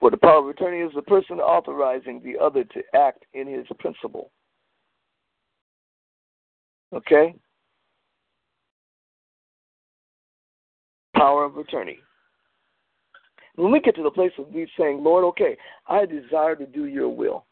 For 0.00 0.10
the 0.10 0.16
power 0.16 0.40
of 0.40 0.48
attorney 0.48 0.80
is 0.80 0.92
the 0.94 1.02
person 1.02 1.38
authorizing 1.38 2.20
the 2.22 2.36
other 2.42 2.64
to 2.64 2.82
act 2.94 3.24
in 3.34 3.46
his 3.46 3.66
principle. 3.78 4.32
Okay? 6.92 7.34
Power 11.14 11.44
of 11.44 11.56
attorney. 11.56 11.98
When 13.56 13.70
we 13.70 13.80
get 13.80 13.94
to 13.96 14.02
the 14.02 14.10
place 14.10 14.32
of 14.38 14.48
we 14.48 14.66
saying, 14.78 15.02
Lord, 15.02 15.24
okay, 15.24 15.56
I 15.86 16.06
desire 16.06 16.56
to 16.56 16.66
do 16.66 16.86
your 16.86 17.08
will. 17.08 17.44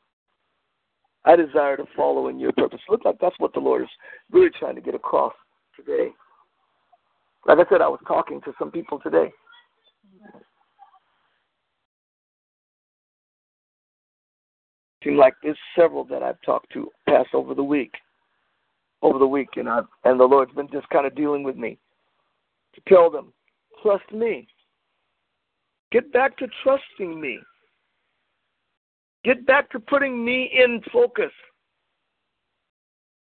I 1.25 1.37
desire 1.37 1.77
to 1.77 1.85
follow 1.95 2.29
in 2.29 2.39
your 2.39 2.53
purpose. 2.53 2.81
Look 2.89 3.05
like 3.05 3.17
that's 3.21 3.39
what 3.39 3.53
the 3.53 3.61
Lord 3.61 3.83
is 3.83 3.89
really 4.31 4.51
trying 4.59 4.77
to 4.77 4.81
get 4.81 4.95
across 4.95 5.35
today. 5.77 6.09
Like 7.47 7.59
I 7.59 7.69
said, 7.71 7.83
I 7.83 7.89
was 7.89 8.01
talking 8.07 8.41
to 8.43 8.53
some 8.59 8.71
people 8.71 8.99
today. 8.99 9.31
Seem 15.05 15.17
like 15.17 15.35
there's 15.43 15.57
several 15.77 16.05
that 16.05 16.23
I've 16.23 16.41
talked 16.45 16.73
to 16.75 16.91
past 17.09 17.31
over 17.33 17.55
the 17.55 17.65
week, 17.65 17.93
over 19.03 19.19
the 19.19 19.27
week, 19.27 19.51
and 19.57 19.69
I 19.69 19.81
and 20.05 20.19
the 20.19 20.25
Lord's 20.25 20.53
been 20.55 20.69
just 20.71 20.89
kind 20.91 21.07
of 21.07 21.15
dealing 21.15 21.43
with 21.43 21.57
me 21.57 21.79
to 22.75 22.81
tell 22.89 23.11
them, 23.11 23.33
trust 23.83 24.11
me. 24.13 24.47
Get 25.93 26.13
back 26.13 26.37
to 26.39 26.47
trusting 26.63 27.21
me. 27.21 27.41
Get 29.25 29.47
back 29.47 29.71
to 29.71 29.81
putting 29.81 30.25
me 30.25 30.51
in 30.55 30.81
focus. 30.93 31.33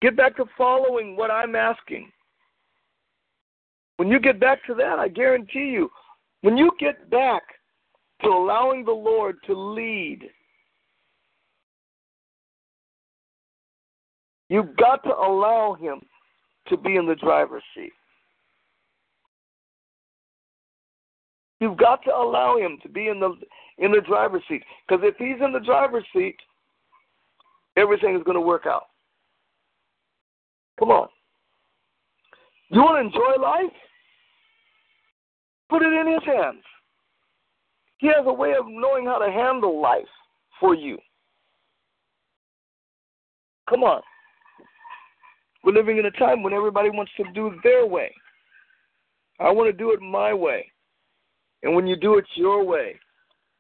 Get 0.03 0.17
back 0.17 0.37
to 0.37 0.45
following 0.57 1.17
what 1.17 1.31
I'm 1.31 1.57
asking. 1.57 2.11
When 3.97 4.09
you 4.09 4.19
get 4.21 4.41
back 4.41 4.65
to 4.67 4.75
that, 4.75 4.99
I 4.99 5.09
guarantee 5.09 5.71
you, 5.71 5.91
when 6.43 6.57
you 6.57 6.73
get 6.79 7.09
back 7.09 7.43
to 8.23 8.29
allowing 8.29 8.85
the 8.85 8.93
Lord 8.93 9.37
to 9.47 9.55
lead, 9.55 10.29
you've 14.53 14.77
got 14.77 15.03
to 15.05 15.11
allow 15.11 15.75
Him 15.81 16.01
to 16.69 16.77
be 16.77 16.97
in 16.97 17.07
the 17.07 17.15
driver's 17.17 17.63
seat. 17.75 17.93
You've 21.61 21.79
got 21.79 22.03
to 22.05 22.11
allow 22.11 22.59
Him 22.59 22.79
to 22.83 22.89
be 22.89 23.09
in 23.09 23.21
the 23.21 23.35
in 23.79 23.93
the 23.93 24.01
driver's 24.01 24.43
seat. 24.49 24.63
Because 24.87 25.05
if 25.05 25.17
he's 25.17 25.43
in 25.45 25.53
the 25.53 25.61
driver's 25.61 26.05
seat, 26.15 26.37
everything 27.77 28.15
is 28.15 28.23
going 28.23 28.37
to 28.37 28.41
work 28.41 28.67
out. 28.67 28.87
Come 30.79 30.91
on. 30.91 31.09
You 32.71 32.81
want 32.81 32.97
to 32.97 33.07
enjoy 33.07 33.43
life? 33.43 33.73
Put 35.69 35.83
it 35.83 35.93
in 35.93 36.13
his 36.13 36.23
hands. 36.25 36.63
He 37.99 38.09
has 38.09 38.25
a 38.27 38.33
way 38.33 38.53
of 38.59 38.67
knowing 38.69 39.07
how 39.07 39.19
to 39.19 39.31
handle 39.31 39.81
life 39.81 40.03
for 40.59 40.75
you. 40.75 40.99
Come 43.69 43.85
on. 43.85 44.03
We're 45.65 45.73
living 45.73 45.99
in 45.99 46.07
a 46.07 46.11
time 46.13 46.43
when 46.43 46.53
everybody 46.53 46.91
wants 46.91 47.13
to 47.17 47.25
do 47.35 47.53
their 47.63 47.87
way. 47.87 48.13
I 49.39 49.51
want 49.51 49.69
to 49.69 49.73
do 49.73 49.93
it 49.93 50.01
my 50.01 50.35
way. 50.35 50.71
And 51.63 51.75
when 51.75 51.87
you 51.87 51.97
do 51.97 52.19
it 52.19 52.25
your 52.35 52.65
way, 52.65 52.99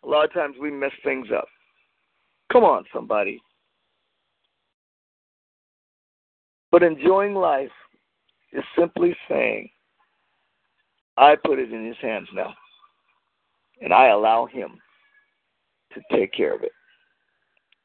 a 0.05 0.09
lot 0.09 0.24
of 0.24 0.32
times 0.32 0.57
we 0.61 0.70
mess 0.70 0.92
things 1.05 1.28
up. 1.36 1.46
Come 2.53 2.64
on, 2.64 2.84
somebody. 2.92 3.40
But 6.72 6.82
enjoying 6.82 7.34
life 7.34 7.70
is 8.53 8.64
simply 8.76 9.14
saying, 9.28 9.68
I 11.16 11.36
put 11.36 11.59
it 11.59 11.72
in 11.72 11.86
his 11.86 11.96
hands 12.00 12.28
now. 12.34 12.53
And 13.80 13.92
I 13.92 14.09
allow 14.09 14.46
him 14.46 14.78
to 15.94 16.00
take 16.16 16.32
care 16.32 16.55
of 16.55 16.62
it. 16.62 16.72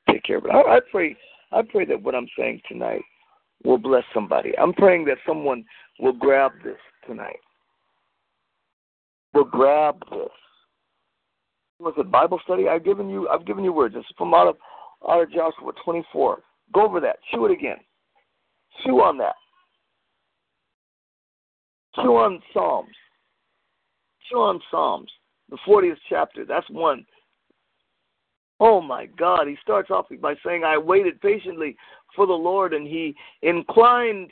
Take 0.09 0.23
care 0.23 0.37
of 0.37 0.45
it. 0.45 0.51
I, 0.51 0.77
I 0.77 0.79
pray. 0.91 1.15
I 1.51 1.61
pray 1.61 1.85
that 1.85 2.01
what 2.01 2.15
I'm 2.15 2.27
saying 2.37 2.61
tonight 2.67 3.01
will 3.63 3.77
bless 3.77 4.03
somebody. 4.13 4.57
I'm 4.57 4.73
praying 4.73 5.05
that 5.05 5.17
someone 5.25 5.65
will 5.99 6.13
grab 6.13 6.51
this 6.63 6.77
tonight. 7.07 7.39
Will 9.33 9.45
grab 9.45 9.99
this. 10.11 10.29
Was 11.79 11.93
it 11.97 12.09
Bible 12.09 12.39
study? 12.43 12.67
I've 12.67 12.83
given 12.83 13.09
you. 13.09 13.27
I've 13.29 13.45
given 13.45 13.63
you 13.63 13.71
words. 13.71 13.95
Is 13.95 14.03
from 14.17 14.33
out 14.33 14.47
of 14.47 14.57
out 15.07 15.21
of 15.21 15.31
Joshua 15.31 15.73
24. 15.83 16.39
Go 16.73 16.85
over 16.85 16.99
that. 16.99 17.17
Chew 17.31 17.45
it 17.45 17.51
again. 17.51 17.77
Chew 18.83 19.01
on 19.01 19.17
that. 19.19 19.35
Chew 21.95 22.15
on 22.15 22.41
Psalms. 22.53 22.95
Chew 24.29 24.37
on 24.37 24.59
Psalms. 24.69 25.11
The 25.49 25.57
40th 25.67 25.97
chapter. 26.09 26.45
That's 26.45 26.69
one. 26.69 27.05
Oh 28.59 28.81
my 28.81 29.05
God. 29.17 29.47
He 29.47 29.57
starts 29.61 29.91
off 29.91 30.07
by 30.21 30.35
saying, 30.45 30.63
I 30.63 30.77
waited 30.77 31.21
patiently 31.21 31.75
for 32.15 32.25
the 32.25 32.33
Lord, 32.33 32.73
and 32.73 32.87
he 32.87 33.15
inclined 33.41 34.31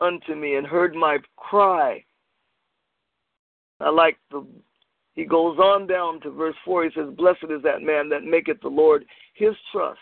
unto 0.00 0.34
me 0.34 0.56
and 0.56 0.66
heard 0.66 0.94
my 0.94 1.18
cry. 1.36 2.04
I 3.80 3.90
like 3.90 4.18
the 4.30 4.46
he 5.16 5.24
goes 5.24 5.58
on 5.58 5.86
down 5.86 6.20
to 6.20 6.30
verse 6.30 6.54
4. 6.64 6.84
He 6.84 6.90
says, 6.94 7.08
Blessed 7.16 7.46
is 7.50 7.62
that 7.62 7.82
man 7.82 8.10
that 8.10 8.22
maketh 8.22 8.60
the 8.60 8.68
Lord 8.68 9.04
his 9.34 9.54
trust, 9.72 9.98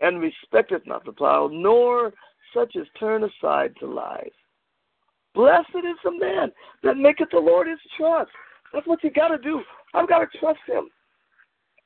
and 0.00 0.20
respecteth 0.20 0.86
not 0.86 1.04
the 1.04 1.12
plow, 1.12 1.50
nor 1.52 2.14
such 2.54 2.76
as 2.76 2.86
turn 2.98 3.24
aside 3.24 3.74
to 3.80 3.86
lies. 3.86 4.30
Blessed 5.34 5.74
is 5.74 5.98
the 6.04 6.16
man 6.16 6.52
that 6.84 6.96
maketh 6.96 7.30
the 7.32 7.38
Lord 7.38 7.66
his 7.66 7.80
trust. 7.96 8.30
That's 8.72 8.86
what 8.86 9.02
you 9.02 9.10
got 9.10 9.28
to 9.28 9.38
do. 9.38 9.60
I've 9.92 10.08
got 10.08 10.20
to 10.20 10.38
trust 10.38 10.60
him. 10.68 10.88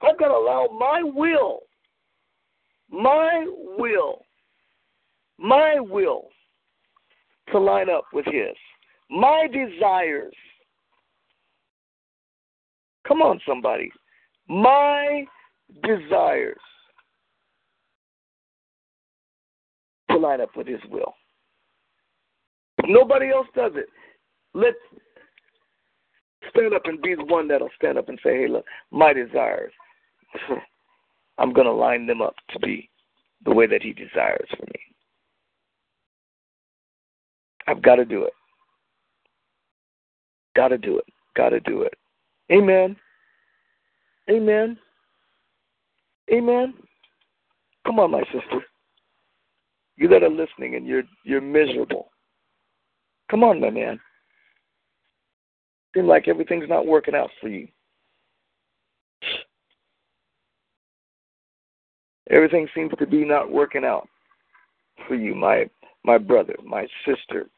I've 0.02 0.18
got 0.18 0.28
to 0.28 0.34
allow 0.34 0.68
my 0.78 1.02
will, 1.02 1.60
my 2.90 3.46
will, 3.76 4.22
my 5.38 5.78
will 5.80 6.28
to 7.52 7.58
line 7.58 7.90
up 7.90 8.04
with 8.12 8.26
his. 8.26 8.54
My 9.10 9.46
desires. 9.52 10.34
Come 13.06 13.22
on, 13.22 13.40
somebody. 13.46 13.90
My 14.48 15.24
desires 15.82 16.58
to 20.10 20.18
line 20.18 20.40
up 20.40 20.50
with 20.56 20.66
his 20.66 20.80
will. 20.90 21.14
Nobody 22.86 23.30
else 23.30 23.46
does 23.54 23.72
it. 23.74 23.86
Let's 24.54 24.76
stand 26.50 26.74
up 26.74 26.82
and 26.84 27.00
be 27.02 27.14
the 27.14 27.24
one 27.24 27.48
that'll 27.48 27.68
stand 27.76 27.98
up 27.98 28.08
and 28.08 28.18
say, 28.22 28.42
hey, 28.42 28.48
look, 28.48 28.64
my 28.90 29.12
desires, 29.12 29.72
I'm 31.38 31.52
going 31.52 31.66
to 31.66 31.72
line 31.72 32.06
them 32.06 32.22
up 32.22 32.34
to 32.50 32.58
be 32.58 32.90
the 33.44 33.52
way 33.52 33.66
that 33.66 33.82
he 33.82 33.92
desires 33.92 34.48
for 34.56 34.64
me. 34.66 34.80
I've 37.66 37.82
got 37.82 37.96
to 37.96 38.04
do 38.04 38.24
it. 38.24 38.32
Got 40.56 40.68
to 40.68 40.78
do 40.78 40.98
it. 40.98 41.04
Got 41.36 41.50
to 41.50 41.60
do 41.60 41.82
it. 41.82 41.94
Amen. 42.50 42.96
Amen. 44.30 44.78
Amen. 46.32 46.74
Come 47.86 48.00
on, 48.00 48.10
my 48.10 48.22
sister. 48.24 48.64
You 49.96 50.08
that 50.08 50.22
are 50.22 50.30
listening 50.30 50.74
and 50.74 50.86
you're 50.86 51.02
you're 51.24 51.40
miserable. 51.40 52.10
Come 53.30 53.44
on, 53.44 53.60
my 53.60 53.70
man. 53.70 53.98
Seems 55.94 56.06
like 56.06 56.28
everything's 56.28 56.68
not 56.68 56.86
working 56.86 57.14
out 57.14 57.30
for 57.40 57.48
you. 57.48 57.68
Everything 62.30 62.68
seems 62.74 62.92
to 62.98 63.06
be 63.06 63.24
not 63.24 63.50
working 63.50 63.84
out 63.84 64.08
for 65.06 65.14
you, 65.14 65.34
my 65.34 65.68
my 66.04 66.18
brother, 66.18 66.54
my 66.64 66.86
sister. 67.06 67.48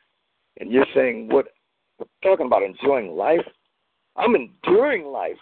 And 0.59 0.71
you're 0.71 0.87
saying 0.95 1.29
what 1.29 1.47
we're 1.99 2.07
talking 2.23 2.47
about 2.47 2.63
enjoying 2.63 3.13
life? 3.13 3.47
I'm 4.17 4.35
enduring 4.35 5.07
life. 5.07 5.37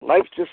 Life 0.00 0.24
just 0.36 0.50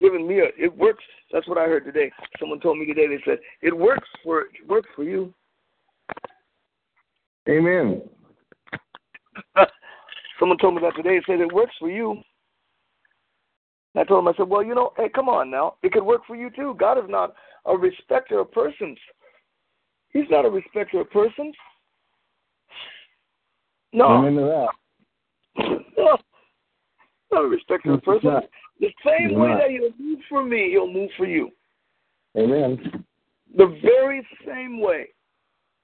giving 0.00 0.26
me 0.26 0.40
a 0.40 0.46
it 0.56 0.76
works. 0.76 1.04
That's 1.32 1.48
what 1.48 1.58
I 1.58 1.66
heard 1.66 1.84
today. 1.84 2.10
Someone 2.38 2.60
told 2.60 2.78
me 2.78 2.86
today. 2.86 3.06
They 3.08 3.22
said 3.24 3.38
it 3.62 3.76
works 3.76 4.08
for 4.22 4.42
it 4.42 4.68
works 4.68 4.88
for 4.94 5.04
you. 5.04 5.32
Amen. 7.48 8.02
Someone 10.38 10.58
told 10.58 10.74
me 10.74 10.80
that 10.82 10.94
today. 10.96 11.20
Said 11.26 11.40
it 11.40 11.52
works 11.52 11.74
for 11.78 11.90
you. 11.90 12.22
And 13.94 14.02
I 14.02 14.04
told 14.04 14.24
him, 14.24 14.28
I 14.28 14.36
said, 14.36 14.48
well, 14.48 14.64
you 14.64 14.74
know, 14.74 14.92
hey, 14.96 15.08
come 15.14 15.28
on 15.28 15.50
now. 15.50 15.74
It 15.82 15.92
could 15.92 16.02
work 16.02 16.22
for 16.26 16.36
you 16.36 16.50
too. 16.50 16.74
God 16.78 16.98
is 16.98 17.08
not 17.08 17.34
a 17.66 17.76
respecter 17.76 18.40
of 18.40 18.52
persons. 18.52 18.98
He's 20.10 20.28
not 20.30 20.44
a 20.44 20.50
respecter 20.50 21.00
of 21.00 21.10
persons. 21.10 21.54
No. 23.92 24.06
Amen 24.06 24.34
to 24.34 24.68
that. 25.56 25.68
no. 25.98 26.18
Not 27.32 27.44
a 27.44 27.48
respecter 27.48 27.92
of 27.94 28.02
persons. 28.02 28.44
The 28.80 28.88
same 29.04 29.38
way 29.38 29.48
not. 29.48 29.58
that 29.58 29.70
he'll 29.70 29.92
move 29.98 30.20
for 30.28 30.44
me, 30.44 30.70
he'll 30.70 30.92
move 30.92 31.10
for 31.16 31.26
you. 31.26 31.50
Amen. 32.36 33.04
The 33.56 33.78
very 33.82 34.26
same 34.46 34.80
way. 34.80 35.08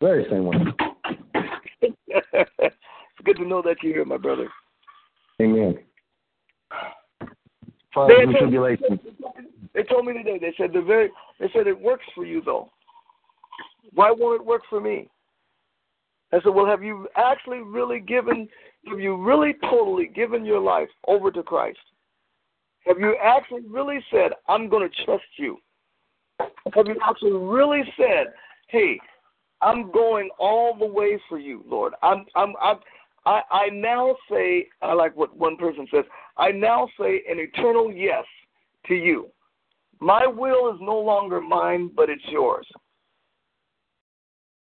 Very 0.01 0.27
same 0.31 0.47
way. 0.47 0.57
it's 1.83 2.77
good 3.25 3.37
to 3.37 3.47
know 3.47 3.63
that 3.63 3.77
you're 3.83 3.95
here, 3.95 4.05
my 4.05 4.19
brother. 4.19 4.49
Amen. 5.41 5.79
They 7.95 8.22
and 8.22 8.32
told- 8.32 8.38
tribulations. 8.38 9.01
They 9.74 9.82
told 9.82 10.07
me 10.07 10.12
today. 10.12 10.38
They 10.38 10.55
said 10.57 10.72
the 10.72 10.80
very. 10.80 11.11
They 11.40 11.49
said 11.53 11.66
it 11.66 11.78
works 11.78 12.05
for 12.14 12.24
you 12.24 12.40
though. 12.45 12.70
Why 13.92 14.11
won't 14.11 14.40
it 14.40 14.47
work 14.47 14.62
for 14.70 14.80
me? 14.80 15.09
I 16.32 16.40
said, 16.42 16.49
well, 16.49 16.66
have 16.66 16.82
you 16.82 17.07
actually 17.16 17.59
really 17.59 18.01
given? 18.01 18.49
Have 18.86 19.01
you 19.01 19.16
really 19.16 19.55
totally 19.62 20.09
given 20.14 20.45
your 20.45 20.61
life 20.61 20.88
over 21.07 21.30
to 21.30 21.42
Christ? 21.42 21.78
Have 22.86 22.99
you 22.99 23.16
actually 23.22 23.62
really 23.68 24.05
said, 24.11 24.32
I'm 24.49 24.68
going 24.68 24.88
to 24.88 25.05
trust 25.05 25.24
you? 25.36 25.59
Have 26.40 26.86
you 26.86 26.97
actually 27.09 27.32
really 27.32 27.82
said, 27.97 28.26
hey, 28.68 28.99
I'm 29.62 29.90
going 29.90 30.28
all 30.38 30.76
the 30.76 30.86
way 30.86 31.18
for 31.28 31.38
you, 31.38 31.64
Lord. 31.66 31.95
I'm, 32.03 32.26
I'm, 32.34 32.53
I'm, 32.61 32.76
I, 33.27 33.41
I 33.51 33.68
now 33.70 34.16
say, 34.31 34.68
I 34.83 34.93
like 34.93 35.16
what 35.16 35.37
one 35.37 35.57
person 35.57 35.87
says, 35.91 36.05
I 36.37 36.51
now 36.51 36.89
say 36.99 37.22
an 37.29 37.39
eternal 37.39 37.91
yes 37.93 38.25
to 38.87 38.95
you. 38.95 39.29
My 40.01 40.27
will 40.27 40.72
is 40.75 40.79
no 40.81 40.99
longer 40.99 41.41
mine, 41.41 41.91
but 41.95 42.11
it's 42.11 42.25
yours. 42.29 42.66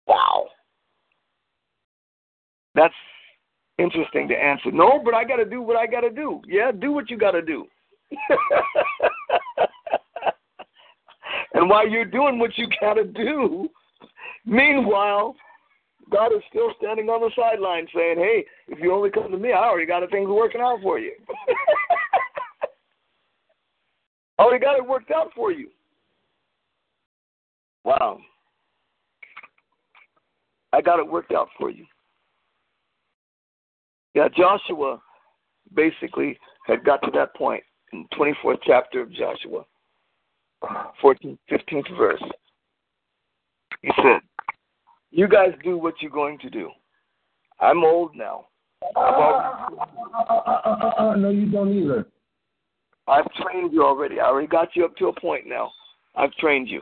Wow. 0.06 0.48
That's 2.76 2.94
interesting 3.78 4.28
to 4.28 4.36
answer. 4.36 4.72
No, 4.72 5.02
but 5.04 5.14
I 5.14 5.24
got 5.24 5.38
to 5.38 5.46
do 5.46 5.62
what 5.62 5.78
I 5.78 5.88
got 5.88 6.02
to 6.02 6.10
do. 6.10 6.42
Yeah, 6.48 6.72
do 6.72 6.92
what 6.92 7.10
you 7.10 7.18
got 7.18 7.32
to 7.32 7.42
do. 7.42 7.66
and 11.54 11.70
while 11.70 11.88
you're 11.88 12.06
doing 12.06 12.38
what 12.40 12.58
you 12.58 12.68
got 12.80 12.96
to 12.96 13.06
do, 13.06 13.70
meanwhile, 14.46 15.36
God 16.12 16.34
is 16.34 16.42
still 16.50 16.72
standing 16.78 17.08
on 17.10 17.22
the 17.22 17.32
sideline 17.36 17.88
saying, 17.96 18.18
hey, 18.18 18.46
if 18.68 18.80
you 18.80 18.94
only 18.94 19.10
come 19.10 19.32
to 19.32 19.38
me, 19.38 19.54
I 19.54 19.64
already 19.64 19.88
got 19.88 20.08
things 20.12 20.30
working 20.30 20.62
out 20.62 20.80
for 20.84 21.00
you. 21.00 21.14
I 24.38 24.44
already 24.44 24.64
got 24.64 24.78
it 24.78 24.86
worked 24.86 25.12
out 25.12 25.32
for 25.34 25.52
you. 25.52 25.70
Wow. 27.86 28.20
I 30.74 30.82
got 30.82 31.00
it 31.00 31.08
worked 31.08 31.32
out 31.32 31.48
for 31.58 31.70
you. 31.70 31.86
Yeah, 34.14 34.28
Joshua 34.36 35.02
basically 35.74 36.38
had 36.68 36.84
got 36.84 37.02
to 37.04 37.12
that 37.14 37.34
point 37.36 37.64
in 37.94 38.06
24th 38.18 38.60
chapter 38.66 39.02
of 39.02 39.12
Joshua, 39.14 39.64
14th, 41.02 41.38
15th 41.50 41.98
verse. 41.98 42.24
He 43.82 43.92
said, 43.96 44.20
You 45.12 45.28
guys 45.28 45.50
do 45.64 45.78
what 45.78 45.96
you're 46.02 46.12
going 46.12 46.40
to 46.40 46.50
do. 46.50 46.70
I'm 47.60 47.84
old 47.84 48.16
now. 48.16 48.48
Already, 48.96 49.76
Uh, 50.98 51.16
no, 51.16 51.30
you 51.30 51.46
don't 51.48 51.72
either. 51.78 52.08
I've 53.08 53.30
trained 53.34 53.74
you 53.74 53.84
already. 53.84 54.20
I 54.20 54.26
already 54.26 54.48
got 54.48 54.76
you 54.76 54.86
up 54.86 54.96
to 54.98 55.08
a 55.08 55.20
point 55.20 55.46
now. 55.48 55.72
I've 56.16 56.32
trained 56.34 56.70
you. 56.70 56.82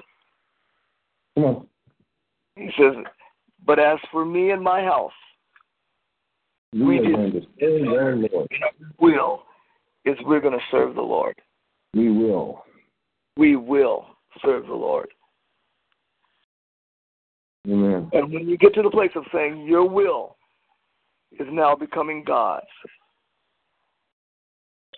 Come 1.36 1.44
on. 1.46 1.68
He 2.56 2.70
says, 2.78 2.94
But 3.66 3.80
as 3.80 3.98
for 4.12 4.26
me 4.26 4.52
and 4.52 4.62
my 4.64 4.82
house, 4.84 5.12
We, 6.74 6.82
We 6.86 6.98
are 7.00 7.04
did. 7.04 7.14
going 7.16 7.32
to 7.32 7.42
serve 7.60 7.88
our 7.88 8.16
Lord. 8.16 8.48
will 9.00 9.44
is 10.06 10.18
we're 10.26 10.40
going 10.42 10.54
to 10.58 10.66
serve 10.72 10.96
the 10.96 11.02
Lord. 11.02 11.36
We 11.94 12.10
will. 12.12 12.64
We 13.38 13.56
will 13.56 14.06
serve 14.44 14.68
the 14.68 14.74
Lord. 14.74 15.10
Amen. 17.68 18.10
And 18.14 18.32
when 18.34 18.48
you 18.48 18.58
get 18.58 18.74
to 18.76 18.82
the 18.82 18.90
place 18.90 19.12
of 19.16 19.24
saying 19.34 19.66
your 19.68 19.88
will 19.88 20.38
is 21.40 21.48
now 21.52 21.76
becoming 21.76 22.24
God's, 22.26 22.66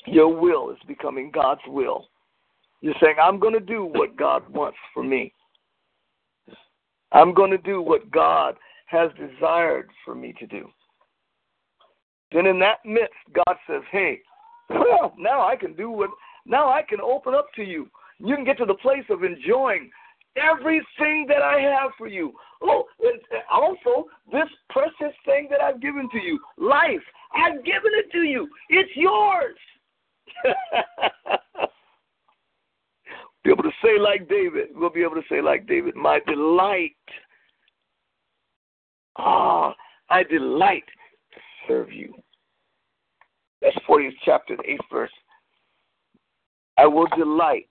Your 0.05 0.35
will 0.35 0.71
is 0.71 0.77
becoming 0.87 1.31
God's 1.31 1.61
will. 1.67 2.07
You're 2.81 2.95
saying, 3.01 3.15
I'm 3.21 3.39
going 3.39 3.53
to 3.53 3.59
do 3.59 3.85
what 3.85 4.17
God 4.17 4.47
wants 4.49 4.77
for 4.93 5.03
me. 5.03 5.33
I'm 7.11 7.33
going 7.33 7.51
to 7.51 7.57
do 7.57 7.81
what 7.81 8.09
God 8.09 8.55
has 8.87 9.11
desired 9.19 9.89
for 10.03 10.15
me 10.15 10.33
to 10.39 10.47
do. 10.47 10.69
Then 12.31 12.45
in 12.45 12.59
that 12.59 12.77
midst, 12.85 13.13
God 13.33 13.55
says, 13.67 13.81
Hey, 13.91 14.19
well, 14.69 15.13
now 15.19 15.45
I 15.47 15.55
can 15.55 15.75
do 15.75 15.89
what, 15.89 16.09
now 16.45 16.69
I 16.69 16.81
can 16.81 17.01
open 17.01 17.33
up 17.33 17.47
to 17.55 17.63
you. 17.63 17.87
You 18.19 18.35
can 18.35 18.45
get 18.45 18.57
to 18.59 18.65
the 18.65 18.75
place 18.75 19.03
of 19.09 19.23
enjoying 19.23 19.89
everything 20.37 21.25
that 21.27 21.41
I 21.41 21.59
have 21.59 21.91
for 21.97 22.07
you. 22.07 22.33
Oh, 22.61 22.85
and 23.01 23.19
also 23.51 24.07
this 24.31 24.47
precious 24.69 25.15
thing 25.25 25.47
that 25.49 25.61
I've 25.61 25.81
given 25.81 26.09
to 26.11 26.19
you, 26.19 26.39
life. 26.57 27.01
I've 27.33 27.63
given 27.65 27.91
it 27.93 28.11
to 28.11 28.19
you. 28.19 28.47
It's 28.69 28.91
yours. 28.95 29.57
be 33.43 33.51
able 33.51 33.63
to 33.63 33.71
say 33.83 33.99
like 33.99 34.29
David. 34.29 34.69
We'll 34.73 34.89
be 34.89 35.01
able 35.01 35.15
to 35.15 35.23
say 35.29 35.41
like 35.41 35.67
David, 35.67 35.95
my 35.95 36.19
delight. 36.27 36.95
Ah, 39.17 39.75
I 40.09 40.23
delight 40.23 40.85
to 41.33 41.39
serve 41.67 41.91
you. 41.91 42.13
That's 43.61 43.75
40th 43.87 44.11
chapter, 44.25 44.55
8th 44.55 44.77
verse. 44.91 45.11
I 46.77 46.85
will 46.87 47.07
delight. 47.17 47.69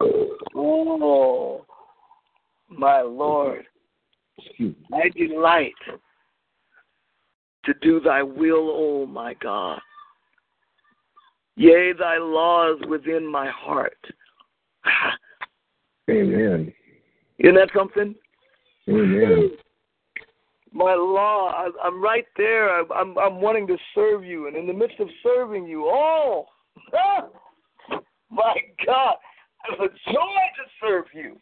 Oh, 0.00 1.64
my 2.68 3.00
Lord. 3.02 3.64
I 4.92 5.08
delight 5.16 5.74
to 7.64 7.74
do 7.82 8.00
thy 8.00 8.22
will, 8.22 8.70
O 8.70 9.02
oh 9.02 9.06
my 9.06 9.34
God. 9.34 9.80
Yea, 11.56 11.92
thy 11.98 12.18
law 12.18 12.72
is 12.72 12.80
within 12.88 13.30
my 13.30 13.48
heart. 13.50 13.98
Amen. 16.10 16.72
Isn't 17.38 17.54
that 17.54 17.70
something? 17.76 18.14
Amen. 18.88 19.50
My 20.72 20.94
law, 20.94 21.50
I, 21.50 21.70
I'm 21.82 22.02
right 22.02 22.26
there. 22.36 22.70
I, 22.70 22.82
I'm 22.94 23.18
I'm 23.18 23.40
wanting 23.40 23.66
to 23.68 23.76
serve 23.94 24.24
you, 24.24 24.46
and 24.46 24.56
in 24.56 24.66
the 24.66 24.72
midst 24.72 25.00
of 25.00 25.08
serving 25.22 25.66
you, 25.66 25.84
oh, 25.86 26.46
my 28.30 28.54
God, 28.86 29.16
it's 29.70 29.80
a 29.80 30.12
joy 30.12 30.14
to 30.14 30.64
serve 30.80 31.04
you. 31.14 31.36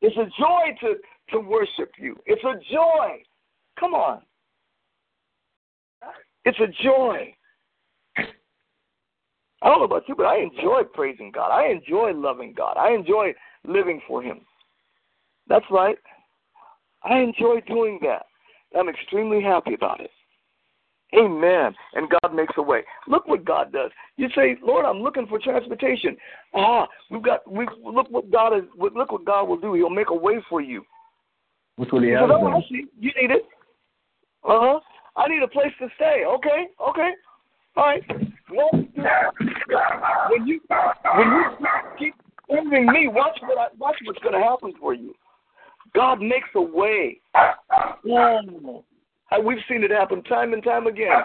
It's 0.00 0.16
a 0.16 0.26
joy 0.38 0.76
to 0.80 0.94
to 1.30 1.40
worship 1.40 1.92
you. 1.98 2.16
It's 2.26 2.42
a 2.44 2.54
joy. 2.72 3.22
Come 3.78 3.94
on. 3.94 4.22
It's 6.44 6.58
a 6.58 6.66
joy. 6.82 7.34
I 9.62 9.68
don't 9.68 9.78
know 9.78 9.84
about 9.84 10.08
you, 10.08 10.14
but 10.14 10.26
I 10.26 10.38
enjoy 10.38 10.82
praising 10.94 11.30
God. 11.30 11.50
I 11.50 11.70
enjoy 11.70 12.12
loving 12.14 12.54
God. 12.56 12.76
I 12.78 12.92
enjoy 12.92 13.34
living 13.64 14.00
for 14.08 14.22
Him. 14.22 14.40
That's 15.48 15.66
right. 15.70 15.98
I 17.02 17.18
enjoy 17.18 17.60
doing 17.66 17.98
that. 18.02 18.26
I'm 18.76 18.88
extremely 18.88 19.42
happy 19.42 19.74
about 19.74 20.00
it. 20.00 20.10
Amen. 21.18 21.74
And 21.94 22.08
God 22.22 22.34
makes 22.34 22.54
a 22.56 22.62
way. 22.62 22.82
Look 23.08 23.26
what 23.26 23.44
God 23.44 23.72
does. 23.72 23.90
You 24.16 24.28
say, 24.34 24.56
Lord, 24.62 24.84
I'm 24.84 25.02
looking 25.02 25.26
for 25.26 25.38
transportation. 25.38 26.16
Ah, 26.54 26.86
we've 27.10 27.22
got. 27.22 27.50
We 27.50 27.66
look 27.84 28.10
what 28.10 28.30
God 28.30 28.56
is. 28.56 28.64
Look 28.78 29.10
what 29.10 29.24
God 29.24 29.48
will 29.48 29.56
do. 29.56 29.74
He'll 29.74 29.90
make 29.90 30.10
a 30.10 30.14
way 30.14 30.34
for 30.48 30.60
you. 30.60 30.84
Which 31.76 31.90
will 31.92 32.02
he 32.02 32.14
"Oh. 32.14 32.26
I 32.26 32.60
see. 32.68 32.84
You 32.98 33.10
need 33.20 33.30
it. 33.30 33.42
Uh 34.44 34.60
huh. 34.60 34.80
I 35.16 35.28
need 35.28 35.42
a 35.42 35.48
place 35.48 35.72
to 35.80 35.88
stay. 35.96 36.24
Okay. 36.26 36.66
Okay. 36.88 37.10
All 37.76 37.84
right. 37.84 38.02
Well, 38.52 38.70
when 38.72 40.46
you 40.46 40.60
when 40.68 41.28
you 41.28 41.44
keep 41.98 42.14
serving 42.50 42.86
me, 42.86 43.08
watch 43.08 43.38
what 43.42 43.58
I, 43.58 43.66
watch 43.78 43.96
what's 44.04 44.18
going 44.20 44.34
to 44.34 44.40
happen 44.40 44.72
for 44.78 44.94
you. 44.94 45.14
God 45.94 46.20
makes 46.20 46.48
a 46.54 46.60
way. 46.60 47.20
Oh, 48.08 48.84
we've 49.38 49.58
seen 49.68 49.84
it 49.84 49.90
happen 49.90 50.22
time 50.24 50.52
and 50.52 50.62
time 50.62 50.86
again. 50.86 51.22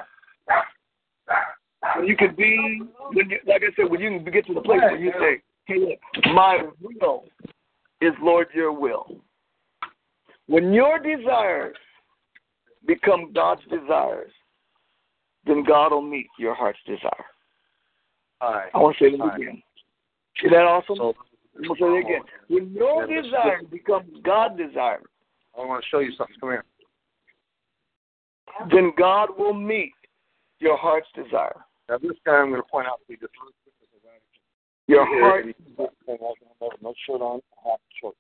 When 1.96 2.08
you 2.08 2.16
can 2.16 2.36
be, 2.36 2.82
when 3.14 3.30
you, 3.30 3.38
like 3.48 3.62
I 3.64 3.74
said, 3.76 3.90
when 3.90 4.02
you 4.02 4.10
can 4.10 4.32
get 4.32 4.46
to 4.48 4.54
the 4.54 4.62
place 4.62 4.82
where 4.82 4.98
you 4.98 5.12
say, 5.20 5.42
"Hey, 5.66 5.80
look, 5.80 6.26
my 6.34 6.64
will 6.82 7.26
is 8.02 8.14
Lord, 8.22 8.48
your 8.54 8.72
will." 8.72 9.22
When 10.48 10.74
your 10.74 11.00
desires 11.00 11.78
become 12.86 13.32
God's 13.34 13.62
desires, 13.70 14.32
then 15.46 15.64
God 15.64 15.92
will 15.92 16.02
meet 16.02 16.28
your 16.38 16.54
heart's 16.54 16.80
desire. 16.86 17.26
Right. 18.42 18.70
I 18.74 18.78
want 18.78 18.98
to 18.98 19.04
say 19.04 19.18
that 19.18 19.24
right. 19.24 19.42
again. 19.42 19.64
Is 20.44 20.52
that 20.52 20.66
awesome? 20.66 20.98
So 20.98 21.16
I'm 21.56 21.64
going 21.64 21.76
to 21.76 21.76
say 21.76 21.90
that 21.90 22.10
again. 22.10 22.22
When 22.48 22.74
your 22.74 23.10
Yeah, 23.10 23.22
desire 23.22 23.62
becomes 23.72 24.12
God's 24.24 24.58
desire, 24.58 25.02
I 25.58 25.66
want 25.66 25.84
to 25.84 25.90
show 25.90 26.00
you 26.00 26.12
something. 26.18 26.36
Come 26.40 26.50
here. 26.50 26.66
Then 28.72 28.94
God 28.98 29.30
will 29.38 29.54
meet 29.54 29.94
your 30.60 30.78
heart's 30.78 31.08
desire. 31.16 31.58
Now 31.90 31.98
this 31.98 32.18
guy 32.26 32.34
I'm 32.34 32.50
going 32.50 32.62
to 32.62 32.68
point 32.68 32.88
out 32.88 33.00
to 33.06 33.14
you 33.14 33.18
just 33.18 33.34
really 33.42 33.54
quick 33.64 33.76
as 33.84 34.02
a. 34.04 34.92
Your 34.92 35.06
heart, 35.06 35.46
he's 35.46 35.56
got 35.78 35.92
the 36.00 36.06
thing 36.06 36.18
out 36.24 36.36
there, 36.60 36.70
no 36.82 36.94
shirt 37.08 37.22
on, 37.22 37.42
half 37.64 37.80
shorts. 38.00 38.18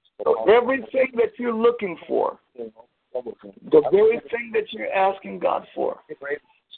Everything 0.49 1.11
that 1.15 1.38
you're 1.38 1.53
looking 1.53 1.97
for, 2.07 2.39
the 2.55 3.81
very 3.91 4.19
thing 4.31 4.51
that 4.53 4.71
you're 4.71 4.91
asking 4.91 5.39
God 5.39 5.65
for. 5.73 5.99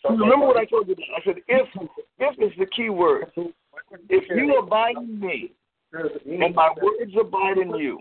Remember 0.10 0.46
what 0.46 0.58
I 0.58 0.66
told 0.66 0.88
you? 0.88 0.96
I 1.16 1.24
said, 1.26 1.36
if, 1.48 1.68
if 2.20 2.52
is 2.52 2.58
the 2.60 2.66
key 2.68 2.90
word. 2.90 3.32
If 4.10 4.24
you 4.30 4.58
abide 4.58 4.98
in 4.98 5.20
me, 5.20 5.52
and 5.94 6.56
my 6.56 6.70
words 6.82 7.14
abide 7.20 7.58
in 7.58 7.76
you, 7.76 8.00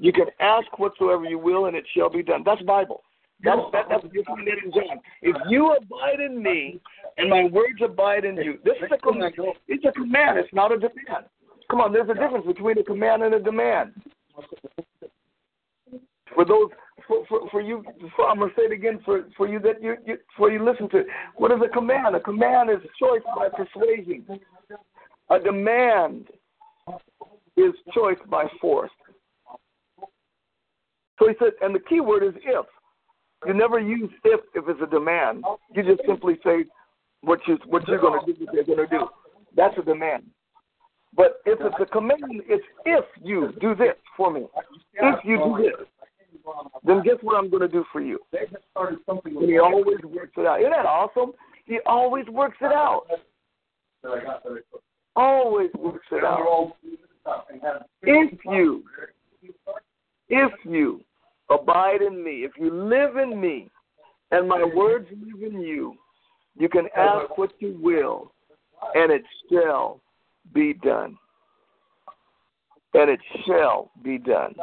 you 0.00 0.12
can 0.12 0.26
ask 0.40 0.78
whatsoever 0.78 1.24
you 1.24 1.38
will, 1.38 1.66
and 1.66 1.76
it 1.76 1.84
shall 1.94 2.10
be 2.10 2.22
done. 2.22 2.42
That's 2.44 2.62
Bible. 2.62 3.02
That's 3.42 3.60
that, 3.72 3.84
that's 3.88 4.04
in 4.04 4.72
John. 4.72 5.00
If 5.22 5.36
you 5.48 5.72
abide 5.72 6.20
in 6.20 6.42
me, 6.42 6.80
and 7.18 7.30
my 7.30 7.44
words 7.44 7.80
abide 7.84 8.24
in 8.24 8.36
you, 8.36 8.58
this 8.64 8.74
is 8.82 8.90
a 8.92 8.98
command. 8.98 9.34
It's 9.68 9.84
a 9.84 9.92
command. 9.92 10.38
It's 10.38 10.52
not 10.52 10.72
a 10.72 10.76
demand. 10.76 11.26
Come 11.70 11.80
on, 11.80 11.92
there's 11.92 12.08
a 12.08 12.14
difference 12.14 12.46
between 12.46 12.78
a 12.78 12.82
command 12.82 13.22
and 13.22 13.34
a 13.34 13.40
demand. 13.40 13.92
For 16.34 16.44
those, 16.44 16.68
for 17.06 17.24
for, 17.26 17.48
for 17.50 17.60
you, 17.60 17.84
for, 18.16 18.28
I'm 18.28 18.38
gonna 18.38 18.50
say 18.56 18.64
it 18.64 18.72
again 18.72 19.00
for 19.04 19.24
for 19.36 19.46
you 19.46 19.60
that 19.60 19.80
you, 19.82 19.96
you 20.04 20.18
for 20.36 20.50
you 20.50 20.64
listen 20.64 20.88
to. 20.90 20.98
It. 20.98 21.06
What 21.36 21.52
is 21.52 21.58
a 21.64 21.68
command? 21.68 22.16
A 22.16 22.20
command 22.20 22.70
is 22.70 22.78
choice 22.98 23.22
by 23.36 23.48
persuasion. 23.48 24.24
A 25.30 25.38
demand 25.38 26.26
is 27.56 27.72
choice 27.94 28.18
by 28.28 28.46
force. 28.60 28.90
So 31.18 31.28
he 31.28 31.34
said, 31.38 31.52
and 31.60 31.74
the 31.74 31.80
key 31.80 32.00
word 32.00 32.22
is 32.22 32.34
if. 32.44 32.66
You 33.46 33.54
never 33.54 33.78
use 33.78 34.10
if 34.24 34.40
if 34.54 34.64
it's 34.68 34.80
a 34.82 34.86
demand. 34.86 35.44
You 35.74 35.82
just 35.82 36.02
simply 36.06 36.38
say 36.44 36.64
what 37.22 37.40
you 37.46 37.58
what 37.66 37.86
you're 37.86 38.00
going 38.00 38.20
to 38.24 38.32
do, 38.32 38.44
what 38.44 38.54
they're 38.54 38.76
going 38.76 38.88
to 38.88 38.98
do. 38.98 39.08
That's 39.56 39.76
a 39.78 39.82
demand. 39.82 40.24
But 41.16 41.40
if 41.46 41.58
it's 41.60 41.76
a 41.80 41.86
command, 41.86 42.22
it's 42.48 42.64
if 42.84 43.04
you 43.22 43.52
do 43.60 43.74
this 43.74 43.94
for 44.16 44.32
me. 44.32 44.46
If 44.94 45.24
you 45.24 45.38
do 45.38 45.62
this, 45.62 45.86
then 46.84 47.02
guess 47.02 47.16
what 47.22 47.36
I'm 47.36 47.50
going 47.50 47.62
to 47.62 47.68
do 47.68 47.84
for 47.92 48.00
you? 48.00 48.20
And 48.32 49.48
he 49.48 49.58
always 49.58 49.98
works 50.04 50.32
it 50.36 50.46
out. 50.46 50.60
Isn't 50.60 50.70
that 50.72 50.86
awesome? 50.86 51.32
He 51.64 51.78
always 51.86 52.26
works 52.26 52.58
it 52.60 52.72
out. 52.72 53.06
Always 55.16 55.70
works 55.74 56.06
it 56.12 56.24
out. 56.24 56.74
If 58.02 58.38
you, 58.44 58.84
if 60.28 60.52
you 60.64 61.02
abide 61.50 62.02
in 62.02 62.22
me, 62.22 62.44
if 62.44 62.52
you 62.58 62.72
live 62.72 63.16
in 63.16 63.40
me, 63.40 63.70
and 64.30 64.48
my 64.48 64.62
words 64.74 65.08
live 65.10 65.52
in 65.52 65.60
you, 65.60 65.94
you 66.58 66.68
can 66.68 66.88
ask 66.96 67.36
what 67.38 67.52
you 67.60 67.78
will, 67.80 68.32
and 68.94 69.10
it 69.12 69.22
shall 69.50 70.00
be 70.52 70.74
done. 70.74 71.16
And 72.94 73.10
it 73.10 73.20
shall 73.46 73.90
be 74.02 74.18
done. 74.18 74.54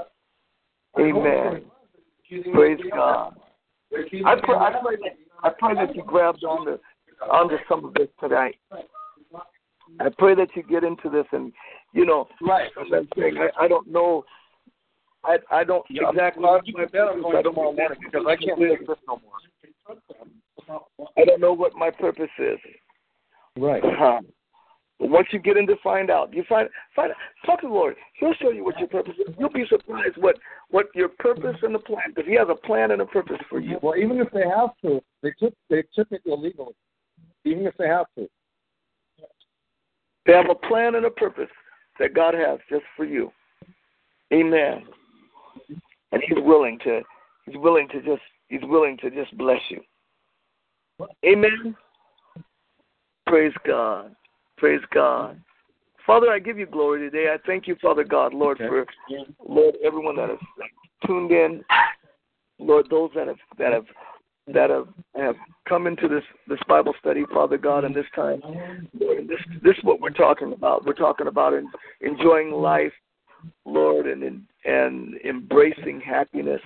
Amen. 1.00 1.64
Praise 2.54 2.80
God. 2.94 3.36
I 4.26 4.36
pray, 4.44 4.56
I 4.56 4.72
pray 4.82 4.96
that 4.96 5.16
I 5.44 5.50
pray 5.58 5.76
that 5.76 5.96
you 5.96 6.04
grabbed 6.04 6.44
onto 6.44 6.78
onto 7.32 7.56
some 7.70 7.86
of 7.86 7.94
this 7.94 8.08
tonight. 8.20 8.56
I 10.00 10.10
pray 10.18 10.36
that 10.36 10.50
you 10.56 10.64
get 10.64 10.84
into 10.84 11.10
this 11.10 11.26
and 11.32 11.54
you 11.94 12.06
know, 12.06 12.28
right. 12.42 12.72
I'm 12.78 13.08
saying, 13.18 13.38
I, 13.38 13.66
I 13.66 13.68
don't 13.68 13.88
know. 13.88 14.26
I 15.26 15.38
I 15.52 15.64
don't 15.64 15.86
Yeah, 15.90 16.10
exactly. 16.10 16.44
well, 16.44 16.54
what 16.54 16.68
you 16.68 16.74
my 16.74 16.84
can 16.84 16.92
bet 16.92 17.02
I'm 17.02 17.22
going 17.22 17.34
don't 17.44 17.54
tomorrow 17.54 17.72
know 17.72 17.78
morning 17.78 17.98
because 18.04 18.26
I 18.28 18.36
can't 18.36 18.60
take 18.60 18.88
this 18.88 18.98
no 19.08 19.22
more. 19.22 20.80
I 21.18 21.26
don't 21.26 21.42
know 21.42 21.54
what 21.54 21.76
my 21.76 21.90
purpose 21.90 22.30
is. 22.40 22.60
Right. 23.58 23.84
Uh-huh. 23.96 24.22
But 24.98 25.10
once 25.10 25.28
you 25.32 25.40
get 25.40 25.58
in 25.58 25.68
to 25.68 25.76
find 25.84 26.10
out, 26.10 26.34
you 26.34 26.46
find 26.48 26.70
find 26.96 27.12
talk 27.46 27.60
to 27.62 27.68
the 27.68 27.74
Lord. 27.74 27.98
He'll 28.18 28.34
show 28.36 28.52
you 28.52 28.64
what 28.64 28.80
your 28.80 28.88
purpose 28.88 29.16
is. 29.28 29.34
You'll 29.38 29.50
be 29.50 29.66
surprised 29.68 30.16
what 30.18 30.38
what 30.70 30.88
your 30.96 31.10
purpose 31.10 31.58
and 31.64 31.76
the 31.76 31.80
plan. 31.80 32.14
Because 32.16 32.30
He 32.30 32.36
has 32.36 32.48
a 32.50 32.56
plan 32.56 32.92
and 32.92 33.02
a 33.02 33.06
purpose 33.06 33.40
for 33.50 33.60
you. 33.60 33.78
Well, 33.82 33.98
even 33.98 34.18
if 34.20 34.32
they 34.32 34.44
have 34.48 34.70
to, 34.84 35.02
they 35.22 35.32
took 35.38 35.54
they 35.70 35.84
took 35.94 36.08
it 36.12 36.22
illegally. 36.26 36.74
Even 37.44 37.68
if 37.68 37.76
they 37.78 37.88
have 37.88 38.06
to. 38.18 38.30
They 40.26 40.34
have 40.34 40.50
a 40.50 40.56
plan 40.68 40.96
and 40.96 41.06
a 41.06 41.12
purpose 41.12 41.50
that 42.00 42.14
God 42.14 42.34
has 42.34 42.60
just 42.70 42.86
for 42.96 43.06
you. 43.06 43.32
Amen. 44.34 44.84
And 46.16 46.24
He's 46.28 46.44
willing 46.44 46.80
to 46.86 47.02
He's 47.46 47.58
willing 47.58 47.88
to 47.90 48.02
just 48.02 48.22
He's 48.48 48.62
willing 48.64 48.98
to 48.98 49.12
just 49.12 49.38
bless 49.38 49.62
you. 49.70 49.82
Amen. 51.26 51.76
Praise 53.28 53.54
God. 53.68 54.16
Praise 54.58 54.82
God. 54.94 55.42
Father, 56.08 56.30
I 56.30 56.40
give 56.40 56.58
you 56.58 56.68
glory 56.68 57.00
today. 57.10 57.34
I 57.34 57.38
thank 57.46 57.68
you, 57.68 57.76
Father 57.82 58.04
God, 58.04 58.34
Lord, 58.34 58.62
Okay. 58.62 58.68
for 58.70 58.86
Lord 59.46 59.76
everyone 59.84 60.16
that 60.16 60.30
has 60.30 60.40
tuned 61.06 61.32
in. 61.32 61.64
Lord, 62.60 62.88
those 62.90 63.10
that 63.16 63.28
have 63.28 63.40
that 63.58 63.74
have 63.74 63.86
that 64.48 64.70
have 64.70 64.88
have 65.16 65.36
come 65.68 65.88
into 65.88 66.08
this 66.08 66.24
this 66.48 66.60
Bible 66.68 66.94
study, 67.00 67.26
Father 67.34 67.58
God, 67.58 67.84
and 67.84 67.94
this 67.94 68.06
time, 68.16 68.42
Lord, 68.98 69.28
this 69.28 69.40
this 69.64 69.78
is 69.78 69.84
what 69.84 70.00
we're 70.00 70.12
talking 70.12 70.54
about. 70.54 70.86
We're 70.86 70.94
talking 70.94 71.28
about 71.28 71.54
in, 71.54 71.70
enjoying 72.00 72.52
life, 72.52 72.94
Lord, 73.66 74.08
and 74.08 74.24
in, 74.24 74.44
and 74.66 75.16
embracing 75.24 76.02
happiness. 76.02 76.62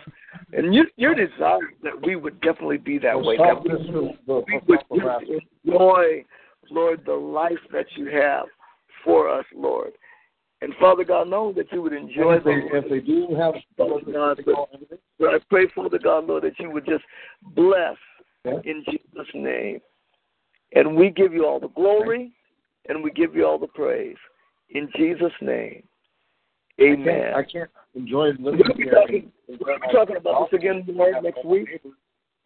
And 0.53 0.73
you, 0.73 0.85
your 0.97 1.15
desire 1.15 1.59
that 1.83 2.05
we 2.05 2.15
would 2.15 2.39
definitely 2.41 2.77
be 2.77 2.97
that 2.99 3.19
way. 3.19 3.37
That 3.37 3.63
we, 3.63 3.69
This 3.69 3.79
is 3.81 3.87
the 4.27 4.43
we 4.47 4.61
would 4.67 4.79
just 4.95 5.41
enjoy, 5.65 6.25
Lord, 6.69 7.01
the 7.05 7.13
life 7.13 7.59
that 7.71 7.85
you 7.95 8.07
have 8.07 8.45
for 9.03 9.29
us, 9.29 9.45
Lord. 9.55 9.91
And 10.61 10.73
Father 10.79 11.05
God, 11.05 11.29
know 11.29 11.53
that 11.53 11.71
you 11.71 11.81
would 11.81 11.93
enjoy 11.93 12.35
if 12.35 12.43
they, 12.43 12.55
the 12.55 12.77
if 12.77 12.89
they 12.89 12.99
do 12.99 13.33
have 13.35 13.53
Father 13.77 14.01
God, 14.11 14.41
but, 14.45 14.69
but 15.17 15.29
I 15.29 15.39
pray, 15.49 15.67
Father 15.73 15.99
God, 15.99 16.25
Lord, 16.25 16.43
that 16.43 16.59
you 16.59 16.69
would 16.71 16.85
just 16.85 17.03
bless 17.55 17.95
Yeah. 18.43 18.59
in 18.65 18.83
Jesus' 18.89 19.33
name. 19.33 19.79
And 20.73 20.95
we 20.95 21.09
give 21.09 21.33
you 21.33 21.45
all 21.45 21.59
the 21.59 21.69
glory 21.69 22.31
and 22.87 23.03
we 23.03 23.11
give 23.11 23.35
you 23.35 23.45
all 23.45 23.57
the 23.57 23.67
praise. 23.67 24.17
In 24.69 24.89
Jesus' 24.95 25.33
name. 25.41 25.83
I 26.79 26.83
Amen. 26.83 27.05
can't, 27.05 27.35
I 27.35 27.43
can't 27.43 27.69
enjoy 27.95 28.31
We're 28.39 28.51
listening 28.51 28.57
going 28.57 28.71
to 28.71 28.75
be 28.77 28.85
talking, 28.89 29.31
we're 29.47 29.91
talking 29.91 30.15
about 30.17 30.49
this 30.51 30.59
again 30.59 30.83
Lord, 30.87 31.23
next 31.23 31.43
week. 31.45 31.67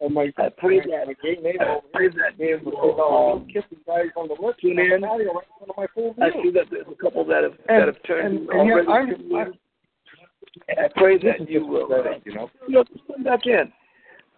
Oh 0.00 0.08
my 0.08 0.32
I 0.38 0.48
pray 0.58 0.80
that 0.80 1.06
gay 1.22 1.36
neighbor 1.40 1.62
I 1.64 1.78
pray 1.92 2.08
that 2.08 2.36
you 2.38 2.46
you 2.46 2.56
know, 2.64 2.94
will, 2.98 3.32
um, 3.36 3.46
kissing 3.46 3.78
guys 3.86 4.06
on 4.16 4.28
the 4.28 4.34
lips 4.44 4.58
tune 4.60 4.78
in. 4.78 5.02
right 5.02 5.20
in 5.20 5.26
my 5.76 5.86
full 5.94 6.14
I 6.20 6.30
see 6.42 6.50
that 6.50 6.66
there's 6.70 6.86
a 6.90 7.00
couple 7.02 7.24
that 7.26 7.44
have 7.44 7.52
And- 7.68 7.80
that 7.80 7.86
have 7.94 8.02
turned 8.02 8.26
and- 8.26 8.50
and 8.50 8.70
already 8.72 8.88
I'm- 8.88 9.34
I'm- 9.36 9.58
And 10.68 10.78
I 10.80 10.88
pray 10.96 11.18
that 11.18 11.48
you 11.48 11.64
will. 11.66 11.88
you 12.24 12.34
know. 12.34 12.50
you 12.68 12.74
know, 12.74 12.84
come 13.06 13.22
back 13.22 13.46
in. 13.46 13.72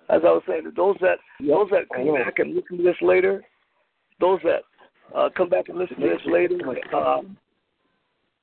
As 0.08 0.22
I 0.24 0.30
was 0.30 0.42
saying, 0.46 0.70
those 0.76 0.96
that 1.00 1.18
those 1.40 1.68
that 1.70 1.88
come 1.88 2.14
back 2.14 2.38
and 2.38 2.54
listen 2.54 2.76
to 2.78 2.82
this 2.82 3.00
later, 3.02 3.42
those 4.20 4.40
that 4.44 4.62
uh, 5.14 5.28
come 5.36 5.48
back 5.48 5.68
and 5.68 5.78
listen 5.78 6.00
to 6.00 6.08
this 6.08 6.24
later, 6.26 6.58
um, 6.94 7.36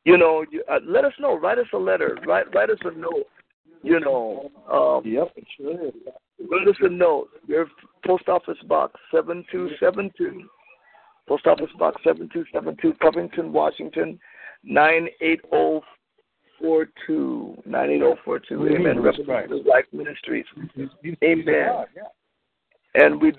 you 0.05 0.17
know, 0.17 0.45
you, 0.51 0.63
uh, 0.69 0.79
let 0.85 1.05
us 1.05 1.13
know. 1.19 1.37
Write 1.37 1.59
us 1.59 1.67
a 1.73 1.77
letter. 1.77 2.17
Write 2.27 2.53
write 2.53 2.69
us 2.69 2.79
a 2.83 2.91
note. 2.91 3.27
You 3.81 3.99
know, 3.99 4.49
um, 4.71 5.05
Yep, 5.05 5.33
sure 5.57 5.91
write 6.49 6.67
us 6.67 6.75
a 6.81 6.89
note. 6.89 7.29
Your 7.47 7.67
post 8.05 8.27
office 8.27 8.57
box 8.67 8.99
seven 9.13 9.45
two 9.51 9.69
seven 9.79 10.11
two. 10.17 10.43
Post 11.27 11.47
office 11.47 11.71
box 11.79 12.01
seven 12.03 12.29
two 12.33 12.43
seven 12.51 12.75
two, 12.81 12.93
Covington, 13.01 13.53
Washington, 13.53 14.19
nine 14.63 15.07
eight 15.21 15.41
zero 15.49 15.81
four 16.59 16.87
two. 17.07 17.55
Nine 17.65 17.91
eight 17.91 17.99
zero 17.99 18.17
four 18.25 18.39
two. 18.39 18.67
Amen. 18.67 19.01
That's 19.03 19.19
right. 19.27 19.49
Life 19.49 19.85
Ministries. 19.91 20.45
Amen. 21.23 21.85
And 22.95 23.21
we'd 23.21 23.37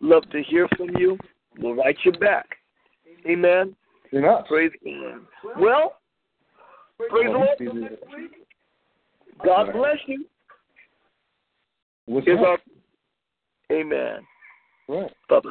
love 0.00 0.30
to 0.30 0.42
hear 0.42 0.68
from 0.76 0.96
you. 0.96 1.18
We'll 1.58 1.74
write 1.74 1.98
you 2.04 2.12
back. 2.12 2.46
Amen. 3.28 3.74
You're 4.16 4.24
nuts. 4.24 4.48
Praise 4.48 4.70
God. 4.82 5.60
Well, 5.60 5.96
praise 6.98 7.10
the 7.12 7.30
Lord. 7.30 7.98
God 9.44 9.72
bless 9.74 9.96
you. 10.06 10.24
What's 12.06 12.26
up? 12.26 12.60
Amen. 13.70 14.20
Right. 14.88 15.12
Bye 15.28 15.40
bye. 15.40 15.50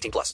18 0.00 0.10
plus. 0.10 0.28